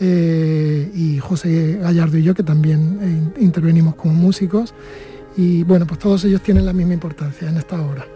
eh, 0.00 0.90
y 0.94 1.18
José 1.18 1.78
Gallardo 1.80 2.18
y 2.18 2.22
yo, 2.22 2.34
que 2.34 2.42
también 2.42 2.98
eh, 3.00 3.06
in- 3.38 3.44
intervenimos 3.44 3.94
como 3.94 4.14
músicos. 4.14 4.74
Y 5.36 5.62
bueno, 5.64 5.86
pues 5.86 5.98
todos 6.00 6.24
ellos 6.24 6.42
tienen 6.42 6.66
la 6.66 6.72
misma 6.72 6.94
importancia 6.94 7.48
en 7.48 7.56
esta 7.56 7.80
obra. 7.80 8.06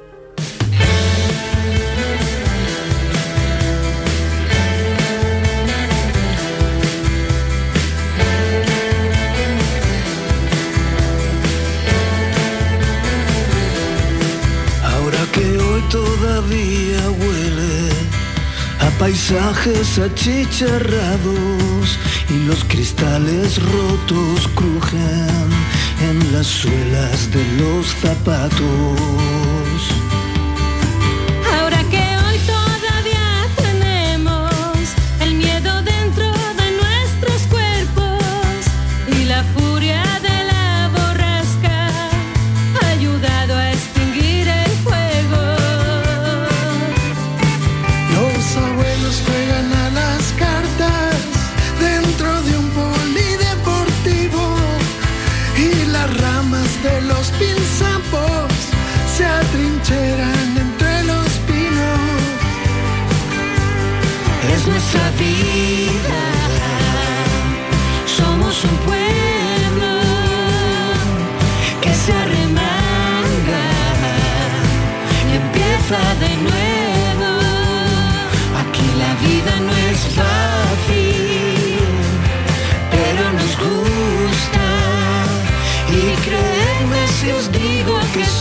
Huele 16.48 17.90
a 18.80 18.90
paisajes 18.98 19.98
achicharrados 19.98 21.98
y 22.28 22.46
los 22.46 22.64
cristales 22.64 23.60
rotos 23.62 24.48
crujen 24.54 25.48
en 26.08 26.32
las 26.32 26.46
suelas 26.46 27.30
de 27.32 27.44
los 27.58 27.86
zapatos. 27.86 29.55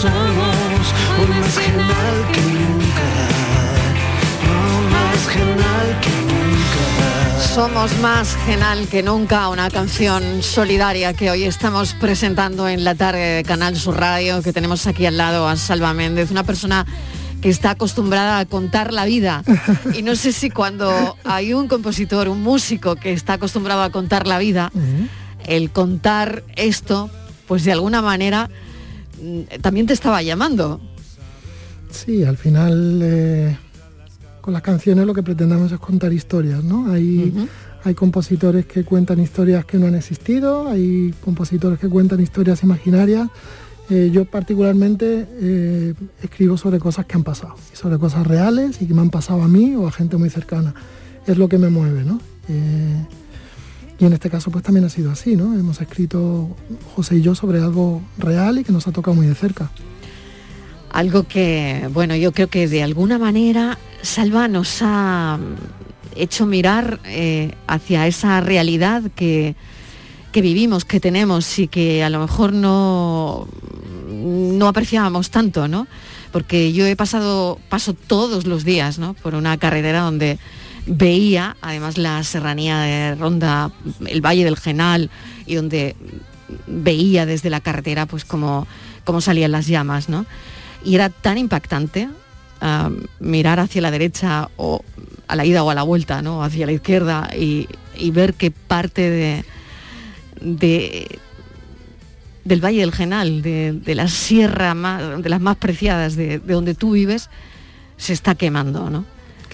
Somos 0.01 0.93
hoy 1.19 1.27
más 1.39 1.57
genial 1.57 2.17
que 2.33 2.41
nunca. 2.41 3.07
No 4.45 4.89
más 4.91 5.27
genial 5.29 5.99
que 6.01 6.09
nunca. 6.33 7.47
Somos 7.53 7.97
más 7.99 8.35
genal 8.45 8.87
que 8.89 9.03
nunca, 9.03 9.47
una 9.47 9.69
canción 9.69 10.43
solidaria 10.43 11.13
que 11.13 11.31
hoy 11.31 11.43
estamos 11.43 11.93
presentando 11.93 12.67
en 12.67 12.83
la 12.83 12.95
tarde 12.95 13.37
de 13.37 13.43
Canal 13.43 13.77
Sur 13.77 13.97
Radio, 13.97 14.41
que 14.41 14.51
tenemos 14.51 14.85
aquí 14.85 15.05
al 15.05 15.17
lado 15.17 15.47
a 15.47 15.55
Salva 15.55 15.93
Méndez, 15.93 16.29
una 16.29 16.43
persona 16.43 16.85
que 17.41 17.49
está 17.49 17.71
acostumbrada 17.71 18.39
a 18.39 18.45
contar 18.45 18.91
la 18.91 19.05
vida. 19.05 19.43
Y 19.93 20.01
no 20.01 20.17
sé 20.17 20.33
si 20.33 20.49
cuando 20.49 21.15
hay 21.23 21.53
un 21.53 21.69
compositor, 21.69 22.27
un 22.27 22.43
músico 22.43 22.97
que 22.97 23.13
está 23.13 23.33
acostumbrado 23.33 23.81
a 23.81 23.91
contar 23.91 24.27
la 24.27 24.39
vida, 24.39 24.71
el 25.45 25.69
contar 25.71 26.43
esto, 26.57 27.09
pues 27.47 27.63
de 27.63 27.71
alguna 27.71 28.01
manera 28.01 28.49
también 29.61 29.85
te 29.85 29.93
estaba 29.93 30.21
llamando. 30.21 30.79
Sí, 31.91 32.23
al 32.23 32.37
final 32.37 32.99
eh, 33.03 33.57
con 34.41 34.53
las 34.53 34.61
canciones 34.61 35.05
lo 35.05 35.13
que 35.13 35.23
pretendemos 35.23 35.71
es 35.71 35.79
contar 35.79 36.13
historias, 36.13 36.63
¿no? 36.63 36.91
Hay, 36.91 37.33
hay 37.83 37.93
compositores 37.95 38.65
que 38.65 38.83
cuentan 38.83 39.19
historias 39.19 39.65
que 39.65 39.77
no 39.77 39.87
han 39.87 39.95
existido, 39.95 40.67
hay 40.67 41.13
compositores 41.23 41.79
que 41.79 41.89
cuentan 41.89 42.21
historias 42.21 42.61
imaginarias. 42.63 43.29
Eh, 43.89 44.09
yo 44.11 44.25
particularmente 44.25 45.27
eh, 45.41 45.93
escribo 46.21 46.57
sobre 46.57 46.79
cosas 46.79 47.05
que 47.05 47.15
han 47.15 47.23
pasado, 47.23 47.55
y 47.71 47.75
sobre 47.75 47.99
cosas 47.99 48.25
reales 48.25 48.81
y 48.81 48.87
que 48.87 48.93
me 48.95 49.01
han 49.01 49.11
pasado 49.11 49.43
a 49.43 49.47
mí 49.47 49.75
o 49.75 49.87
a 49.87 49.91
gente 49.91 50.17
muy 50.17 50.29
cercana. 50.29 50.73
Es 51.25 51.37
lo 51.37 51.47
que 51.47 51.57
me 51.57 51.69
mueve, 51.69 52.03
¿no? 52.03 52.19
Eh, 52.47 53.05
y 53.99 54.05
en 54.05 54.13
este 54.13 54.29
caso 54.29 54.51
pues 54.51 54.63
también 54.63 54.85
ha 54.85 54.89
sido 54.89 55.11
así, 55.11 55.35
¿no? 55.35 55.57
Hemos 55.57 55.81
escrito 55.81 56.55
José 56.95 57.17
y 57.17 57.21
yo 57.21 57.35
sobre 57.35 57.59
algo 57.59 58.01
real 58.17 58.59
y 58.59 58.63
que 58.63 58.71
nos 58.71 58.87
ha 58.87 58.91
tocado 58.91 59.15
muy 59.15 59.27
de 59.27 59.35
cerca. 59.35 59.71
Algo 60.91 61.23
que, 61.23 61.89
bueno, 61.93 62.15
yo 62.15 62.31
creo 62.31 62.47
que 62.47 62.67
de 62.67 62.83
alguna 62.83 63.17
manera 63.17 63.77
Salva 64.01 64.47
nos 64.47 64.79
ha 64.81 65.39
hecho 66.15 66.45
mirar 66.45 66.99
eh, 67.05 67.53
hacia 67.67 68.07
esa 68.07 68.39
realidad 68.41 69.03
que, 69.15 69.55
que 70.31 70.41
vivimos, 70.41 70.85
que 70.85 70.99
tenemos 70.99 71.59
y 71.59 71.67
que 71.67 72.03
a 72.03 72.09
lo 72.09 72.19
mejor 72.19 72.53
no, 72.53 73.47
no 74.09 74.67
apreciábamos 74.67 75.29
tanto, 75.29 75.67
¿no? 75.67 75.87
porque 76.35 76.73
yo 76.73 76.85
he 76.85 76.97
pasado, 76.97 77.59
paso 77.69 77.93
todos 77.93 78.45
los 78.45 78.65
días 78.65 78.99
¿no? 78.99 79.13
por 79.13 79.35
una 79.35 79.57
carretera 79.57 80.01
donde 80.01 80.37
veía 80.87 81.57
además 81.61 81.97
la 81.97 82.23
serranía 82.23 82.79
de 82.79 83.15
Ronda, 83.15 83.71
el 84.07 84.21
Valle 84.21 84.43
del 84.45 84.57
Genal, 84.57 85.09
y 85.45 85.55
donde 85.55 85.95
veía 86.67 87.25
desde 87.25 87.49
la 87.49 87.59
carretera 87.59 88.05
pues 88.05 88.23
como, 88.25 88.67
como 89.03 89.21
salían 89.21 89.51
las 89.51 89.67
llamas, 89.67 90.09
¿no? 90.09 90.25
Y 90.83 90.95
era 90.95 91.09
tan 91.09 91.37
impactante 91.37 92.07
ah, 92.61 92.91
mirar 93.19 93.59
hacia 93.59 93.81
la 93.81 93.89
derecha 93.91 94.49
o 94.57 94.81
a 95.27 95.35
la 95.35 95.45
ida 95.45 95.63
o 95.63 95.69
a 95.71 95.75
la 95.75 95.81
vuelta, 95.83 96.21
¿no? 96.21 96.43
Hacia 96.43 96.67
la 96.67 96.71
izquierda 96.71 97.29
y, 97.35 97.67
y 97.97 98.11
ver 98.11 98.35
que 98.35 98.51
parte 98.51 99.09
de, 99.09 99.45
de- 100.41 101.19
del 102.43 102.63
Valle 102.63 102.81
del 102.81 102.91
Genal, 102.91 103.41
de, 103.41 103.73
de 103.73 103.95
la 103.95 104.07
sierra 104.07 104.75
más, 104.75 105.23
de 105.23 105.29
las 105.29 105.41
más 105.41 105.57
preciadas 105.57 106.15
de, 106.15 106.37
de 106.37 106.53
donde 106.53 106.75
tú 106.75 106.91
vives, 106.91 107.31
se 107.97 108.13
está 108.13 108.35
quemando, 108.35 108.91
¿no? 108.91 109.03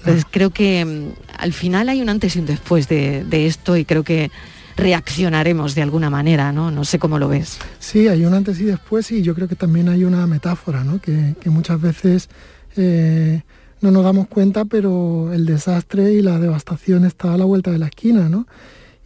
Entonces 0.01 0.25
creo 0.29 0.49
que 0.49 0.83
mm, 0.85 1.39
al 1.39 1.53
final 1.53 1.89
hay 1.89 2.01
un 2.01 2.09
antes 2.09 2.35
y 2.35 2.39
un 2.39 2.45
después 2.45 2.87
de, 2.87 3.23
de 3.23 3.47
esto 3.47 3.77
y 3.77 3.85
creo 3.85 4.03
que 4.03 4.31
reaccionaremos 4.75 5.75
de 5.75 5.81
alguna 5.83 6.09
manera, 6.09 6.51
¿no? 6.51 6.71
No 6.71 6.85
sé 6.85 6.99
cómo 6.99 7.19
lo 7.19 7.27
ves. 7.27 7.59
Sí, 7.79 8.07
hay 8.07 8.25
un 8.25 8.33
antes 8.33 8.59
y 8.59 8.65
después 8.65 9.11
y 9.11 9.21
yo 9.21 9.35
creo 9.35 9.47
que 9.47 9.55
también 9.55 9.89
hay 9.89 10.03
una 10.03 10.25
metáfora, 10.27 10.83
¿no? 10.83 10.99
que, 10.99 11.35
que 11.39 11.49
muchas 11.49 11.79
veces 11.79 12.29
eh, 12.75 13.41
no 13.81 13.91
nos 13.91 14.03
damos 14.03 14.27
cuenta, 14.27 14.65
pero 14.65 15.33
el 15.33 15.45
desastre 15.45 16.13
y 16.13 16.21
la 16.21 16.39
devastación 16.39 17.05
está 17.05 17.33
a 17.33 17.37
la 17.37 17.45
vuelta 17.45 17.71
de 17.71 17.79
la 17.79 17.87
esquina, 17.87 18.29
¿no? 18.29 18.47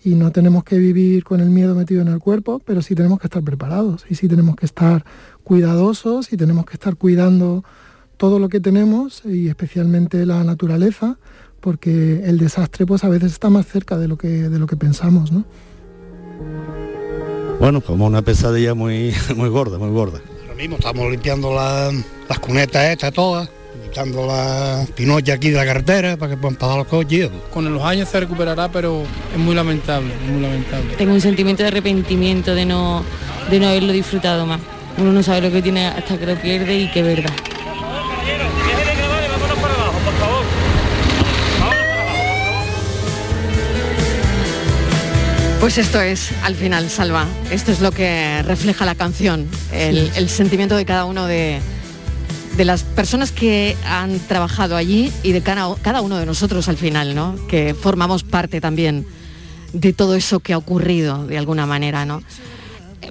Y 0.03 0.13
no 0.15 0.31
tenemos 0.31 0.63
que 0.63 0.77
vivir 0.77 1.23
con 1.23 1.39
el 1.39 1.49
miedo 1.49 1.73
metido 1.73 2.01
en 2.01 2.09
el 2.09 2.19
cuerpo, 2.19 2.61
pero 2.63 2.81
sí 2.81 2.93
tenemos 2.93 3.19
que 3.19 3.27
estar 3.27 3.41
preparados 3.41 4.05
y 4.07 4.15
sí 4.15 4.27
tenemos 4.27 4.55
que 4.55 4.65
estar 4.65 5.03
cuidadosos 5.43 6.31
y 6.31 6.37
tenemos 6.37 6.65
que 6.65 6.73
estar 6.73 6.95
cuidando 6.95 7.63
todo 8.17 8.39
lo 8.39 8.49
que 8.49 8.59
tenemos 8.59 9.21
y 9.25 9.47
especialmente 9.49 10.25
la 10.25 10.43
naturaleza, 10.43 11.17
porque 11.61 12.21
el 12.25 12.37
desastre 12.37 12.85
pues 12.85 13.03
a 13.03 13.09
veces 13.09 13.31
está 13.33 13.49
más 13.49 13.65
cerca 13.65 13.97
de 13.97 14.07
lo 14.07 14.17
que, 14.17 14.27
de 14.27 14.59
lo 14.59 14.67
que 14.67 14.75
pensamos, 14.75 15.31
¿no? 15.31 15.43
Bueno, 17.59 17.81
como 17.81 18.05
una 18.05 18.21
pesadilla 18.21 18.73
muy, 18.73 19.13
muy 19.35 19.49
gorda, 19.49 19.77
muy 19.77 19.89
gorda. 19.89 20.19
Ahora 20.43 20.55
mismo 20.55 20.75
estamos 20.77 21.09
limpiando 21.11 21.53
la- 21.53 21.91
las 22.29 22.39
cunetas 22.39 22.83
estas 22.85 23.13
todas, 23.13 23.49
quitando 23.89 24.25
las 24.27 24.89
pinollas 24.91 25.37
aquí 25.37 25.49
de 25.49 25.57
la 25.57 25.65
carretera 25.65 26.17
para 26.17 26.31
que 26.35 26.37
puedan 26.37 26.57
pasar 26.57 26.77
los 26.77 26.87
coches. 26.87 27.29
Con 27.53 27.71
los 27.73 27.81
años 27.83 28.09
se 28.09 28.19
recuperará, 28.19 28.69
pero 28.71 29.03
es 29.33 29.39
muy 29.39 29.55
lamentable, 29.55 30.11
muy 30.31 30.41
lamentable. 30.41 30.95
Tengo 30.97 31.13
un 31.13 31.21
sentimiento 31.21 31.63
de 31.63 31.67
arrepentimiento 31.69 32.53
de 32.53 32.65
no, 32.65 33.03
de 33.49 33.59
no 33.59 33.67
haberlo 33.69 33.93
disfrutado 33.93 34.45
más. 34.45 34.59
Uno 34.97 35.11
no 35.11 35.23
sabe 35.23 35.41
lo 35.41 35.51
que 35.51 35.61
tiene 35.61 35.87
hasta 35.87 36.17
que 36.17 36.25
lo 36.25 36.35
pierde 36.35 36.77
y 36.79 36.91
que 36.91 36.99
es 36.99 37.05
verdad. 37.05 37.33
Pues 45.65 45.79
esto 45.79 45.99
es, 45.99 46.29
al 46.43 46.53
final, 46.53 46.91
Salva, 46.91 47.25
esto 47.49 47.71
es 47.71 47.81
lo 47.81 47.91
que 47.91 48.43
refleja 48.43 48.85
la 48.85 48.93
canción, 48.93 49.47
el, 49.71 50.29
sentimiento 50.29 50.75
de 50.75 50.85
cada 50.85 51.05
uno 51.05 51.25
de, 51.25 51.59
de 52.55 52.65
las 52.65 52.83
personas 52.83 53.31
que 53.31 53.75
han 53.83 54.19
trabajado 54.19 54.75
allí 54.75 55.11
y 55.23 55.31
de 55.31 55.41
cada, 55.41 55.73
cada 55.81 56.01
uno 56.01 56.17
de 56.17 56.27
nosotros 56.27 56.69
al 56.69 56.77
final, 56.77 57.15
¿no? 57.15 57.35
Que 57.47 57.73
formamos 57.73 58.21
parte 58.21 58.61
también 58.61 59.07
de 59.73 59.91
todo 59.91 60.13
eso 60.13 60.39
que 60.39 60.53
ha 60.53 60.57
ocurrido 60.59 61.25
de 61.25 61.39
alguna 61.39 61.65
manera, 61.65 62.05
¿no? 62.05 62.21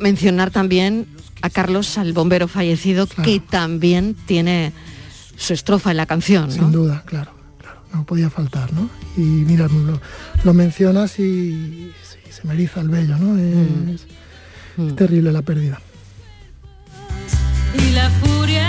Mencionar 0.00 0.52
también 0.52 1.08
a 1.42 1.50
Carlos, 1.50 1.98
al 1.98 2.12
bombero 2.12 2.46
fallecido, 2.46 3.08
que 3.08 3.40
también 3.40 4.14
tiene 4.26 4.72
su 5.36 5.54
estrofa 5.54 5.90
en 5.90 5.96
la 5.96 6.06
canción, 6.06 6.46
¿no? 6.46 6.52
Sin 6.52 6.70
duda, 6.70 7.02
claro, 7.04 7.32
claro, 7.58 7.80
no 7.92 8.06
podía 8.06 8.30
faltar, 8.30 8.72
¿no? 8.72 8.88
Y 9.16 9.22
mira, 9.22 9.66
lo, 9.66 10.00
lo 10.44 10.54
mencionas 10.54 11.18
y 11.18 11.90
se 12.34 12.46
me 12.46 12.54
eriza 12.54 12.80
el 12.80 12.88
vello, 12.88 13.16
¿no? 13.16 13.38
Es, 13.38 14.06
es 14.78 14.96
terrible 14.96 15.30
la 15.32 15.42
pérdida. 15.42 15.80
Y 17.78 17.92
la 17.92 18.10
furia 18.10 18.63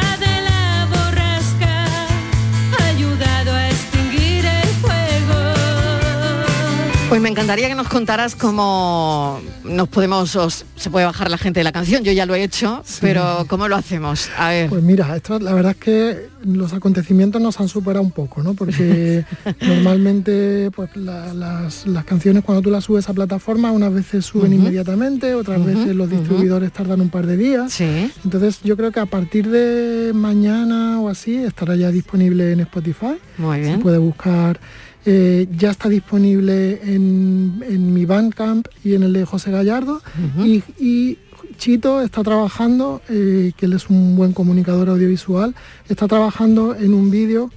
Pues 7.10 7.22
me 7.22 7.30
encantaría 7.30 7.68
que 7.70 7.76
nos 7.76 7.88
contaras 7.88 8.36
cómo 8.36 9.40
nos 9.64 9.88
podemos, 9.88 10.36
o 10.36 10.50
se 10.50 10.90
puede 10.90 11.06
bajar 11.06 11.30
la 11.30 11.38
gente 11.38 11.60
de 11.60 11.64
la 11.64 11.72
canción, 11.72 12.04
yo 12.04 12.12
ya 12.12 12.26
lo 12.26 12.34
he 12.36 12.44
hecho, 12.44 12.84
pero 13.00 13.46
¿cómo 13.48 13.68
lo 13.68 13.76
hacemos? 13.76 14.30
A 14.38 14.50
ver. 14.50 14.70
Pues 14.70 14.82
mira, 14.84 15.16
esto, 15.16 15.40
la 15.40 15.54
verdad 15.54 15.74
es 15.74 15.78
que 15.78 16.28
los 16.44 16.74
acontecimientos 16.74 17.42
nos 17.42 17.60
han 17.60 17.68
superado 17.70 18.04
un 18.04 18.12
poco, 18.12 18.42
¿no? 18.44 18.54
Porque 18.56 19.24
normalmente 19.62 20.72
pues, 20.76 20.90
la- 20.98 21.34
las, 21.34 21.86
las 21.86 22.06
canciones 22.06 22.44
cuando 22.44 22.64
tú 22.64 22.72
las 22.72 22.84
subes 22.86 23.08
a 23.08 23.14
plataforma 23.14 23.72
unas 23.72 23.94
veces 23.94 24.26
suben 24.26 24.52
inmediatamente, 24.54 25.36
otras 25.36 25.64
veces 25.64 25.96
los 25.96 26.10
distribuidores 26.10 26.72
tardan 26.74 27.02
un 27.02 27.10
par 27.10 27.28
de 27.28 27.38
días. 27.38 27.80
Entonces 27.80 28.60
yo 28.64 28.76
creo 28.76 28.92
que 28.92 29.00
a 29.00 29.06
partir 29.06 29.48
de 29.50 30.12
mañana 30.14 31.00
o 31.00 31.08
así 31.10 31.36
estará 31.36 31.76
ya 31.76 31.92
disponible 31.92 32.52
en 32.52 32.62
Spotify. 32.62 33.16
Muy 33.38 33.58
Se 33.58 33.64
bien. 33.64 33.80
puede 33.80 34.00
buscar. 34.00 34.60
Eh, 35.06 35.48
ya 35.56 35.72
está 35.72 35.90
disponible 35.90 36.82
en, 36.84 37.64
en 37.68 37.94
mi 37.94 38.06
Bandcamp 38.06 38.68
y 38.84 38.96
en 38.96 39.04
el 39.04 39.14
de 39.14 39.26
José 39.26 39.52
Gallardo. 39.52 40.02
y, 40.44 40.64
y 40.80 41.18
Chito 41.58 42.02
está 42.02 42.24
trabajando, 42.24 43.02
eh, 43.10 43.54
que 43.56 43.66
él 43.66 43.74
es 43.74 43.90
un 43.90 44.16
buen 44.16 44.34
comunicador 44.34 44.90
audiovisual, 44.90 45.56
está 45.88 46.08
trabajando 46.08 46.76
en 46.76 46.94
un 46.94 47.12
vídeo 47.12 47.52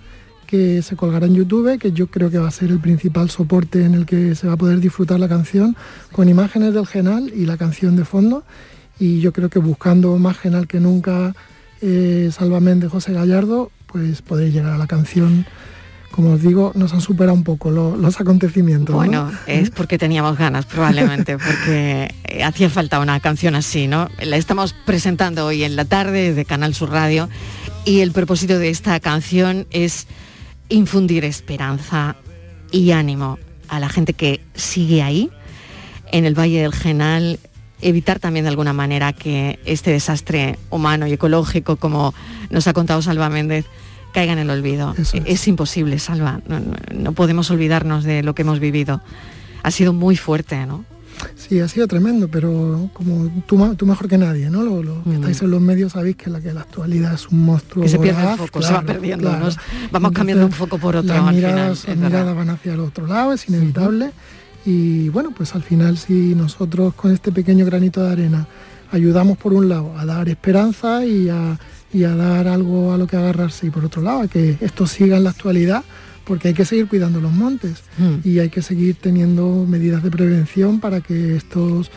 que 0.46 0.80
se 0.82 0.96
colgará 0.96 1.26
en 1.26 1.34
YouTube, 1.34 1.78
que 1.78 1.92
yo 1.92 2.06
creo 2.06 2.30
que 2.30 2.38
va 2.38 2.48
a 2.48 2.52
ser 2.52 2.70
el 2.70 2.80
principal 2.80 3.28
soporte 3.28 3.84
en 3.84 3.94
el 3.94 4.06
que 4.06 4.34
se 4.34 4.46
va 4.46 4.54
a 4.54 4.56
poder 4.56 4.80
disfrutar 4.80 5.20
la 5.20 5.28
canción, 5.28 5.76
con 6.12 6.28
imágenes 6.28 6.72
del 6.72 6.86
Genal 6.86 7.30
y 7.34 7.44
la 7.44 7.58
canción 7.58 7.96
de 7.96 8.04
fondo. 8.04 8.44
Y 8.98 9.20
yo 9.20 9.32
creo 9.32 9.50
que 9.50 9.58
buscando 9.58 10.16
más 10.16 10.38
Genal 10.38 10.66
que 10.66 10.80
nunca, 10.80 11.34
eh, 11.82 12.30
Sálvame 12.32 12.74
de 12.76 12.88
José 12.88 13.12
Gallardo, 13.12 13.70
pues 13.86 14.22
podréis 14.22 14.54
llegar 14.54 14.72
a 14.72 14.78
la 14.78 14.86
canción. 14.86 15.44
Como 16.18 16.32
os 16.32 16.42
digo, 16.42 16.72
nos 16.74 16.92
han 16.94 17.00
superado 17.00 17.32
un 17.32 17.44
poco 17.44 17.70
lo- 17.70 17.96
los 17.96 18.18
acontecimientos. 18.20 18.92
¿no? 18.92 18.96
Bueno, 18.96 19.30
es 19.46 19.70
porque 19.70 19.98
teníamos 19.98 20.36
ganas 20.36 20.66
probablemente, 20.66 21.38
porque 21.38 22.12
hacía 22.44 22.68
falta 22.68 22.98
una 22.98 23.20
canción 23.20 23.54
así, 23.54 23.86
¿no? 23.86 24.08
La 24.20 24.36
estamos 24.36 24.74
presentando 24.84 25.46
hoy 25.46 25.62
en 25.62 25.76
la 25.76 25.84
tarde 25.84 26.34
de 26.34 26.44
Canal 26.44 26.74
Sur 26.74 26.90
Radio 26.90 27.28
y 27.84 28.00
el 28.00 28.10
propósito 28.10 28.58
de 28.58 28.68
esta 28.68 28.98
canción 28.98 29.68
es 29.70 30.08
infundir 30.68 31.24
esperanza 31.24 32.16
y 32.72 32.90
ánimo 32.90 33.38
a 33.68 33.78
la 33.78 33.88
gente 33.88 34.12
que 34.12 34.40
sigue 34.56 35.04
ahí, 35.04 35.30
en 36.10 36.24
el 36.24 36.36
Valle 36.36 36.62
del 36.62 36.74
Genal, 36.74 37.38
evitar 37.80 38.18
también 38.18 38.44
de 38.44 38.48
alguna 38.48 38.72
manera 38.72 39.12
que 39.12 39.60
este 39.64 39.92
desastre 39.92 40.58
humano 40.70 41.06
y 41.06 41.12
ecológico, 41.12 41.76
como 41.76 42.12
nos 42.50 42.66
ha 42.66 42.72
contado 42.72 43.02
Salva 43.02 43.30
Méndez, 43.30 43.66
caiga 44.18 44.32
en 44.32 44.38
el 44.40 44.50
olvido. 44.50 44.94
es. 45.24 45.48
imposible, 45.48 45.98
Salva. 45.98 46.40
No, 46.48 46.60
no- 46.60 46.74
no 46.94 47.12
podemos 47.12 47.50
olvidarnos 47.50 48.04
de 48.04 48.22
lo 48.22 48.34
que 48.34 48.42
hemos 48.42 48.58
vivido. 48.60 49.00
Ha 49.62 49.70
sido 49.70 49.92
muy 49.92 50.16
fuerte, 50.16 50.66
¿no? 50.66 50.84
Sí, 51.34 51.58
ha 51.58 51.66
sido 51.66 51.88
tremendo, 51.88 52.28
pero 52.28 52.90
como 52.92 53.28
tú, 53.46 53.56
mejor 53.86 54.08
que 54.08 54.18
nadie, 54.18 54.50
¿no? 54.50 54.62
Lo, 54.62 54.82
lo 54.84 55.02
que 55.02 55.14
estáis 55.16 55.42
en 55.42 55.50
los 55.50 55.60
medios 55.60 55.92
sabéis 55.92 56.14
que 56.16 56.30
la, 56.30 56.40
que 56.40 56.52
la 56.52 56.60
actualidad 56.60 57.12
es 57.14 57.26
un 57.28 57.44
monstruo. 57.44 57.82
Que 57.82 57.88
se 57.88 57.98
pierde 57.98 58.20
el 58.20 58.24
voraz, 58.26 58.38
foco, 58.38 58.62
se 58.62 58.72
va 58.72 58.82
perdiendo. 58.82 59.28
claro. 59.28 59.44
nos- 59.46 59.56
vamos 59.90 60.12
cambiando 60.12 60.46
un 60.46 60.52
foco 60.52 60.78
por 60.78 60.94
otro 60.96 61.12
Las 61.14 61.24
al 61.26 61.34
miradas, 61.34 61.80
final. 61.80 62.00
las 62.00 62.10
miradas 62.10 62.36
van 62.36 62.50
hacia 62.50 62.74
el 62.74 62.80
otro 62.80 63.06
lado, 63.08 63.32
es 63.32 63.48
inevitable. 63.48 64.12
Y 64.64 65.08
bueno, 65.08 65.32
pues 65.36 65.54
al 65.56 65.62
final 65.62 65.96
si 65.98 66.34
nosotros 66.36 66.94
con 66.94 67.12
este 67.12 67.32
pequeño 67.32 67.64
granito 67.66 68.02
de 68.04 68.12
arena 68.12 68.46
ayudamos 68.92 69.38
por 69.38 69.52
un 69.54 69.68
lado 69.68 69.92
a 69.98 70.04
dar 70.06 70.28
esperanza 70.28 71.04
y 71.04 71.28
a, 71.30 71.58
y 71.92 72.04
a 72.04 72.14
dar 72.14 72.48
algo 72.48 72.92
a 72.92 72.98
lo 72.98 73.06
que 73.06 73.16
agarrarse 73.16 73.66
y 73.66 73.70
por 73.70 73.84
otro 73.84 74.02
lado 74.02 74.20
a 74.20 74.28
que 74.28 74.56
esto 74.60 74.86
siga 74.86 75.16
en 75.16 75.24
la 75.24 75.30
actualidad 75.30 75.82
porque 76.24 76.48
hay 76.48 76.54
que 76.54 76.64
seguir 76.66 76.88
cuidando 76.88 77.20
los 77.20 77.32
montes 77.32 77.82
Mm. 77.98 78.16
y 78.28 78.38
hay 78.38 78.50
que 78.50 78.60
seguir 78.62 78.96
teniendo 78.96 79.64
medidas 79.66 80.02
de 80.02 80.10
prevención 80.10 80.78
para 80.80 81.00
que 81.00 81.36
estos 81.36 81.90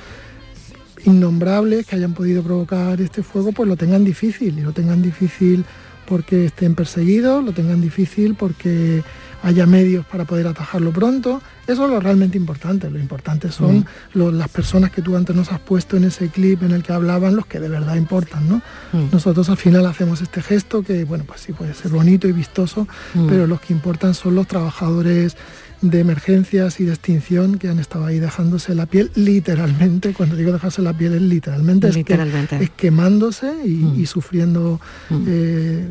innombrables 1.06 1.86
que 1.86 1.96
hayan 1.96 2.14
podido 2.14 2.44
provocar 2.44 3.02
este 3.02 3.24
fuego 3.24 3.52
pues 3.52 3.68
lo 3.68 3.76
tengan 3.76 4.04
difícil 4.04 4.58
y 4.60 4.62
lo 4.62 4.72
tengan 4.72 5.02
difícil 5.02 5.66
porque 6.08 6.46
estén 6.46 6.76
perseguidos, 6.76 7.44
lo 7.44 7.54
tengan 7.54 7.82
difícil 7.82 8.36
porque 8.36 9.04
haya 9.44 9.66
medios 9.66 10.06
para 10.06 10.26
poder 10.26 10.48
atajarlo 10.48 10.92
pronto. 10.92 11.42
Eso 11.68 11.86
es 11.86 11.92
lo 11.92 12.00
realmente 12.00 12.38
importante. 12.38 12.90
Lo 12.90 13.00
importante 13.00 13.52
son 13.52 13.86
Mm. 14.14 14.20
las 14.38 14.50
personas 14.50 14.92
que 14.92 15.02
tú 15.02 15.16
antes 15.16 15.36
nos 15.36 15.52
has 15.52 15.60
puesto 15.60 15.98
en 15.98 16.04
ese 16.04 16.30
clip 16.30 16.64
en 16.64 16.72
el 16.72 16.84
que 16.84 16.94
hablaban, 16.94 17.36
los 17.36 17.46
que 17.46 17.60
de 17.60 17.70
verdad 17.70 17.96
importan, 17.96 18.48
¿no? 18.50 18.62
Mm. 18.94 19.06
Nosotros 19.12 19.50
al 19.50 19.58
final 19.58 19.86
hacemos 19.86 20.22
este 20.22 20.42
gesto 20.42 20.84
que, 20.84 21.04
bueno, 21.06 21.24
pues 21.26 21.42
sí 21.42 21.54
puede 21.54 21.74
ser 21.74 21.92
bonito 21.92 22.28
y 22.28 22.32
vistoso, 22.34 22.88
Mm. 23.14 23.28
pero 23.28 23.48
los 23.48 23.62
que 23.62 23.74
importan 23.74 24.14
son 24.14 24.36
los 24.36 24.48
trabajadores 24.48 25.36
de 25.82 26.00
emergencias 26.00 26.80
y 26.80 26.86
de 26.86 26.92
extinción 26.94 27.58
que 27.58 27.68
han 27.68 27.80
estado 27.80 28.06
ahí 28.06 28.20
dejándose 28.20 28.76
la 28.76 28.86
piel 28.86 29.10
literalmente, 29.16 30.14
cuando 30.14 30.36
digo 30.36 30.52
dejarse 30.52 30.84
la 30.84 30.94
piel 30.94 31.14
es 31.16 31.22
literalmente, 31.24 31.88
es 31.90 31.98
que- 32.06 32.64
es, 32.64 32.70
quemándose 32.72 33.52
y, 33.66 34.00
y 34.00 34.06
sufriendo 34.06 34.80
eh, 35.26 35.84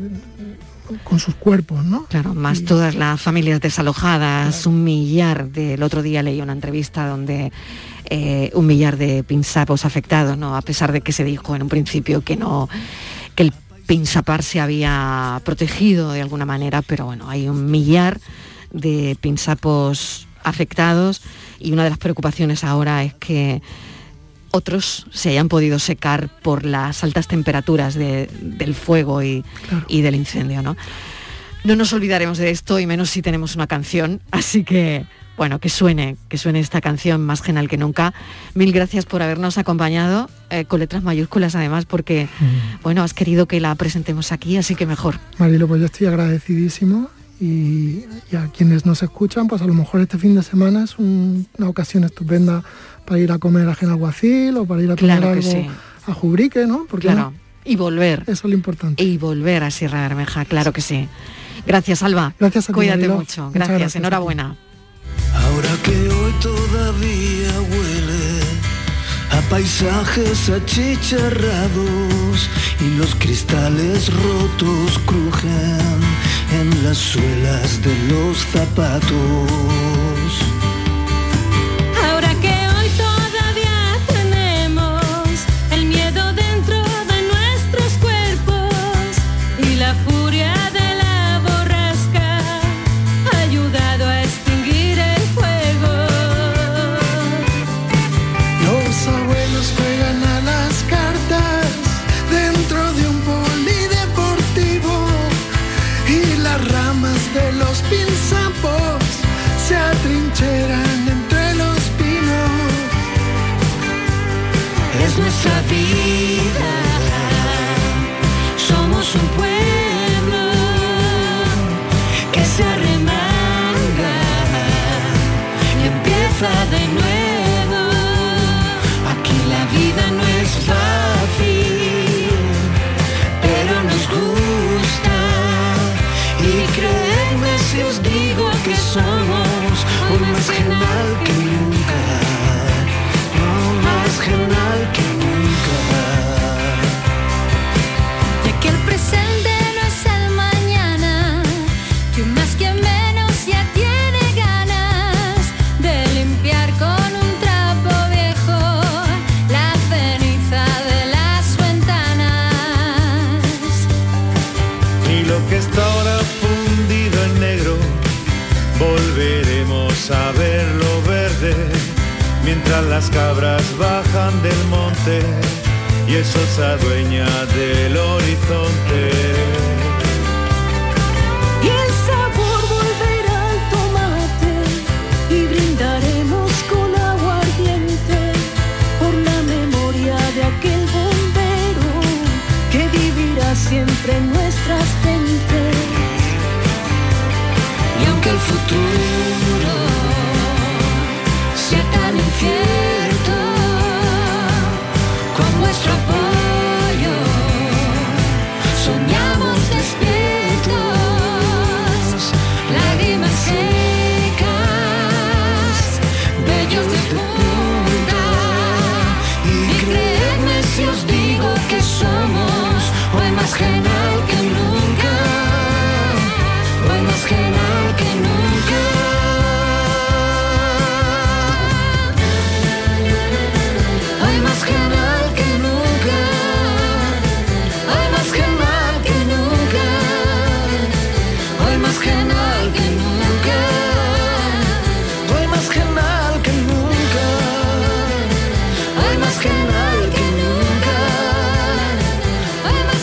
con 1.03 1.19
sus 1.19 1.35
cuerpos, 1.35 1.83
¿no? 1.85 2.05
Claro, 2.05 2.33
más 2.33 2.63
todas 2.65 2.95
las 2.95 3.21
familias 3.21 3.61
desalojadas, 3.61 4.65
un 4.65 4.83
millar 4.83 5.49
del 5.49 5.83
otro 5.83 6.01
día 6.01 6.23
leí 6.23 6.41
una 6.41 6.53
entrevista 6.53 7.07
donde 7.07 7.51
eh, 8.05 8.51
un 8.53 8.65
millar 8.65 8.97
de 8.97 9.23
pinsapos 9.23 9.85
afectados, 9.85 10.37
¿no? 10.37 10.55
A 10.55 10.61
pesar 10.61 10.91
de 10.91 11.01
que 11.01 11.11
se 11.11 11.23
dijo 11.23 11.55
en 11.55 11.63
un 11.63 11.69
principio 11.69 12.21
que 12.21 12.35
no, 12.35 12.69
que 13.35 13.43
el 13.43 13.53
pinsapar 13.85 14.43
se 14.43 14.59
había 14.59 15.41
protegido 15.45 16.11
de 16.11 16.21
alguna 16.21 16.45
manera, 16.45 16.81
pero 16.81 17.05
bueno, 17.05 17.29
hay 17.29 17.47
un 17.47 17.69
millar 17.69 18.19
de 18.71 19.17
pinsapos 19.19 20.27
afectados 20.43 21.21
y 21.59 21.71
una 21.71 21.83
de 21.83 21.89
las 21.89 21.99
preocupaciones 21.99 22.63
ahora 22.63 23.03
es 23.03 23.13
que 23.13 23.61
otros 24.51 25.05
se 25.11 25.29
hayan 25.29 25.47
podido 25.49 25.79
secar 25.79 26.29
por 26.41 26.65
las 26.65 27.03
altas 27.03 27.27
temperaturas 27.27 27.95
de- 27.95 28.29
del 28.41 28.75
fuego 28.75 29.23
y, 29.23 29.43
y 29.87 30.01
del 30.01 30.15
incendio, 30.15 30.61
¿no? 30.61 30.75
No 31.63 31.75
nos 31.75 31.93
olvidaremos 31.93 32.37
de 32.39 32.49
esto 32.49 32.79
y 32.79 32.87
menos 32.87 33.09
si 33.11 33.21
tenemos 33.21 33.55
una 33.55 33.67
canción, 33.67 34.19
así 34.31 34.63
que 34.63 35.05
bueno, 35.37 35.59
que 35.59 35.69
suene, 35.69 36.17
que 36.29 36.37
suene 36.37 36.59
esta 36.59 36.81
canción 36.81 37.21
más 37.21 37.41
genial 37.41 37.67
que 37.67 37.77
nunca. 37.77 38.13
Mil 38.53 38.71
gracias 38.73 39.05
por 39.05 39.23
habernos 39.23 39.57
acompañado 39.57 40.29
eh, 40.51 40.65
con 40.65 40.79
letras 40.81 41.01
mayúsculas 41.03 41.55
además 41.55 41.85
porque 41.85 42.27
bueno, 42.83 43.01
has 43.01 43.13
querido 43.15 43.47
que 43.47 43.59
la 43.59 43.73
presentemos 43.75 44.31
aquí, 44.31 44.57
así 44.57 44.75
que 44.75 44.85
mejor. 44.85 45.19
Marilo, 45.39 45.67
pues 45.67 45.79
yo 45.79 45.85
estoy 45.87 46.07
agradecidísimo 46.07 47.09
y, 47.41 48.05
y 48.31 48.35
a 48.37 48.47
quienes 48.55 48.85
nos 48.85 49.01
escuchan, 49.03 49.47
pues 49.47 49.61
a 49.61 49.65
lo 49.65 49.73
mejor 49.73 49.99
este 50.01 50.17
fin 50.17 50.35
de 50.35 50.43
semana 50.43 50.83
es 50.83 50.97
un- 50.99 51.47
una 51.57 51.67
ocasión 51.69 52.03
estupenda 52.03 52.63
para 53.05 53.19
ir 53.19 53.31
a 53.31 53.39
comer 53.39 53.67
a 53.67 53.75
Genalguacil 53.75 54.55
o 54.57 54.65
para 54.65 54.81
ir 54.83 54.91
a 54.91 54.95
tomar 54.95 55.17
Claro 55.19 55.33
que 55.33 55.39
algo 55.47 55.51
sí. 55.51 55.67
a 56.07 56.13
Jubrique, 56.13 56.65
¿no? 56.67 56.85
Porque 56.89 57.07
Claro. 57.07 57.33
Y 57.65 57.75
volver. 57.75 58.21
Eso 58.27 58.31
es 58.31 58.43
lo 58.45 58.53
importante. 58.53 59.03
Y 59.03 59.17
volver 59.17 59.63
a 59.63 59.71
Sierra 59.71 60.01
Bermeja, 60.07 60.45
claro 60.45 60.71
que 60.71 60.81
sí. 60.81 61.07
Gracias, 61.67 62.01
Alba. 62.03 62.33
Gracias 62.39 62.65
a 62.65 62.67
ti, 62.67 62.73
Cuídate 62.73 63.07
mucho. 63.07 63.51
Gracias. 63.51 63.77
gracias. 63.79 63.95
Enhorabuena. 63.97 64.55
Ahora 65.35 65.69
que 65.83 66.09
hoy 66.09 66.31
todavía 66.41 67.51
huele 67.69 68.41
a 69.31 69.41
paisajes 69.49 70.49
achicharrados 70.49 72.13
y 72.79 72.97
los 72.97 73.15
cristales 73.15 74.11
rotos 74.13 74.99
crujen 75.05 75.99
en 76.51 76.83
las 76.83 76.97
suelas 76.97 77.81
de 77.81 77.95
los 78.09 78.37
zapatos. 78.37 80.00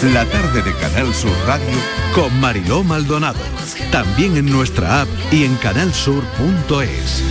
La 0.02 0.24
tarde 0.26 0.62
de 0.62 0.72
Canal 0.76 1.12
Sur 1.12 1.32
Radio 1.44 1.74
con 2.14 2.38
Mariló 2.40 2.84
Maldonado. 2.84 3.40
También 3.90 4.36
en 4.36 4.46
nuestra 4.46 5.02
app 5.02 5.08
y 5.32 5.42
en 5.42 5.56
canalsur.es. 5.56 7.24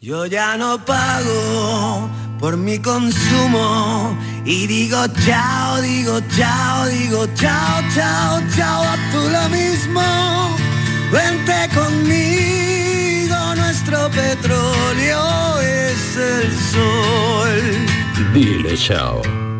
Yo 0.00 0.24
ya 0.24 0.56
no 0.56 0.82
pago 0.86 2.08
por 2.40 2.56
mi 2.56 2.78
consumo 2.78 4.16
y 4.46 4.66
digo 4.66 5.04
chao, 5.26 5.82
digo 5.82 6.20
chao, 6.34 6.86
digo 6.86 7.26
chao, 7.34 7.82
chao, 7.94 8.40
chao, 8.56 8.82
a 8.82 8.96
tú 9.12 9.18
lo 9.18 9.48
mismo. 9.50 10.00
Vente 11.12 11.68
conmigo, 11.74 12.75
nuestro 13.76 14.08
petróleo 14.08 15.60
es 15.60 16.16
el 16.16 16.56
sol. 16.56 18.32
Dile 18.32 18.74
chao. 18.74 19.45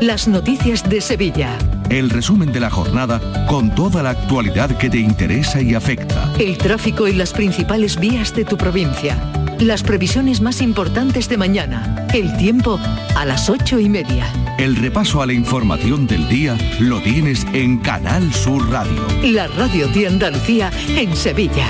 Las 0.00 0.26
noticias 0.28 0.88
de 0.88 1.02
Sevilla. 1.02 1.58
El 1.90 2.08
resumen 2.08 2.52
de 2.52 2.60
la 2.60 2.70
jornada 2.70 3.46
con 3.46 3.74
toda 3.74 4.02
la 4.02 4.10
actualidad 4.10 4.70
que 4.78 4.88
te 4.88 4.96
interesa 4.96 5.60
y 5.60 5.74
afecta. 5.74 6.32
El 6.38 6.56
tráfico 6.56 7.06
y 7.06 7.12
las 7.12 7.34
principales 7.34 8.00
vías 8.00 8.34
de 8.34 8.46
tu 8.46 8.56
provincia. 8.56 9.18
Las 9.58 9.82
previsiones 9.82 10.40
más 10.40 10.62
importantes 10.62 11.28
de 11.28 11.36
mañana. 11.36 12.06
El 12.14 12.34
tiempo 12.38 12.80
a 13.14 13.26
las 13.26 13.50
ocho 13.50 13.78
y 13.78 13.90
media. 13.90 14.26
El 14.56 14.76
repaso 14.76 15.20
a 15.20 15.26
la 15.26 15.34
información 15.34 16.06
del 16.06 16.26
día 16.30 16.56
lo 16.78 17.02
tienes 17.02 17.46
en 17.52 17.76
Canal 17.78 18.32
Sur 18.32 18.70
Radio. 18.70 19.06
La 19.22 19.48
radio 19.48 19.86
de 19.88 20.06
Andalucía 20.06 20.70
en 20.96 21.14
Sevilla. 21.14 21.66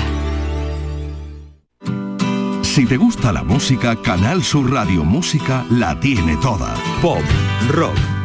Si 2.61 2.85
te 2.85 2.95
gusta 2.95 3.33
la 3.33 3.43
música, 3.43 3.97
Canal 4.01 4.41
Sur 4.41 4.71
Radio 4.71 5.03
Música 5.03 5.65
la 5.69 5.99
tiene 5.99 6.37
toda. 6.37 6.73
Pop, 7.01 7.21
rock, 7.67 7.97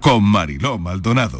Con 0.00 0.24
Mariló 0.24 0.78
Maldonado. 0.78 1.38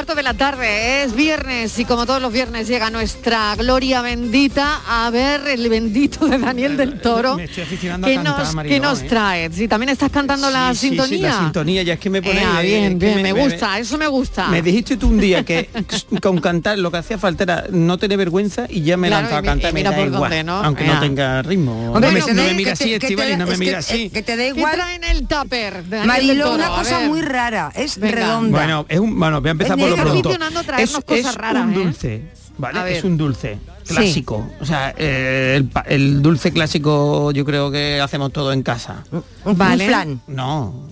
Cuarto 0.00 0.14
de 0.14 0.22
la 0.22 0.32
tarde, 0.32 1.02
es 1.04 1.14
viernes 1.14 1.78
y 1.78 1.84
como 1.84 2.06
todos 2.06 2.22
los 2.22 2.32
viernes 2.32 2.66
llega 2.66 2.88
nuestra 2.88 3.54
gloria 3.54 4.00
bendita 4.00 4.80
a 4.88 5.10
ver 5.10 5.42
el 5.46 5.68
bendito 5.68 6.26
de 6.26 6.38
Daniel 6.38 6.78
del 6.78 7.02
Toro. 7.02 7.36
Me 7.36 7.44
estoy 7.44 7.64
aficionando 7.64 8.06
¿Qué 8.06 8.14
a 8.14 8.22
cantar, 8.22 8.38
nos, 8.46 8.54
Mariló, 8.54 8.74
¿Qué 8.74 8.80
nos 8.80 9.02
¿eh? 9.02 9.06
trae? 9.10 9.52
Si 9.52 9.68
también 9.68 9.90
estás 9.90 10.10
cantando 10.10 10.48
la 10.48 10.70
Sí, 10.72 10.80
sí, 10.80 10.88
sí, 10.88 10.88
sintonía. 10.96 11.28
la 11.28 11.38
sintonía, 11.40 11.82
ya 11.82 11.92
es 11.94 12.00
que 12.00 12.08
me 12.08 12.22
pone... 12.22 12.40
Eh, 12.42 12.62
bien, 12.62 12.98
que 12.98 13.14
me, 13.16 13.32
gusta, 13.32 13.78
eso 13.78 13.98
me 13.98 14.06
gusta. 14.06 14.48
Me 14.48 14.62
dijiste 14.62 14.96
tú 14.96 15.08
un 15.08 15.18
día 15.20 15.44
que 15.44 15.68
con 16.22 16.40
cantar 16.40 16.78
lo 16.78 16.90
que 16.90 16.96
hacía 16.96 17.18
falta 17.18 17.42
era 17.42 17.64
no 17.70 17.98
tener 17.98 18.16
vergüenza 18.16 18.64
y 18.70 18.80
ya 18.80 18.96
me 18.96 19.08
Claro, 19.08 19.26
a 19.36 19.42
cantar. 19.42 19.70
y 19.70 19.74
me 19.74 19.80
mira 19.80 19.90
da 19.90 19.96
por 19.98 20.06
igual, 20.06 20.20
dónde, 20.22 20.44
¿no? 20.44 20.62
Aunque 20.62 20.84
no 20.86 20.98
tenga 20.98 21.42
ritmo. 21.42 21.92
Hombre, 21.92 22.08
no 22.10 22.12
me, 22.18 22.24
que 22.24 22.32
no 22.32 22.42
te- 22.42 22.48
me 22.48 22.54
mira 22.54 22.68
que 22.70 22.72
así, 22.72 22.84
que 22.88 22.96
Estivali, 22.96 23.36
no 23.36 23.44
me 23.44 23.52
que- 23.52 23.58
mira 23.58 23.78
así. 23.80 24.08
Que 24.08 24.22
te 24.22 24.34
da 24.36 24.44
¿Qué 24.44 24.48
igual. 24.48 24.80
en 24.94 25.04
el 25.04 25.26
tupper 25.28 25.84
de 25.84 25.96
Daniel 25.98 26.00
del 26.00 26.06
Mariló, 26.06 26.44
Toro? 26.44 26.54
una 26.56 26.68
cosa 26.70 27.00
muy 27.00 27.20
rara, 27.20 27.70
es 27.74 27.98
redonda. 28.00 28.56
Bueno, 28.56 28.86
es 28.88 28.98
un, 28.98 29.18
bueno, 29.20 29.42
voy 29.42 29.48
a 29.48 29.52
empezar 29.52 29.76
por 29.76 29.89
Es, 30.78 30.92
cosas 30.92 31.26
es 31.26 31.34
raras, 31.34 31.64
un 31.64 31.72
¿eh? 31.72 31.74
dulce. 31.74 32.22
Es 32.88 33.04
un 33.04 33.16
dulce 33.16 33.58
Sí. 33.84 33.94
clásico. 33.94 34.46
O 34.60 34.64
sea, 34.64 34.94
eh, 34.96 35.62
el, 35.86 36.22
dulce 36.22 36.52
clásico 36.52 37.32
yo 37.32 37.44
creo 37.44 37.70
que 37.70 38.00
hacemos 38.00 38.32
todo 38.32 38.52
en 38.52 38.62
casa. 38.62 39.02
Un 39.44 39.56
flan. 39.56 40.20
No, 40.28 40.88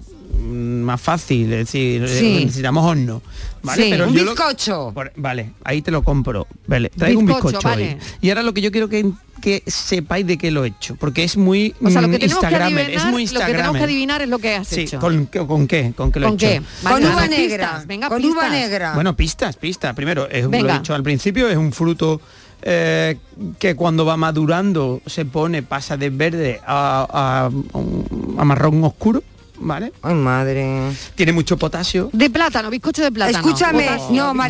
más 0.48 1.00
fácil, 1.00 1.52
es 1.52 1.66
decir, 1.66 2.02
eh, 2.04 2.08
Sí. 2.08 2.44
necesitamos 2.44 2.84
horno. 2.84 3.22
¿vale? 3.62 3.82
Sí. 3.84 3.92
Un 4.00 4.12
yo 4.14 4.24
lo- 4.24 4.30
bizcocho. 4.32 4.92
por- 4.94 5.12
vale, 5.16 5.50
ahí 5.64 5.82
te 5.82 5.90
lo 5.90 6.02
compro. 6.02 6.46
Vale, 6.66 6.90
traigo 6.90 7.18
un 7.20 7.26
Bizcocho, 7.26 7.58
vale. 7.62 7.84
ahí. 7.90 7.98
Y 8.20 8.28
ahora 8.30 8.42
lo 8.44 8.54
que 8.54 8.60
yo 8.60 8.70
quiero 8.70 8.88
que, 8.88 9.10
que 9.42 9.62
sepáis 9.66 10.26
de 10.26 10.38
qué 10.38 10.50
lo 10.52 10.64
he 10.64 10.68
hecho, 10.68 10.94
porque 10.96 11.24
es 11.24 11.36
muy 11.36 11.74
O 11.82 11.90
sea, 11.90 12.00
lo 12.00 12.08
mm, 12.08 12.10
que 12.12 12.18
tenemos 12.20 12.38
que 12.40 12.46
Instagramer, 12.46 12.84
adivinar, 12.84 13.06
es 13.06 13.12
muy 13.12 13.26
lo 13.26 13.32
que 13.32 13.34
tenemos 13.34 13.52
que 13.52 13.58
Instagramer. 13.58 13.82
adivinar 13.82 14.22
es 14.22 14.28
lo 14.28 14.38
que 14.38 14.54
has 14.54 14.68
Sí, 14.68 14.80
hecho. 14.82 14.98
¿con, 15.00 15.26
qué- 15.26 15.46
¿con 15.46 15.66
qué? 15.66 15.92
¿Con 15.96 16.12
qué 16.12 16.20
lo 16.20 16.26
he 16.26 16.28
¿Con 16.30 16.36
hecho? 16.38 16.46
qué? 16.46 16.62
Con 16.88 17.02
uva 17.04 17.10
pistas, 17.22 17.30
negra. 17.30 17.84
venga, 17.86 18.08
con 18.08 18.18
pistas. 18.22 18.36
uva 18.36 18.48
negra. 18.50 18.94
Bueno, 18.94 19.16
pistas, 19.16 19.56
pistas. 19.56 19.94
Primero, 19.94 20.28
es 20.30 20.44
un, 20.44 20.50
Venga. 20.52 20.66
lo 20.68 20.74
he 20.74 20.78
dicho 20.78 20.94
al 20.94 21.02
principio, 21.02 21.48
es 21.48 21.56
un 21.56 21.72
fruto 21.72 22.20
eh, 22.62 23.16
que 23.58 23.74
cuando 23.76 24.04
va 24.04 24.16
madurando 24.16 25.00
se 25.06 25.24
pone, 25.24 25.62
pasa 25.62 25.96
de 25.96 26.10
verde 26.10 26.60
a, 26.66 27.06
a- 27.12 28.40
a 28.40 28.44
marrón 28.44 28.82
oscuro, 28.84 29.22
¿vale? 29.60 29.92
Ay, 30.02 30.14
madre. 30.14 30.90
Tiene 31.14 31.32
mucho 31.32 31.56
potasio. 31.56 32.10
De 32.12 32.30
plátano, 32.30 32.70
bizcocho 32.70 33.02
de 33.02 33.12
plátano. 33.12 33.38
Escúchame, 33.38 33.86
no, 34.10 34.32
de 34.34 34.48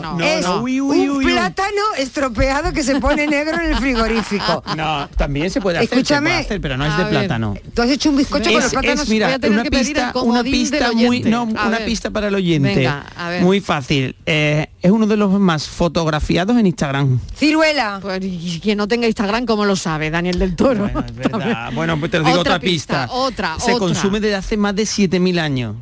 no, 0.00 0.20
es 0.20 0.42
no, 0.44 0.62
uy, 0.62 0.80
uy, 0.80 1.08
un 1.08 1.16
uy, 1.16 1.24
uy. 1.26 1.32
plátano 1.32 1.82
estropeado 1.98 2.72
que 2.72 2.82
se 2.82 2.98
pone 3.00 3.26
negro 3.26 3.58
en 3.60 3.70
el 3.72 3.76
frigorífico. 3.76 4.62
No, 4.76 5.08
también 5.16 5.50
se 5.50 5.60
puede 5.60 5.78
hacer, 5.78 5.88
se 5.88 5.94
Escúchame. 5.94 6.30
puede 6.30 6.40
hacer, 6.42 6.60
pero 6.60 6.76
no 6.76 6.84
es 6.84 6.96
de 6.96 7.04
ver. 7.04 7.10
plátano. 7.12 7.54
Tú 7.74 7.82
has 7.82 7.90
hecho 7.90 8.10
un 8.10 8.16
bizcocho 8.16 8.44
con 8.50 8.58
Es- 8.58 8.64
los 8.64 8.72
plátanos. 8.72 9.06
voy 9.06 9.14
mira, 9.14 9.34
a 9.34 9.38
tener 9.38 9.52
una 9.52 9.62
que 9.62 9.70
pedir 9.70 9.96
el 9.98 10.04
pista, 10.04 10.20
una 10.22 10.42
pista 10.44 10.92
muy, 10.92 11.20
no, 11.22 11.40
A 11.42 11.44
una 11.66 11.68
ver. 11.70 11.84
pista 11.86 12.10
para 12.10 12.28
el 12.28 12.34
oyente. 12.34 12.74
Venga, 12.74 13.06
a 13.16 13.28
ver. 13.30 13.42
Muy 13.42 13.60
fácil. 13.60 14.14
Eh, 14.26 14.66
es 14.82 14.90
uno 14.90 15.06
de 15.06 15.16
los 15.16 15.30
más 15.40 15.66
fotografiados 15.68 16.56
en 16.58 16.66
Instagram. 16.66 17.18
Ciruela. 17.36 17.98
Pues, 18.02 18.20
y 18.22 18.60
quien 18.62 18.76
no 18.78 18.86
tenga 18.86 19.06
Instagram, 19.06 19.46
¿cómo 19.46 19.64
lo 19.64 19.76
sabe? 19.76 20.10
Daniel 20.10 20.38
del 20.38 20.54
Toro. 20.56 20.80
Bueno, 20.90 21.04
es 21.06 21.14
verdad. 21.14 21.70
Bueno, 21.74 21.98
pues 21.98 22.10
te 22.10 22.18
lo 22.18 22.24
digo 22.24 22.40
Otra 22.40 22.56
otra, 22.56 22.60
pista. 22.60 23.02
pista, 23.06 23.14
otra, 23.14 23.56
Se 23.58 23.72
otra. 23.72 23.78
consume 23.86 24.20
hace 24.36 24.56
más 24.56 24.74
de 24.76 24.84
7.000 24.84 25.38
años. 25.40 25.76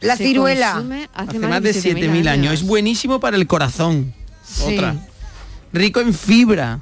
La 0.00 0.16
Se 0.16 0.24
ciruela. 0.26 0.76
hace, 0.76 1.08
Hace 1.14 1.38
más 1.38 1.62
de 1.62 1.70
7.000 1.72 2.28
años. 2.28 2.54
Es 2.54 2.62
buenísimo 2.62 3.20
para 3.20 3.36
el 3.36 3.46
corazón. 3.46 4.12
Sí. 4.44 4.74
Otra. 4.76 4.96
Rico 5.72 6.00
en 6.00 6.12
fibra. 6.14 6.80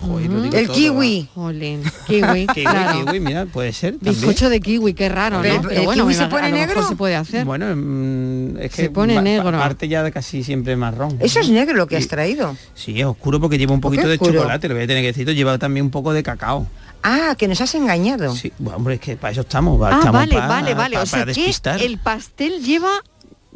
Joder, 0.00 0.30
El 0.54 0.66
todo, 0.66 0.74
kiwi. 0.74 1.28
Jolín, 1.32 1.82
kiwi, 2.08 2.46
Kiwi, 2.54 2.64
claro. 2.66 3.04
kiwi, 3.04 3.20
mira, 3.20 3.46
puede 3.46 3.72
ser. 3.72 3.92
también. 3.94 4.14
Bizcocho 4.16 4.48
de 4.50 4.60
kiwi, 4.60 4.94
qué 4.94 5.08
raro, 5.08 5.38
¿no? 5.38 5.44
¿el 5.44 5.60
Pero 5.60 5.84
bueno, 5.84 6.02
kiwi 6.04 6.14
se 6.14 6.26
pone 6.26 6.46
a 6.46 6.48
lo 6.50 6.56
mejor 6.56 6.68
negro? 6.74 6.88
se 6.88 6.96
puede 6.96 7.14
hacer. 7.14 7.44
Bueno, 7.44 7.66
mm, 7.76 8.56
es 8.58 8.70
que 8.74 8.82
Se 8.82 8.90
pone 8.90 9.20
negro. 9.22 9.52
Parte 9.52 9.86
ya 9.86 10.02
de 10.02 10.10
casi 10.10 10.42
siempre 10.42 10.74
marrón. 10.74 11.18
Eso 11.20 11.38
es 11.38 11.48
negro 11.50 11.74
lo 11.76 11.86
que 11.86 11.96
has 11.96 12.08
traído. 12.08 12.56
Sí, 12.74 12.98
es 12.98 13.06
oscuro 13.06 13.38
porque 13.40 13.58
lleva 13.58 13.74
un 13.74 13.80
¿Por 13.80 13.92
qué 13.92 13.98
poquito 13.98 14.08
de 14.08 14.14
oscuro? 14.16 14.40
chocolate, 14.40 14.66
lo 14.68 14.74
voy 14.74 14.82
a 14.82 14.86
tener 14.88 15.02
que 15.04 15.12
decir. 15.12 15.28
Lleva 15.36 15.56
también 15.58 15.84
un 15.86 15.92
poco 15.92 16.12
de 16.12 16.22
cacao. 16.24 16.66
Ah, 17.02 17.34
que 17.36 17.48
nos 17.48 17.60
has 17.60 17.74
engañado. 17.74 18.34
Sí, 18.36 18.52
bueno, 18.58 18.76
hombre, 18.78 18.94
es 18.94 19.00
que 19.00 19.16
para 19.16 19.32
eso 19.32 19.40
estamos. 19.42 19.80
Ah, 19.82 19.90
estamos 19.98 20.12
vale, 20.12 20.36
vale, 20.36 20.74
vale. 20.74 20.98
O 20.98 21.06
sea 21.06 21.20
para 21.20 21.32
que 21.32 21.40
despistar. 21.40 21.80
el 21.82 21.98
pastel 21.98 22.62
lleva 22.62 22.90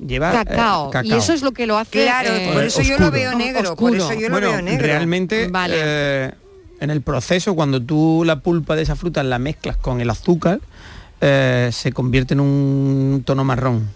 Lleva 0.05 0.31
eh, 0.31 0.45
cacao, 0.45 0.91
Y 1.05 1.15
eso 1.15 1.33
es 1.33 1.41
lo 1.43 1.53
que 1.53 1.67
lo 1.67 1.79
hace 1.79 2.03
Claro, 2.03 2.29
eh, 2.31 2.51
por 2.53 2.63
eso 2.65 2.83
yo 2.83 2.99
lo 2.99 3.11
veo 3.11 3.35
negro. 3.35 3.77
Por 3.77 3.93
Oscuro. 3.93 4.05
eso 4.11 4.13
yo 4.21 4.29
lo 4.29 4.35
bueno, 4.35 4.51
veo 4.51 4.63
negro. 4.63 4.85
realmente 4.87 5.49
Vale. 5.49 5.75
eh, 5.79 6.33
en 6.81 6.91
el 6.91 7.01
proceso, 7.01 7.55
cuando 7.55 7.81
tú 7.81 8.23
la 8.27 8.41
pulpa 8.41 8.77
de 8.77 8.83
esa 8.83 8.95
fruta 8.97 9.23
la 9.23 9.39
mezclas 9.39 9.79
con 9.79 10.01
el 10.03 10.11
azúcar, 10.11 10.61
eh, 11.23 11.71
se 11.73 11.93
convierte 11.93 12.35
en 12.35 12.41
un 12.41 13.23
tono 13.25 13.43
marrón. 13.45 13.89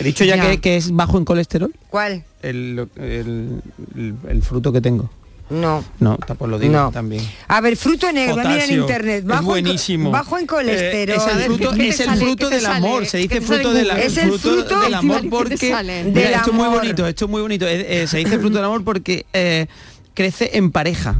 He 0.00 0.02
dicho 0.04 0.24
ya, 0.24 0.34
Ya. 0.36 0.42
Que, 0.50 0.60
que 0.60 0.76
es 0.76 0.90
bajo 0.92 1.18
en 1.18 1.24
colesterol, 1.24 1.72
¿Cuál? 1.90 2.24
el, 2.42 2.88
el- 2.96 3.62
el- 3.94 4.14
el 4.28 4.42
fruto 4.42 4.72
que 4.72 4.80
tengo. 4.80 5.08
No. 5.50 5.84
No, 5.98 6.16
pues 6.16 6.50
lo 6.50 6.58
digo 6.58 6.72
No. 6.72 6.90
también. 6.92 7.28
A 7.48 7.60
ver, 7.60 7.76
fruto 7.76 8.10
negro, 8.12 8.36
mira 8.36 8.50
en 8.52 8.54
Potasio, 8.60 8.80
internet. 8.82 9.18
es 9.18 9.24
Bajo, 9.24 9.40
en, 9.40 9.44
co- 9.44 9.50
buenísimo. 9.50 10.10
bajo 10.10 10.38
en 10.38 10.46
colesterol. 10.46 10.94
Eh, 10.94 11.16
es 11.16 11.26
el 11.36 11.42
fruto, 11.44 11.70
¿qué- 11.72 11.76
qué 11.76 11.82
te 11.82 11.88
es 11.88 12.00
el 12.00 12.06
sale? 12.06 12.20
fruto 12.20 12.36
¿Qué 12.36 12.44
te 12.50 12.54
del 12.54 12.64
sale? 12.64 12.76
amor, 12.76 13.06
se 13.06 13.10
¿Qué 13.18 13.22
dice 13.40 13.40
fruto, 13.46 13.68
en 13.70 13.74
de 13.76 13.84
la-? 13.84 14.00
Es 14.00 14.16
el 14.16 14.32
fruto 14.38 14.80
del 14.80 14.94
amor 14.94 15.16
¿qué 15.16 15.22
te 15.24 15.28
porque? 15.30 16.02
Mira, 16.14 16.30
esto 16.36 16.50
es 16.50 16.56
muy 16.56 16.68
bonito, 16.68 17.06
esto 17.06 17.24
es 17.24 17.30
muy 17.30 17.42
bonito. 17.42 17.66
Eh, 17.66 18.02
eh, 18.02 18.06
se 18.06 18.18
dice 18.18 18.38
fruto 18.38 18.56
del 18.56 18.64
amor 18.64 18.84
porque 18.84 19.26
eh, 19.32 19.66
crece 20.14 20.50
en 20.56 20.70
pareja. 20.70 21.16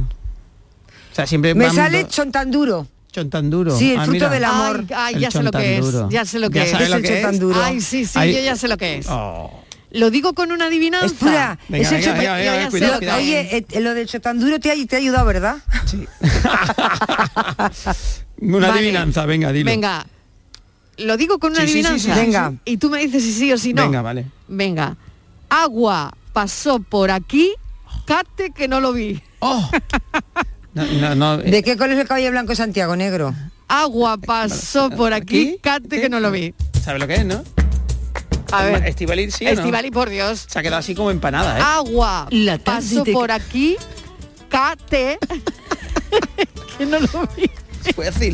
O 1.11 1.15
sea, 1.15 1.27
siempre 1.27 1.53
Me 1.53 1.69
sale 1.71 2.03
do- 2.03 2.09
chontanduro. 2.09 2.87
chontanduro. 3.11 3.77
Sí, 3.77 3.91
el 3.91 3.99
Ah, 3.99 4.03
fruto 4.05 4.13
mira. 4.15 4.29
del 4.29 4.43
amor. 4.45 4.85
Ay, 4.95 5.15
ay, 5.15 5.19
ya 5.21 5.31
sé 5.31 5.43
lo 5.43 5.51
que 5.51 5.75
es. 5.75 5.81
chontanduro. 5.81 6.09
Ya 6.09 6.23
sé 6.25 6.39
lo 6.39 6.49
que 6.49 6.59
¿Ya 6.59 6.63
es. 6.63 6.71
sabes 6.71 6.87
Es 6.87 6.95
lo 6.95 7.01
que 7.01 7.19
es? 7.21 7.57
Ay, 7.65 7.81
sí, 7.81 8.05
sí, 8.05 8.11
Ay. 8.17 8.33
yo 8.33 8.39
ya 8.39 8.55
sé 8.55 8.69
lo 8.69 8.77
que 8.77 8.97
es. 8.99 9.07
Oh. 9.09 9.60
Lo 9.91 10.09
digo 10.09 10.33
con 10.33 10.51
una 10.51 10.65
adivinanza. 10.67 11.57
Oye, 11.69 13.57
eh, 13.71 13.79
lo 13.81 13.93
del 13.93 14.07
chotanduro 14.07 14.59
te 14.59 14.71
ha, 14.71 14.75
te 14.87 14.95
ha 14.95 14.99
ayudado, 14.99 15.25
¿verdad? 15.25 15.57
Una 18.39 18.67
Vale. 18.67 18.79
adivinanza, 18.79 19.25
venga, 19.25 19.51
dilo. 19.51 19.69
Venga, 19.69 20.05
lo 20.97 21.17
digo 21.17 21.37
con 21.39 21.51
una 21.51 21.61
Sí, 21.61 21.67
sí, 21.67 21.73
sí, 21.73 21.79
adivinanza. 21.79 22.05
sí, 22.05 22.11
sí, 22.13 22.19
Venga. 22.25 22.53
Y 22.65 22.77
tú 22.77 22.89
me 22.89 22.99
dices 22.99 23.23
si 23.23 23.33
sí 23.33 23.51
o 23.53 23.57
si 23.57 23.73
no. 23.73 23.83
Venga, 23.83 24.01
vale. 24.01 24.25
Venga. 24.47 24.95
Agua 25.49 26.13
pasó 26.33 26.79
por 26.79 27.11
aquí, 27.11 27.53
cate 28.05 28.51
que 28.51 28.67
no 28.67 28.79
lo 28.79 28.93
vi. 28.93 29.21
Oh. 29.39 29.69
No, 30.73 30.85
no, 30.85 31.15
no, 31.15 31.33
eh, 31.41 31.51
¿De 31.51 31.63
qué 31.63 31.75
color 31.75 31.91
es 31.95 31.99
el 31.99 32.07
caballo 32.07 32.31
blanco 32.31 32.55
Santiago? 32.55 32.95
Negro. 32.95 33.33
Agua 33.67 34.17
pasó 34.17 34.89
por 34.89 35.13
aquí, 35.13 35.49
¿Aquí? 35.49 35.57
cate 35.61 35.99
que 36.01 36.07
no 36.09 36.19
lo 36.21 36.31
vi. 36.31 36.53
¿Sabes 36.81 37.01
lo 37.01 37.07
que 37.07 37.15
es, 37.15 37.25
no? 37.25 37.43
A 38.51 38.63
ver. 38.63 38.85
Estivali, 38.87 39.31
sí 39.31 39.45
no? 39.45 39.51
Estivali, 39.51 39.91
por 39.91 40.09
Dios. 40.09 40.45
Se 40.49 40.59
ha 40.59 40.61
quedado 40.61 40.79
así 40.79 40.93
como 40.95 41.11
empanada, 41.11 41.57
¿eh? 41.57 41.61
Agua 41.63 42.27
La 42.31 42.57
de- 43.03 43.13
por 43.13 43.31
aquí, 43.31 43.77
cate 44.49 45.17
que 46.77 46.85
no 46.85 46.99
lo 46.99 47.27
vi. 47.37 47.49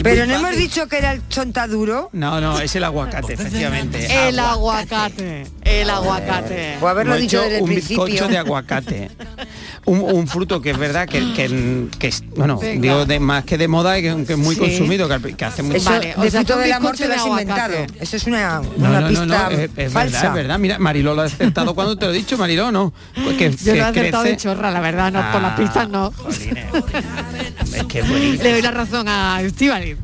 Pero 0.04 0.26
no 0.26 0.36
hemos 0.36 0.56
dicho 0.56 0.88
que 0.88 0.98
era 0.98 1.12
el 1.14 1.28
chontaduro. 1.30 2.10
No, 2.14 2.40
no, 2.42 2.60
es 2.60 2.76
el 2.76 2.84
aguacate, 2.84 3.34
efectivamente. 3.36 4.28
El 4.28 4.40
aguacate, 4.40 5.46
el 5.64 5.90
aguacate. 5.90 6.78
O 6.82 6.88
haberlo 6.88 7.14
Hemos 7.16 7.22
dicho 7.22 7.38
hecho 7.38 7.44
desde 7.44 7.58
el 7.58 7.64
un 7.64 7.70
principio. 7.70 8.06
bizcocho 8.06 8.28
de 8.30 8.38
aguacate. 8.38 9.12
Un, 9.86 10.02
un 10.02 10.28
fruto 10.28 10.62
que 10.62 10.72
es 10.72 10.78
verdad 10.78 11.08
que, 11.08 11.20
que, 11.34 11.88
que 11.98 12.08
es, 12.08 12.22
bueno, 12.36 12.58
Venga. 12.60 12.82
digo, 12.82 13.06
de, 13.06 13.20
más 13.22 13.46
que 13.46 13.58
de 13.58 13.68
moda 13.70 13.98
y 13.98 14.02
que, 14.02 14.26
que 14.26 14.34
es 14.34 14.40
muy 14.40 14.56
Sí. 14.56 14.62
consumido, 14.62 15.08
que, 15.08 15.36
que 15.36 15.46
hace 15.46 15.64
mucho... 15.64 15.78
Eso 15.78 15.90
Vale, 15.92 16.14
o 16.18 16.22
de 16.24 16.32
sea, 16.32 16.42
un 16.42 16.46
del 16.62 16.74
amor 16.74 16.96
te 16.98 17.04
lo 17.04 17.10
de 17.10 17.16
has 17.16 17.22
aguacate. 17.22 17.42
inventado. 17.52 18.02
Eso 18.02 18.16
es 18.18 18.24
una, 18.26 18.60
No, 18.60 18.70
una 18.76 18.90
no, 18.90 19.02
no, 19.02 19.08
pista 19.10 19.26
no, 19.26 19.50
es, 19.52 19.70
es 19.78 19.94
falsa. 19.94 20.18
verdad, 20.18 20.26
es 20.28 20.34
verdad. 20.34 20.60
Mira, 20.60 20.80
Mariló 20.80 21.16
lo 21.16 21.22
ha 21.22 21.26
acertado 21.26 21.74
cuando 21.74 21.98
te 21.98 22.06
lo 22.06 22.12
he 22.12 22.16
dicho, 22.16 22.38
Mariló, 22.38 22.70
no. 22.72 22.92
Pues 23.24 23.38
que, 23.38 23.52
Yo 23.52 23.58
que 23.64 23.72
lo 23.72 23.78
he 23.78 23.82
acertado 23.82 24.24
crece- 24.26 24.30
de 24.32 24.38
chorra, 24.38 24.72
la 24.72 24.80
verdad, 24.82 25.12
no, 25.12 25.32
por 25.32 25.42
las 25.42 25.54
Ah, 25.54 25.56
pistas 25.56 25.88
no. 25.90 26.12
jolines. 26.12 26.66
Es 27.74 27.84
que 27.86 28.00
es 28.00 28.10
buenísimo. 28.10 28.44
Le 28.44 28.52
doy 28.52 28.62
la 28.62 28.72
razón 28.72 29.08
a 29.08 29.37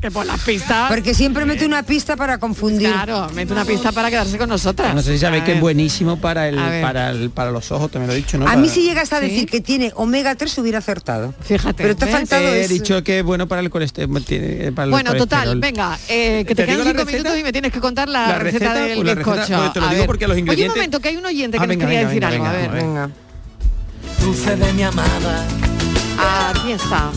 Que 0.00 0.10
por 0.10 0.24
las 0.26 0.40
pistas... 0.40 0.88
Porque 0.88 1.14
siempre 1.14 1.44
mete 1.44 1.66
una 1.66 1.82
pista 1.82 2.16
para 2.16 2.38
confundir. 2.38 2.90
Claro, 2.90 3.28
mete 3.34 3.52
una 3.52 3.64
pista 3.64 3.90
para 3.92 4.10
quedarse 4.10 4.38
con 4.38 4.48
nosotras. 4.48 4.94
No 4.94 5.02
sé 5.02 5.14
si 5.14 5.18
sabéis 5.18 5.42
A 5.42 5.46
que 5.46 5.52
es 5.54 5.60
buenísimo 5.60 6.18
para 6.18 6.48
el, 6.48 6.56
para 6.56 7.10
el, 7.10 7.30
para 7.30 7.50
los 7.50 7.70
ojos, 7.72 7.90
te 7.90 7.98
me 7.98 8.06
lo 8.06 8.12
he 8.12 8.16
dicho, 8.16 8.38
¿no? 8.38 8.44
A 8.44 8.48
Para- 8.50 8.60
mí 8.60 8.68
si 8.68 8.82
llegas 8.82 9.12
a 9.12 9.20
¿Sí? 9.20 9.26
decir 9.28 9.48
que 9.48 9.60
tiene 9.60 9.92
omega 9.96 10.34
3 10.34 10.58
hubiera 10.58 10.78
acertado. 10.78 11.34
Fíjate. 11.40 11.82
Pero 11.82 11.96
te 11.96 12.04
ha 12.04 12.08
faltado 12.08 12.44
He 12.54 12.68
dicho 12.68 13.02
que 13.02 13.18
es 13.20 13.24
bueno 13.24 13.48
para 13.48 13.60
el 13.60 13.70
colesterol. 13.70 14.22
tiene- 14.24 14.72
para 14.72 14.84
el 14.86 14.90
Bueno, 14.90 15.14
total, 15.14 15.48
colesterol. 15.48 15.60
venga, 15.60 15.98
eh, 16.08 16.44
que 16.46 16.54
te, 16.54 16.62
¿Te 16.62 16.66
quedan 16.66 16.78
cinco 16.86 16.92
receta? 16.98 17.12
minutos 17.12 17.38
y 17.38 17.42
me 17.42 17.52
tienes 17.52 17.72
que 17.72 17.80
contar 17.80 18.08
la, 18.08 18.28
La 18.28 18.38
receta, 18.38 18.72
receta, 18.74 18.86
del 18.86 19.06
la 19.06 19.14
bizcocho. 19.14 19.36
pues 19.56 19.72
te 19.72 19.80
lo 19.80 19.86
A 19.86 19.90
digo 19.90 20.00
ver. 20.00 20.06
porque 20.06 20.28
los 20.28 20.36
Oye, 20.36 20.62
un 20.68 20.68
momento, 20.74 21.00
que 21.00 21.08
hay 21.08 21.16
un 21.16 21.26
oyente 21.26 21.56
Ah, 21.58 21.62
que 21.62 21.66
venga, 21.68 21.84
nos 21.84 21.90
quería 21.90 22.08
venga, 22.08 22.30
decir 22.30 22.38
venga, 22.40 22.50
algo. 22.50 22.62
venga, 22.62 22.70
a 22.70 22.74
ver, 22.74 22.84
Venga. 22.84 23.10
Dulce 24.20 24.56
de 24.56 24.72
mi 24.72 24.82
amada. 24.82 25.46
aquí 26.18 26.72
está. 26.72 27.10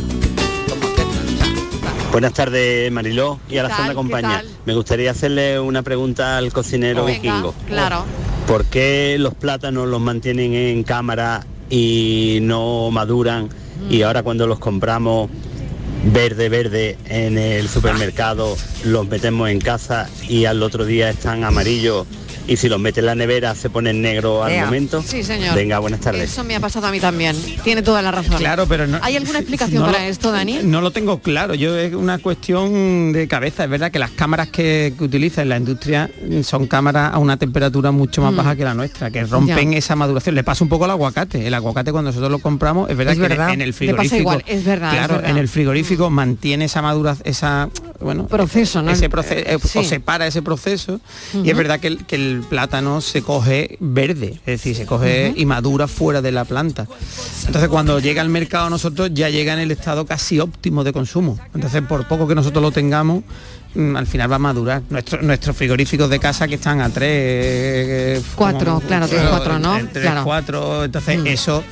Buenas 2.17 2.33
tardes, 2.33 2.91
Mariló 2.91 3.39
y 3.47 3.57
a 3.59 3.63
la 3.63 3.87
¿Qué 3.89 3.93
Compañía. 3.93 4.43
Me 4.65 4.73
gustaría 4.73 5.11
hacerle 5.11 5.59
una 5.59 5.83
pregunta 5.83 6.39
al 6.39 6.51
cocinero 6.51 7.05
Venga, 7.05 7.21
vikingo. 7.21 7.53
claro. 7.67 8.05
¿Por 8.47 8.65
qué 8.65 9.17
los 9.19 9.35
plátanos 9.35 9.87
los 9.87 10.01
mantienen 10.01 10.55
en 10.55 10.81
cámara 10.81 11.45
y 11.69 12.39
no 12.41 12.89
maduran? 12.89 13.45
Mm. 13.45 13.93
Y 13.93 14.01
ahora 14.01 14.23
cuando 14.23 14.47
los 14.47 14.57
compramos 14.57 15.29
verde, 16.05 16.49
verde 16.49 16.97
en 17.05 17.37
el 17.37 17.69
supermercado, 17.69 18.57
los 18.83 19.07
metemos 19.07 19.51
en 19.51 19.59
casa 19.59 20.09
y 20.27 20.45
al 20.45 20.63
otro 20.63 20.85
día 20.85 21.11
están 21.11 21.43
amarillos 21.43 22.07
y 22.47 22.57
si 22.57 22.69
los 22.69 22.79
metes 22.79 22.99
en 22.99 23.05
la 23.07 23.15
nevera 23.15 23.53
se 23.55 23.69
ponen 23.69 24.01
negro 24.01 24.43
al 24.43 24.51
Ea. 24.53 24.65
momento? 24.65 25.01
Sí, 25.01 25.23
señor. 25.23 25.55
Venga, 25.55 25.79
buenas 25.79 25.99
tardes. 25.99 26.31
Eso 26.31 26.43
me 26.43 26.55
ha 26.55 26.59
pasado 26.59 26.87
a 26.87 26.91
mí 26.91 26.99
también. 26.99 27.35
Tiene 27.63 27.81
toda 27.81 28.01
la 28.01 28.11
razón. 28.11 28.37
Claro, 28.37 28.65
pero 28.67 28.87
no. 28.87 28.99
¿Hay 29.01 29.15
alguna 29.17 29.39
explicación 29.39 29.81
no 29.81 29.87
para 29.91 30.03
lo- 30.03 30.09
esto, 30.09 30.31
Dani? 30.31 30.59
No 30.63 30.81
lo 30.81 30.91
tengo 30.91 31.19
claro. 31.19 31.53
Yo 31.53 31.77
es 31.77 31.93
una 31.93 32.17
cuestión 32.19 33.11
de 33.11 33.27
cabeza. 33.27 33.63
Es 33.65 33.69
verdad 33.69 33.91
que 33.91 33.99
las 33.99 34.11
cámaras 34.11 34.47
que, 34.49 34.93
que 34.97 35.03
utiliza 35.03 35.41
en 35.41 35.49
la 35.49 35.57
industria 35.57 36.09
son 36.43 36.67
cámaras 36.67 37.13
a 37.13 37.17
una 37.19 37.37
temperatura 37.37 37.91
mucho 37.91 38.21
más 38.21 38.33
Mm. 38.33 38.37
baja 38.37 38.55
que 38.55 38.63
la 38.63 38.73
nuestra, 38.73 39.09
que 39.11 39.23
rompen 39.25 39.71
Ya. 39.71 39.77
esa 39.77 39.95
maduración. 39.95 40.35
Le 40.35 40.43
pasa 40.43 40.63
un 40.63 40.69
poco 40.69 40.85
al 40.85 40.91
aguacate. 40.91 41.45
El 41.47 41.53
aguacate 41.53 41.91
cuando 41.91 42.09
nosotros 42.11 42.31
lo 42.31 42.39
compramos, 42.39 42.89
es 42.89 42.95
verdad 42.97 43.13
Es 43.13 43.19
que 43.19 43.25
en- 43.25 43.29
verdad. 43.29 43.53
en 43.53 43.61
el 43.61 43.67
Le 43.67 43.73
pasa 43.73 43.77
frigorífico. 43.77 44.17
igual, 44.19 44.43
es 44.47 44.63
verdad, 44.65 44.89
es 44.91 44.97
Claro, 44.97 45.13
verdad. 45.15 45.27
Mm. 45.29 45.31
en 45.31 45.37
el 45.37 45.47
frigorífico 45.47 46.09
mantiene 46.09 46.65
esa 46.65 46.81
maduración, 46.81 47.27
esa 47.27 47.69
bueno, 47.99 48.27
Proceso, 48.27 48.81
¿no? 48.81 48.91
ese 48.91 49.09
proceso 49.09 49.41
Eh, 49.45 49.57
sí. 49.63 49.79
o 49.79 49.83
separa 49.83 50.27
ese 50.27 50.41
proceso 50.41 50.99
y 51.43 51.49
es 51.49 51.57
verdad 51.57 51.79
que 51.79 51.87
el, 51.87 52.05
que 52.05 52.15
el 52.15 52.43
plátano 52.47 53.01
se 53.01 53.21
coge 53.21 53.77
verde, 53.79 54.33
es 54.45 54.45
decir, 54.45 54.75
se 54.75 54.85
coge 54.85 55.33
y 55.35 55.45
madura 55.45 55.87
fuera 55.87 56.21
de 56.21 56.31
la 56.31 56.45
planta. 56.45 56.87
Entonces 57.45 57.69
cuando 57.69 57.99
llega 57.99 58.21
al 58.21 58.29
mercado 58.29 58.69
nosotros 58.69 59.09
ya 59.13 59.29
llega 59.29 59.53
en 59.53 59.59
el 59.59 59.71
estado 59.71 60.05
casi 60.05 60.39
óptimo 60.39 60.83
de 60.83 60.93
consumo. 60.93 61.39
Entonces 61.55 61.81
por 61.83 62.07
poco 62.07 62.27
que 62.27 62.35
nosotros 62.35 62.61
lo 62.61 62.71
tengamos, 62.71 63.23
mm, 63.75 63.95
al 63.95 64.07
final 64.07 64.31
va 64.31 64.35
a 64.35 64.39
madurar. 64.39 64.81
Nuestro- 64.89 65.21
nuestros 65.21 65.55
frigoríficos 65.57 66.09
de 66.09 66.19
casa 66.19 66.47
que 66.47 66.55
están 66.55 66.81
a 66.81 66.89
tres... 66.89 67.09
eh, 67.11 68.21
Cuatro, 68.35 68.75
como- 68.75 68.87
claro, 68.87 69.07
tres, 69.07 69.21
cuatro, 69.29 69.59
¿no? 69.59 69.75
tres, 69.91 70.03
Claro. 70.05 70.23
cuatro, 70.23 70.83
entonces 70.85 71.19
Mm. 71.19 71.27
eso 71.27 71.63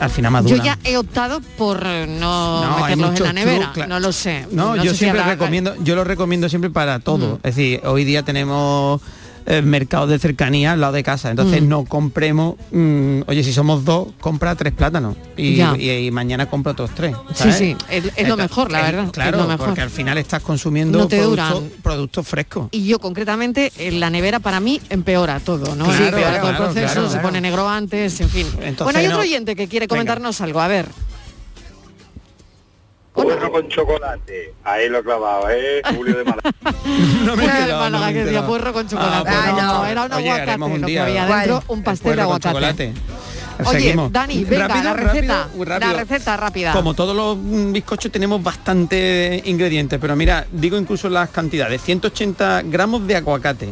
al 0.00 0.10
final 0.10 0.32
madura. 0.32 0.56
Yo 0.56 0.62
ya 0.62 0.78
he 0.84 0.96
optado 0.96 1.40
por 1.56 1.82
eh, 1.84 2.06
no, 2.06 2.76
meterlos 2.80 3.16
en 3.18 3.24
la 3.24 3.32
nevera. 3.32 3.72
No 3.88 4.00
lo 4.00 4.12
sé. 4.12 4.46
No, 4.50 4.76
yo 4.76 4.92
si 4.92 4.98
siempre 4.98 5.22
recomiendo, 5.22 5.74
yo 5.82 5.94
lo 5.94 6.04
recomiendo 6.04 6.48
siempre 6.48 6.70
para 6.70 6.98
todo. 7.00 7.34
Mm. 7.34 7.46
Es 7.46 7.56
decir, 7.56 7.80
hoy 7.84 8.04
día 8.04 8.22
tenemos 8.22 9.00
eh, 9.46 9.62
mercados 9.62 10.08
de 10.08 10.18
cercanía 10.18 10.72
al 10.72 10.80
lado 10.80 10.92
de 10.92 11.02
casa, 11.02 11.30
entonces 11.30 11.62
Mm. 11.62 11.68
no 11.68 11.84
compremos, 11.84 12.54
mm, 12.70 13.22
oye, 13.26 13.42
si 13.42 13.52
somos 13.52 13.84
dos, 13.84 14.08
compra 14.20 14.54
tres 14.54 14.72
plátanos 14.72 15.16
y, 15.36 15.56
Ya. 15.56 15.74
y- 15.76 16.06
y 16.06 16.10
mañana 16.10 16.46
compra 16.48 16.72
otros 16.72 16.90
tres. 16.94 17.14
Sí, 17.30 17.34
¿sabes? 17.34 17.56
sí, 17.56 17.76
es, 17.90 18.04
es 18.16 18.28
lo 18.28 18.36
mejor, 18.36 18.70
la 18.70 18.80
es- 18.80 18.86
verdad. 18.96 19.10
Claro, 19.12 19.38
lo 19.38 19.48
mejor. 19.48 19.66
porque 19.66 19.80
al 19.80 19.90
final 19.90 20.18
estás 20.18 20.42
consumiendo 20.42 20.98
No 20.98 21.08
te 21.08 21.18
productos, 21.18 21.50
duran. 21.54 21.70
productos 21.82 22.26
frescos. 22.28 22.68
Y 22.70 22.86
yo 22.86 22.98
concretamente, 22.98 23.72
en 23.78 24.00
la 24.00 24.10
nevera 24.10 24.38
para 24.40 24.60
mí 24.60 24.80
empeora 24.90 25.40
todo, 25.40 25.74
¿no? 25.74 25.84
Claro, 25.86 26.04
empeora 26.04 26.40
todo 26.40 26.50
el 26.50 26.56
proceso, 26.56 27.10
se 27.10 27.18
pone 27.18 27.40
negro 27.40 27.68
antes, 27.68 28.20
en 28.20 28.28
fin. 28.28 28.46
Entonces, 28.60 28.84
bueno, 28.84 28.98
hay 28.98 29.06
otro 29.06 29.18
no- 29.18 29.22
oyente 29.24 29.56
que 29.56 29.68
quiere 29.68 29.84
Venga. 29.86 29.94
comentarnos 29.96 30.40
algo, 30.40 30.60
a 30.60 30.68
ver. 30.68 30.86
Puerro 33.12 33.52
con 33.52 33.68
chocolate. 33.68 34.54
Ahí 34.64 34.88
lo 34.88 34.98
he 34.98 35.02
clavado, 35.02 35.50
¿eh? 35.50 35.82
Julio 35.94 36.16
de 36.16 36.24
Málaga. 36.24 36.50
no 37.24 37.36
me 37.36 37.42
de 37.42 37.72
Málaga 37.74 38.06
no 38.06 38.12
que 38.12 38.24
decía 38.24 38.46
puerro 38.46 38.72
con 38.72 38.88
chocolate. 38.88 39.28
Ah, 39.30 39.42
Ah, 39.44 39.52
pues 39.52 39.62
no, 39.64 39.72
no. 39.78 39.86
era 39.86 40.02
un 40.04 40.12
Oye, 40.12 40.30
aguacate 40.30 40.62
un 40.62 40.80
lo 40.80 40.86
que 40.86 40.92
día. 40.92 41.02
había 41.04 41.26
dentro, 41.26 41.62
un 41.68 41.78
El 41.78 41.84
pastel 41.84 42.16
de 42.16 42.22
aguacate. 42.22 42.48
chocolate. 42.48 42.92
Oye, 43.66 43.80
Seguimos. 43.80 44.10
Dani, 44.10 44.44
venga, 44.44 44.66
Rápido, 44.66 44.84
la 44.84 44.92
receta, 44.94 45.42
rápido, 45.44 45.64
rápido. 45.66 45.92
la 45.92 45.98
receta 45.98 46.36
rápida. 46.38 46.72
Como 46.72 46.94
todos 46.94 47.14
los 47.14 47.36
bizcochos 47.72 48.10
tenemos 48.10 48.42
bastantes 48.42 49.46
ingredientes, 49.46 49.98
pero 50.00 50.16
mira, 50.16 50.46
digo 50.50 50.78
incluso 50.78 51.10
las 51.10 51.28
cantidades. 51.28 51.82
180 51.82 52.62
gramos 52.64 53.06
de 53.06 53.16
aguacate, 53.16 53.68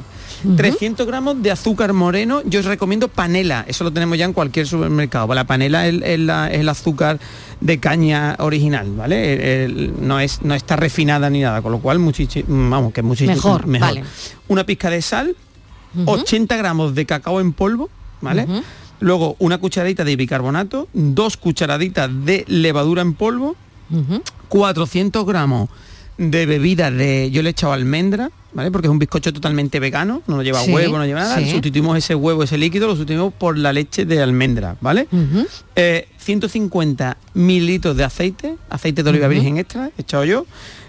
300 0.57 1.07
gramos 1.07 1.43
de 1.43 1.51
azúcar 1.51 1.93
moreno. 1.95 2.43
Yo 2.45 2.61
os 2.61 2.67
recomiendo 2.67 3.09
panela, 3.09 3.65
eso 3.67 3.83
lo 3.83 3.91
tenemos 3.93 4.17
ya 4.19 4.27
en 4.27 4.33
cualquier 4.35 4.67
supermercado. 4.67 5.35
La 5.35 5.45
panela 5.45 5.87
es, 5.89 5.95
es 6.03 6.19
la- 6.21 6.51
es 6.53 6.61
el 6.61 6.69
azúcar 6.69 7.19
de 7.61 7.79
caña 7.79 8.37
original, 8.39 8.91
¿vale? 8.97 9.35
El- 9.35 9.71
el- 9.79 9.93
no, 10.09 10.19
es, 10.21 10.43
no 10.43 10.55
está 10.55 10.77
refinada 10.77 11.29
ni 11.31 11.41
nada, 11.41 11.61
con 11.63 11.73
lo 11.73 11.79
cual 11.81 11.99
muchichi- 11.99 12.45
vamos, 12.49 12.93
que 12.93 13.01
es 13.01 13.07
muchísimo 13.07 13.35
Mejor, 13.35 13.67
vale. 13.81 14.03
Una 14.49 14.65
pizca 14.65 14.89
de 14.91 15.03
sal, 15.03 15.37
Ujú. 15.95 16.11
80 16.11 16.57
gramos 16.57 16.95
de 16.95 17.05
cacao 17.07 17.41
en 17.41 17.53
polvo, 17.53 17.91
¿vale? 18.21 18.47
Luego 19.01 19.37
una 19.39 19.59
cucharadita 19.59 20.05
de 20.05 20.17
bicarbonato, 20.17 20.89
dos 20.93 21.37
cucharaditas 21.37 22.09
de 22.25 22.45
levadura 22.49 23.03
en 23.03 23.15
polvo, 23.15 23.57
Ujú. 23.91 24.23
400 24.49 25.27
gramos 25.27 25.69
de 26.19 26.47
bebida 26.47 26.91
de, 26.91 27.31
yo 27.31 27.43
le 27.43 27.49
he 27.49 27.53
echado 27.53 27.73
almendra, 27.73 28.31
¿vale? 28.53 28.71
Porque 28.71 28.87
es 28.89 28.91
un 28.91 28.99
bizcocho 28.99 29.33
totalmente 29.33 29.81
vegano, 29.81 30.23
no 30.27 30.43
lleva 30.43 30.61
Sí, 30.63 30.73
huevo, 30.73 30.99
no 30.99 31.07
lleva 31.07 31.21
nada. 31.21 31.39
sí. 31.39 31.51
Sustituimos 31.51 31.97
ese 31.97 32.15
huevo, 32.15 32.43
ese 32.43 32.59
líquido, 32.59 32.87
lo 32.87 32.95
sustituimos 32.97 33.33
por 33.33 33.57
la 33.59 33.73
leche 33.73 34.05
de 34.05 34.23
almendra, 34.23 34.77
¿vale? 34.81 35.07
Ujú. 35.13 35.47
Eh, 35.77 36.09
150 36.19 37.17
mililitros 37.35 37.97
de 37.97 38.05
aceite, 38.05 38.57
aceite 38.69 39.03
de 39.03 39.11
oliva 39.11 39.29
virgen 39.29 39.59
extra, 39.59 39.91
echado 39.99 40.25
yo. 40.25 40.47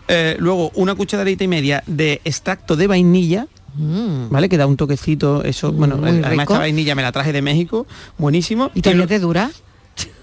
Eh, 0.07 0.35
luego 0.39 0.71
una 0.75 0.95
cucharadita 0.95 1.43
y 1.43 1.47
media 1.47 1.83
de 1.87 2.19
extracto 2.25 2.75
de 2.75 2.87
vainilla, 2.87 3.47
Mm. 3.73 4.29
¿vale? 4.29 4.49
Que 4.49 4.57
da 4.57 4.65
un 4.67 4.75
toquecito, 4.75 5.45
eso, 5.45 5.71
bueno, 5.71 5.95
Muy 5.95 6.09
eh, 6.09 6.11
además 6.25 6.31
rico. 6.31 6.41
esta 6.53 6.57
vainilla 6.59 6.93
me 6.93 7.03
la 7.03 7.13
traje 7.13 7.31
de 7.31 7.41
México, 7.41 7.87
buenísimo. 8.17 8.69
¿Y 8.75 8.81
todavía 8.81 9.03
lo- 9.03 9.07
te 9.07 9.19
dura? 9.19 9.49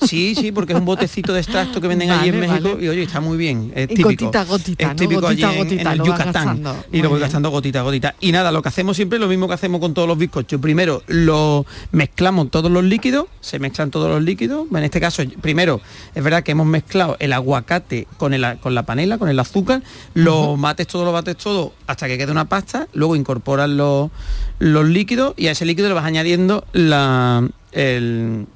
Sí, 0.03 0.35
sí, 0.35 0.53
porque 0.53 0.72
es 0.72 0.79
un 0.79 0.85
botecito 0.85 1.33
de 1.33 1.41
extracto 1.41 1.81
que 1.81 1.89
venden 1.89 2.11
allí 2.11 2.29
en 2.29 2.41
México 2.41 2.70
vale. 2.74 2.85
y 2.85 2.89
oye, 2.89 3.03
está 3.03 3.20
muy 3.20 3.37
bien, 3.37 3.72
es 3.74 3.85
Y 3.85 3.89
típico. 3.89 4.09
gotita 4.11 4.45
gotita, 4.45 4.83
es 4.85 4.89
¿no? 4.91 4.97
típico 4.97 5.20
Gotita 5.20 5.47
a 5.47 5.51
allí 5.51 5.59
en- 5.59 5.64
gotita, 5.64 5.93
en, 5.93 6.01
el 6.01 6.07
Yucatán. 6.07 6.62
Y 6.93 7.03
lo 7.03 7.11
voy 7.11 7.20
gastando 7.20 7.51
gotita 7.51 7.83
gotita. 7.83 8.14
Y 8.20 8.33
nada, 8.33 8.53
lo 8.53 8.62
que 8.62 8.68
hacemos 8.68 8.97
siempre 8.97 9.16
es 9.16 9.20
lo 9.20 9.29
mismo 9.29 9.49
que 9.49 9.55
hacemos 9.55 9.81
con 9.81 9.95
todos 9.95 10.07
los 10.09 10.16
bizcochos. 10.16 10.61
Primero 10.61 11.03
lo 11.09 11.66
mezclamos 11.93 12.51
todos 12.51 12.70
los 12.70 12.85
líquidos, 12.85 13.26
se 13.41 13.59
mezclan 13.59 13.91
todos 13.91 14.09
los 14.09 14.22
líquidos. 14.22 14.66
En 14.72 14.85
este 14.85 15.01
caso, 15.01 15.22
primero, 15.41 15.81
es 16.14 16.22
verdad 16.22 16.43
que 16.43 16.53
hemos 16.53 16.66
mezclado 16.66 17.16
el 17.18 17.33
aguacate 17.33 18.07
con, 18.16 18.35
el, 18.35 18.59
con 18.61 18.74
la 18.74 18.85
panela, 18.85 19.18
con 19.18 19.29
el 19.29 19.39
azúcar, 19.39 19.83
lo 20.14 20.57
mates 20.57 20.87
todo, 20.87 21.05
lo 21.05 21.12
bates 21.12 21.37
todo 21.37 21.72
hasta 21.87 22.07
que 22.07 22.16
quede 22.16 22.31
una 22.33 22.49
pasta, 22.49 22.89
luego 22.95 23.16
incorporas 23.16 23.68
los, 23.68 24.11
los 24.59 24.87
líquidos 24.89 25.35
y 25.37 25.49
a 25.49 25.51
ese 25.53 25.64
líquido 25.64 25.89
le 25.89 25.95
vas 25.95 26.05
añadiendo 26.05 26.64
la, 26.72 27.49
el, 27.72 28.47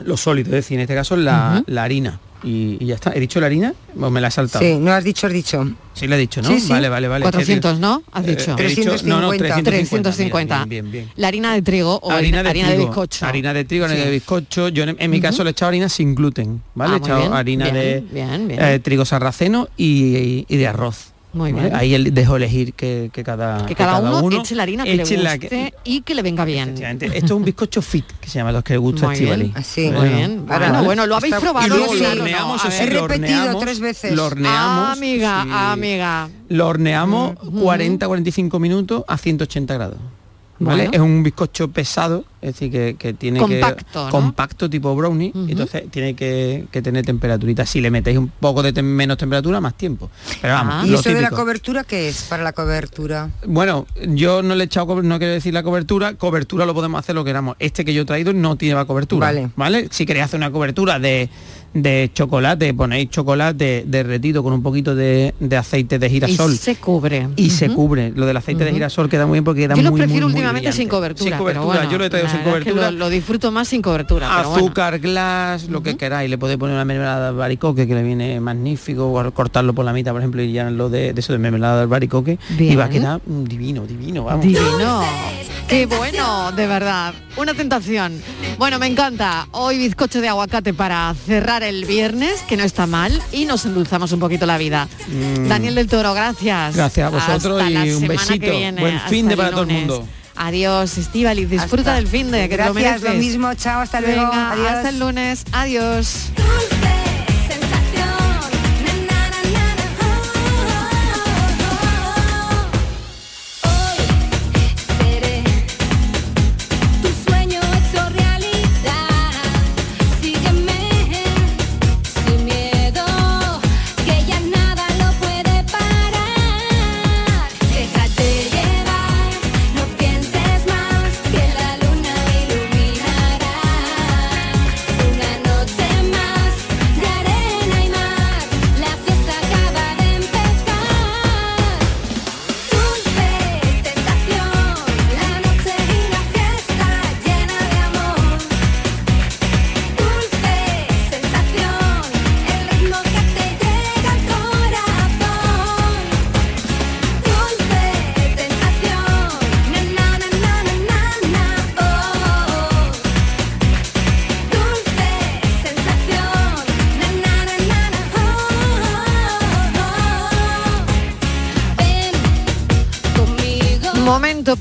los 0.00 0.20
sólidos, 0.20 0.48
es 0.48 0.54
decir, 0.64 0.76
en 0.78 0.82
este 0.82 0.94
caso 0.94 1.16
la, 1.16 1.62
la 1.66 1.84
harina. 1.84 2.18
Y, 2.42 2.76
y 2.78 2.86
ya 2.88 2.96
está. 2.96 3.10
¿He 3.14 3.20
dicho 3.20 3.40
la 3.40 3.46
harina? 3.46 3.72
¿O 3.98 4.10
me 4.10 4.20
la 4.20 4.28
he 4.28 4.30
saltado? 4.30 4.62
Sí, 4.62 4.76
no 4.78 4.92
has 4.92 5.02
dicho, 5.02 5.26
has 5.26 5.32
dicho. 5.32 5.66
Sí, 5.94 6.06
le 6.06 6.16
he 6.16 6.18
dicho, 6.18 6.42
¿no? 6.42 6.48
Sí, 6.48 6.60
sí. 6.60 6.68
Vale, 6.68 6.90
vale, 6.90 7.08
vale. 7.08 7.22
400, 7.22 7.78
¿no? 7.78 8.02
Has 8.12 8.26
Eh, 8.26 8.36
dicho. 8.36 8.54
he 8.58 8.68
dicho- 8.68 8.96
no, 9.06 9.22
no, 9.22 9.30
350. 9.30 9.70
350. 10.10 10.54
Mira, 10.56 10.66
bien, 10.66 10.90
bien, 10.90 10.92
bien. 11.06 11.12
La 11.16 11.28
harina 11.28 11.54
de 11.54 11.62
trigo 11.62 11.98
o 12.02 12.10
harina, 12.10 12.40
harina 12.40 12.68
de 12.70 12.76
bizcocho. 12.76 13.24
Harina 13.24 13.54
de 13.54 13.64
trigo, 13.64 13.86
harina 13.86 14.00
Sí. 14.00 14.04
de 14.06 14.10
bizcocho. 14.12 14.68
Yo 14.68 14.84
en, 14.84 14.94
en 14.98 15.10
mi 15.10 15.22
caso 15.22 15.42
le 15.42 15.50
he 15.50 15.52
echado 15.52 15.70
harina 15.70 15.88
sin 15.88 16.14
gluten, 16.14 16.60
¿vale? 16.74 16.92
Ah, 16.92 16.96
he 16.96 16.98
echado 16.98 17.34
harina 17.34 17.70
de 17.70 18.04
eh, 18.12 18.78
trigo 18.82 19.06
sarraceno 19.06 19.68
y, 19.78 20.44
y 20.46 20.56
de 20.58 20.66
arroz. 20.66 21.13
Muy 21.34 21.52
¿vale? 21.52 21.68
bien. 21.68 21.76
Ahí 21.78 21.94
el- 21.94 22.14
dejo 22.14 22.36
elegir 22.36 22.72
que, 22.74 23.10
que 23.12 23.22
cada, 23.24 23.66
Que 23.66 23.74
cada, 23.74 23.98
uno, 24.00 24.40
eche 24.40 24.54
la 24.54 24.62
harina 24.62 24.84
que 24.84 24.94
eche 24.94 25.16
le 25.16 25.22
la 25.24 25.32
guste 25.36 25.48
que- 25.48 25.74
y 25.84 26.00
que 26.02 26.14
le 26.14 26.22
venga 26.22 26.44
bien. 26.44 26.74
Esto 26.78 27.06
es 27.12 27.30
un 27.32 27.44
bizcocho 27.44 27.82
fit, 27.82 28.06
que 28.20 28.30
se 28.30 28.38
llama 28.38 28.52
los 28.52 28.62
que 28.64 28.74
le 28.74 28.78
gusta 28.78 29.06
a 29.06 29.08
Muy 29.08 29.14
Estivali. 29.16 29.42
bien, 29.44 29.56
así. 29.56 29.90
muy 29.90 30.08
bien. 30.08 30.46
Bueno, 30.46 30.84
bueno, 30.84 31.06
lo 31.06 31.16
habéis 31.16 31.34
probado, 31.34 31.66
Y 31.66 31.68
luego 31.70 31.92
sí, 31.92 32.00
lo 32.00 32.06
¿o 32.10 32.14
no? 32.14 32.22
horneamos, 32.22 32.64
A 32.64 32.68
ver. 32.68 32.76
sí, 32.78 32.84
He 32.84 32.90
lo 32.94 33.08
repetido 33.08 33.38
horneamos, 33.40 33.62
tres 33.64 33.80
veces. 33.80 34.12
Lo 34.14 34.26
horneamos. 34.26 34.96
amiga, 34.96 35.42
sí. 35.42 35.50
amiga. 35.52 36.28
Lo 36.48 36.68
horneamos 36.68 37.34
40-45 37.36 38.58
minutos 38.60 39.04
a 39.08 39.18
180 39.18 39.74
grados. 39.74 39.98
¿Vale? 40.58 40.84
Bueno. 40.84 40.90
Es 40.92 41.00
un 41.00 41.22
bizcocho 41.22 41.68
pesado, 41.68 42.24
es 42.40 42.54
decir, 42.54 42.70
que, 42.70 42.96
que 42.96 43.12
tiene 43.12 43.40
Compacto, 43.40 43.84
que... 43.92 43.98
¿no? 43.98 44.10
Compacto 44.10 44.70
tipo 44.70 44.94
brownie, 44.94 45.32
entonces 45.34 45.90
tiene 45.90 46.14
que, 46.14 46.66
que 46.70 46.80
tener 46.80 47.04
temperaturita. 47.04 47.66
Si 47.66 47.80
le 47.80 47.90
metéis 47.90 48.18
un 48.18 48.28
poco 48.28 48.62
de 48.62 48.82
menos 48.82 49.18
temperatura, 49.18 49.60
más 49.60 49.74
tiempo. 49.74 50.10
Pero 50.40 50.54
vamos, 50.54 50.74
Ah. 50.74 50.86
¿Y 50.86 50.94
eso 50.94 51.10
de 51.10 51.20
la 51.20 51.30
cobertura 51.30 51.84
qué 51.84 52.08
es 52.08 52.24
para 52.24 52.42
la 52.42 52.52
cobertura? 52.52 53.30
Bueno, 53.46 53.86
yo 54.08 54.42
no 54.42 54.54
le 54.54 54.64
he 54.64 54.66
echado, 54.66 55.02
no 55.02 55.18
quiero 55.18 55.34
decir 55.34 55.52
la 55.54 55.62
cobertura, 55.62 56.14
cobertura 56.14 56.66
lo 56.66 56.74
podemos 56.74 56.98
hacer 56.98 57.14
lo 57.14 57.24
que 57.24 57.30
queramos. 57.30 57.56
Este 57.58 57.84
que 57.84 57.92
yo 57.92 58.02
he 58.02 58.04
traído 58.04 58.32
no 58.32 58.56
tiene 58.56 58.74
la 58.74 58.84
cobertura. 58.84 59.26
Vale. 59.26 59.50
¿Vale? 59.56 59.88
Si 59.90 60.06
queréis 60.06 60.26
hacer 60.26 60.38
una 60.38 60.50
cobertura 60.50 60.98
de, 60.98 61.28
de 61.74 62.10
chocolate, 62.14 62.72
ponéis 62.72 63.10
chocolate 63.10 63.84
derretido 63.86 64.42
con 64.42 64.52
un 64.52 64.62
poquito 64.62 64.94
de, 64.94 65.34
de 65.40 65.56
aceite 65.56 65.98
de 65.98 66.08
girasol. 66.08 66.52
Y 66.52 66.56
se 66.56 66.76
cubre. 66.76 67.28
Y 67.36 67.50
se 67.50 67.68
cubre. 67.68 68.12
Lo 68.14 68.26
del 68.26 68.36
aceite 68.36 68.64
de 68.64 68.72
girasol 68.72 69.08
queda 69.08 69.26
muy 69.26 69.36
bien 69.36 69.44
porque 69.44 69.62
queda 69.62 69.74
Yo 69.74 69.82
lo 69.82 69.90
muy, 69.90 70.00
prefiero 70.00 70.26
muy, 70.26 70.32
muy 70.32 70.40
últimamente 70.40 70.72
sin 70.72 70.88
cobertura. 70.88 71.24
Sin 71.24 71.30
pero 71.30 71.40
cobertura, 71.40 71.66
bueno, 71.66 71.90
yo 71.90 71.98
lo 71.98 72.04
he 72.04 72.10
traído 72.10 72.28
sin 72.28 72.38
verdad 72.38 72.58
es 72.58 72.64
que 72.64 72.70
cobertura. 72.70 72.90
Lo, 72.92 72.98
lo 72.98 73.10
disfruto 73.10 73.50
más 73.50 73.68
sin 73.68 73.82
cobertura. 73.82 74.30
pero 74.36 74.50
bueno. 74.50 74.64
Azúcar, 74.66 74.98
glass, 75.00 75.68
lo 75.68 75.82
que 75.82 75.96
queráis. 75.96 76.30
Le 76.30 76.38
podéis 76.38 76.58
poner 76.58 76.74
una 76.74 76.84
mermelada 76.84 77.22
de 77.22 77.28
albaricoque 77.28 77.88
que 77.88 77.94
le 77.94 78.02
viene 78.04 78.40
magnífico, 78.40 79.12
o 79.12 79.30
cortarlo 79.32 79.74
por 79.74 79.84
la 79.84 79.92
mitad, 79.92 80.12
por 80.12 80.20
ejemplo, 80.20 80.42
y 80.42 80.52
llenarlo 80.52 80.88
de, 80.88 81.12
de 81.12 81.20
eso 81.20 81.32
de 81.32 81.38
mermelada 81.40 81.76
de 81.76 81.82
albaricoque. 81.82 82.38
Y 82.56 82.76
va 82.76 82.84
a 82.84 82.88
quedar 82.88 83.20
mm, 83.26 83.44
divino, 83.44 83.84
divino, 83.84 84.24
vamos. 84.24 84.46
Divino. 84.46 85.02
Qué 85.68 85.86
bueno, 85.86 86.52
de 86.52 86.66
verdad. 86.66 87.14
Una 87.36 87.54
tentación. 87.54 88.22
Bueno, 88.58 88.78
me 88.78 88.86
encanta. 88.86 89.48
Hoy 89.52 89.78
bizcocho 89.78 90.20
de 90.20 90.28
aguacate 90.28 90.72
para 90.74 91.14
cerrar 91.26 91.62
el 91.62 91.84
viernes, 91.84 92.42
que 92.48 92.56
no 92.56 92.62
está 92.64 92.86
mal, 92.86 93.20
y 93.32 93.44
nos 93.44 93.64
endulzamos 93.64 94.12
un 94.12 94.20
poquito 94.20 94.46
la 94.46 94.58
vida. 94.58 94.88
Mm. 95.08 95.48
Daniel 95.48 95.74
del 95.74 95.88
Toro, 95.88 96.14
gracias. 96.14 96.76
Gracias 96.76 97.06
a 97.06 97.10
vosotros 97.10 97.60
Hasta 97.62 97.86
y 97.86 97.92
un 97.92 98.06
besito. 98.06 98.38
viene, 98.50 98.80
Buen 98.80 99.00
fin 99.08 99.26
de 99.26 99.36
para 99.36 99.50
todo 99.50 99.62
el 99.62 99.68
mundo. 99.68 100.06
Adiós, 100.36 100.98
Estivali. 100.98 101.44
Disfruta 101.46 101.92
Hasta- 101.92 101.94
del 101.94 102.08
fin 102.08 102.30
de 102.30 102.48
que 102.48 102.56
te 102.56 102.64
lo 102.64 102.74
Gracias, 102.74 103.00
mereces. 103.02 103.14
lo 103.14 103.20
mismo, 103.20 103.54
chao, 103.54 103.80
hasta 103.80 104.00
luego, 104.00 104.22
Venga, 104.30 104.52
adiós. 104.52 104.68
Hasta 104.68 104.88
el 104.90 104.98
lunes. 104.98 105.44
Adiós. 105.52 106.30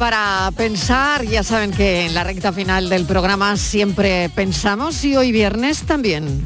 Para 0.04 0.51
pensar, 0.58 1.24
ya 1.24 1.43
saben 1.43 1.72
que 1.72 2.06
en 2.06 2.14
la 2.14 2.26
recta 2.26 2.51
final 2.51 2.89
del 2.89 3.06
programa 3.06 3.56
siempre 3.56 4.28
pensamos 4.36 5.01
y 5.06 5.16
hoy 5.16 5.32
viernes 5.32 5.84
también. 5.84 6.45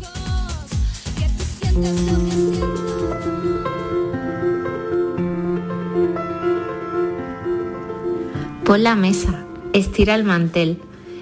Pon 8.63 8.83
la 8.83 8.95
mesa, 8.95 9.43
estira 9.73 10.13
el 10.13 10.23
mantel, 10.23 10.79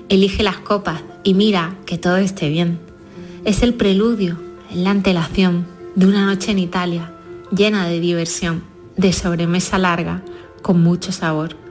elige 0.10 0.44
las 0.44 0.58
copas 0.58 1.04
y 1.24 1.36
mira 1.36 1.74
que 1.86 1.98
todo 1.98 2.18
esté 2.18 2.50
bien. 2.50 2.82
Es 3.46 3.64
el 3.64 3.76
preludio, 3.76 4.38
la 4.74 4.90
antelación 4.90 5.66
de 5.96 6.06
una 6.06 6.26
noche 6.26 6.52
en 6.52 6.60
Italia 6.60 7.14
llena 7.56 7.88
de 7.88 8.02
diversión, 8.02 8.62
de 8.98 9.14
sobremesa 9.14 9.78
larga, 9.78 10.22
con 10.62 10.84
mucho 10.84 11.14
sabor. 11.14 11.65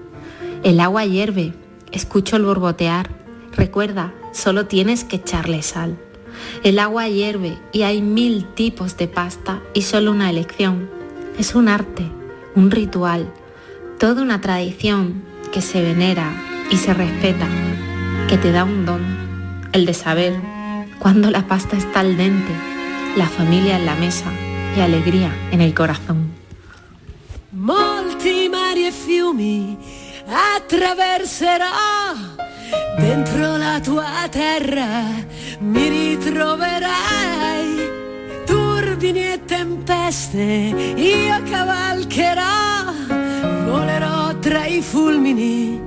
El 0.64 0.80
agua 0.80 1.04
hierve, 1.04 1.52
escucho 1.92 2.36
el 2.36 2.44
borbotear. 2.46 3.10
Recuerda, 3.52 4.14
solo 4.32 4.64
tienes 4.64 5.04
que 5.04 5.16
echarle 5.16 5.60
sal. 5.60 5.98
El 6.62 6.78
agua 6.78 7.06
hierve 7.06 7.58
y 7.70 7.82
hay 7.82 8.00
mil 8.00 8.46
tipos 8.54 8.96
de 8.96 9.06
pasta 9.06 9.60
y 9.74 9.82
solo 9.82 10.10
una 10.10 10.30
elección. 10.30 10.88
Es 11.38 11.54
un 11.54 11.68
arte, 11.68 12.10
un 12.54 12.70
ritual, 12.70 13.30
toda 13.98 14.22
una 14.22 14.40
tradición 14.40 15.22
que 15.52 15.60
se 15.60 15.82
venera 15.82 16.32
y 16.70 16.78
se 16.78 16.94
respeta, 16.94 17.46
que 18.30 18.38
te 18.38 18.50
da 18.50 18.64
un 18.64 18.86
don, 18.86 19.02
el 19.74 19.84
de 19.84 19.92
saber 19.92 20.32
cuando 20.98 21.30
la 21.30 21.46
pasta 21.46 21.76
está 21.76 22.00
al 22.00 22.16
dente, 22.16 22.52
la 23.18 23.28
familia 23.28 23.76
en 23.76 23.84
la 23.84 23.96
mesa 23.96 24.32
y 24.74 24.80
alegría 24.80 25.30
en 25.52 25.60
el 25.60 25.74
corazón. 25.74 26.32
E 28.26 29.93
attraverserò 30.26 31.64
dentro 32.98 33.56
la 33.56 33.80
tua 33.80 34.28
terra 34.30 35.04
mi 35.58 35.88
ritroverai. 35.88 37.92
Turbini 38.44 39.32
e 39.32 39.40
tempeste 39.44 40.42
io 40.96 41.42
cavalcherò 41.50 42.92
volerò 43.64 44.38
tra 44.38 44.66
i 44.66 44.80
fulmini 44.82 45.82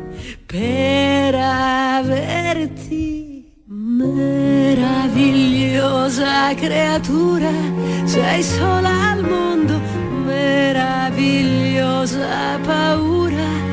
per 0.46 1.36
averti. 1.36 3.26
Meravigliosa 3.70 6.54
creatura 6.56 7.50
sei 8.06 8.42
sola 8.44 9.12
al 9.12 9.24
mondo 9.24 9.80
meravigliosa 10.26 12.60
paura 12.64 13.67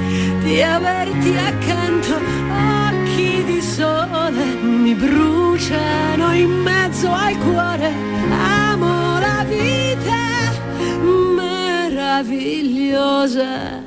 di 0.45 0.63
averti 0.63 1.37
accanto 1.37 2.15
occhi 2.15 3.43
di 3.45 3.61
sole 3.63 4.45
mi 4.63 4.95
bruciano 4.95 6.33
in 6.35 6.63
mezzo 6.63 7.11
al 7.11 7.37
cuore. 7.39 7.91
Amo 8.31 9.19
la 9.19 9.45
vita 9.49 10.53
meravigliosa. 11.35 13.81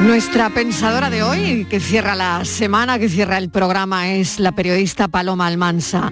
Nuestra 0.00 0.48
pensadora 0.48 1.10
de 1.10 1.22
hoy, 1.22 1.66
que 1.66 1.78
cierra 1.78 2.14
la 2.14 2.46
semana, 2.46 2.98
que 2.98 3.10
cierra 3.10 3.36
el 3.36 3.50
programa, 3.50 4.14
es 4.14 4.40
la 4.40 4.52
periodista 4.52 5.08
Paloma 5.08 5.46
Almansa. 5.46 6.10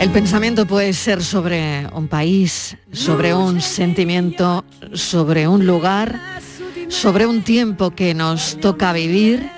El 0.00 0.10
pensamiento 0.10 0.66
puede 0.66 0.92
ser 0.92 1.22
sobre 1.22 1.86
un 1.94 2.08
país, 2.08 2.76
sobre 2.90 3.32
un 3.32 3.60
sentimiento, 3.60 4.64
sobre 4.92 5.46
un 5.46 5.66
lugar, 5.66 6.18
sobre 6.88 7.26
un 7.26 7.42
tiempo 7.42 7.90
que 7.90 8.14
nos 8.14 8.58
toca 8.60 8.92
vivir. 8.92 9.48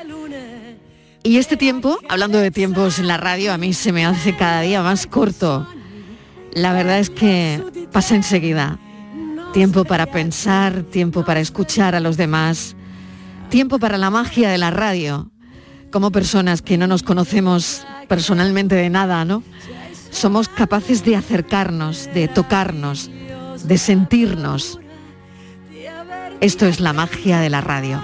Y 1.22 1.38
este 1.38 1.56
tiempo, 1.56 1.98
hablando 2.08 2.38
de 2.38 2.50
tiempos 2.50 2.98
en 2.98 3.08
la 3.08 3.16
radio, 3.16 3.52
a 3.52 3.58
mí 3.58 3.72
se 3.72 3.92
me 3.92 4.06
hace 4.06 4.36
cada 4.36 4.60
día 4.60 4.82
más 4.82 5.06
corto. 5.06 5.66
La 6.52 6.72
verdad 6.72 6.98
es 6.98 7.10
que 7.10 7.62
pasa 7.92 8.14
enseguida. 8.14 8.78
Tiempo 9.52 9.84
para 9.84 10.06
pensar, 10.06 10.82
tiempo 10.84 11.24
para 11.24 11.40
escuchar 11.40 11.94
a 11.94 12.00
los 12.00 12.16
demás, 12.16 12.76
tiempo 13.48 13.78
para 13.78 13.98
la 13.98 14.10
magia 14.10 14.50
de 14.50 14.58
la 14.58 14.70
radio. 14.70 15.30
Como 15.90 16.12
personas 16.12 16.62
que 16.62 16.76
no 16.76 16.86
nos 16.86 17.02
conocemos 17.02 17.86
personalmente 18.08 18.74
de 18.74 18.90
nada, 18.90 19.24
¿no? 19.24 19.42
Somos 20.10 20.48
capaces 20.48 21.04
de 21.04 21.16
acercarnos, 21.16 22.08
de 22.14 22.28
tocarnos, 22.28 23.10
de 23.64 23.78
sentirnos. 23.78 24.78
Esto 26.40 26.66
es 26.66 26.80
la 26.80 26.92
magia 26.92 27.40
de 27.40 27.50
la 27.50 27.60
radio. 27.60 28.00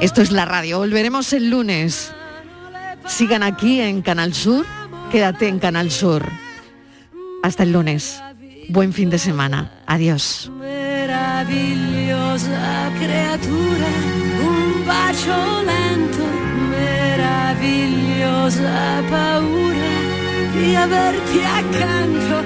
Esto 0.00 0.22
es 0.22 0.32
la 0.32 0.44
radio. 0.44 0.78
Volveremos 0.78 1.32
el 1.32 1.50
lunes. 1.50 2.12
Sigan 3.06 3.42
aquí 3.42 3.80
en 3.80 4.02
Canal 4.02 4.34
Sur. 4.34 4.66
Quédate 5.10 5.48
en 5.48 5.58
Canal 5.58 5.90
Sur. 5.90 6.28
Hasta 7.42 7.62
el 7.62 7.72
lunes. 7.72 8.22
Buen 8.68 8.92
fin 8.92 9.10
de 9.10 9.18
semana. 9.18 9.72
Adiós. 9.86 10.50
meravigliosa 11.42 12.90
creatura, 12.98 13.90
un 14.44 14.86
bacio 14.86 15.62
lento, 15.62 16.24
paura 19.10 19.94
di 20.52 20.76
averti 20.76 21.42
accanto 21.42 22.36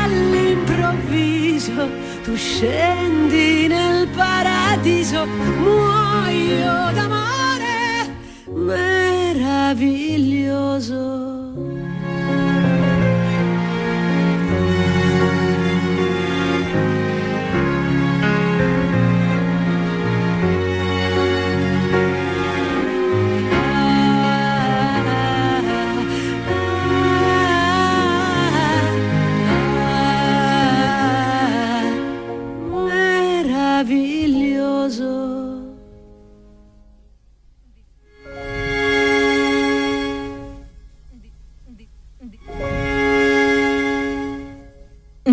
all'improvviso. 0.00 2.07
Tu 2.28 2.36
scendi 2.36 3.68
nel 3.68 4.06
paradiso, 4.08 5.24
muoio 5.24 6.92
d'amore, 6.92 8.12
meraviglioso. 8.44 11.37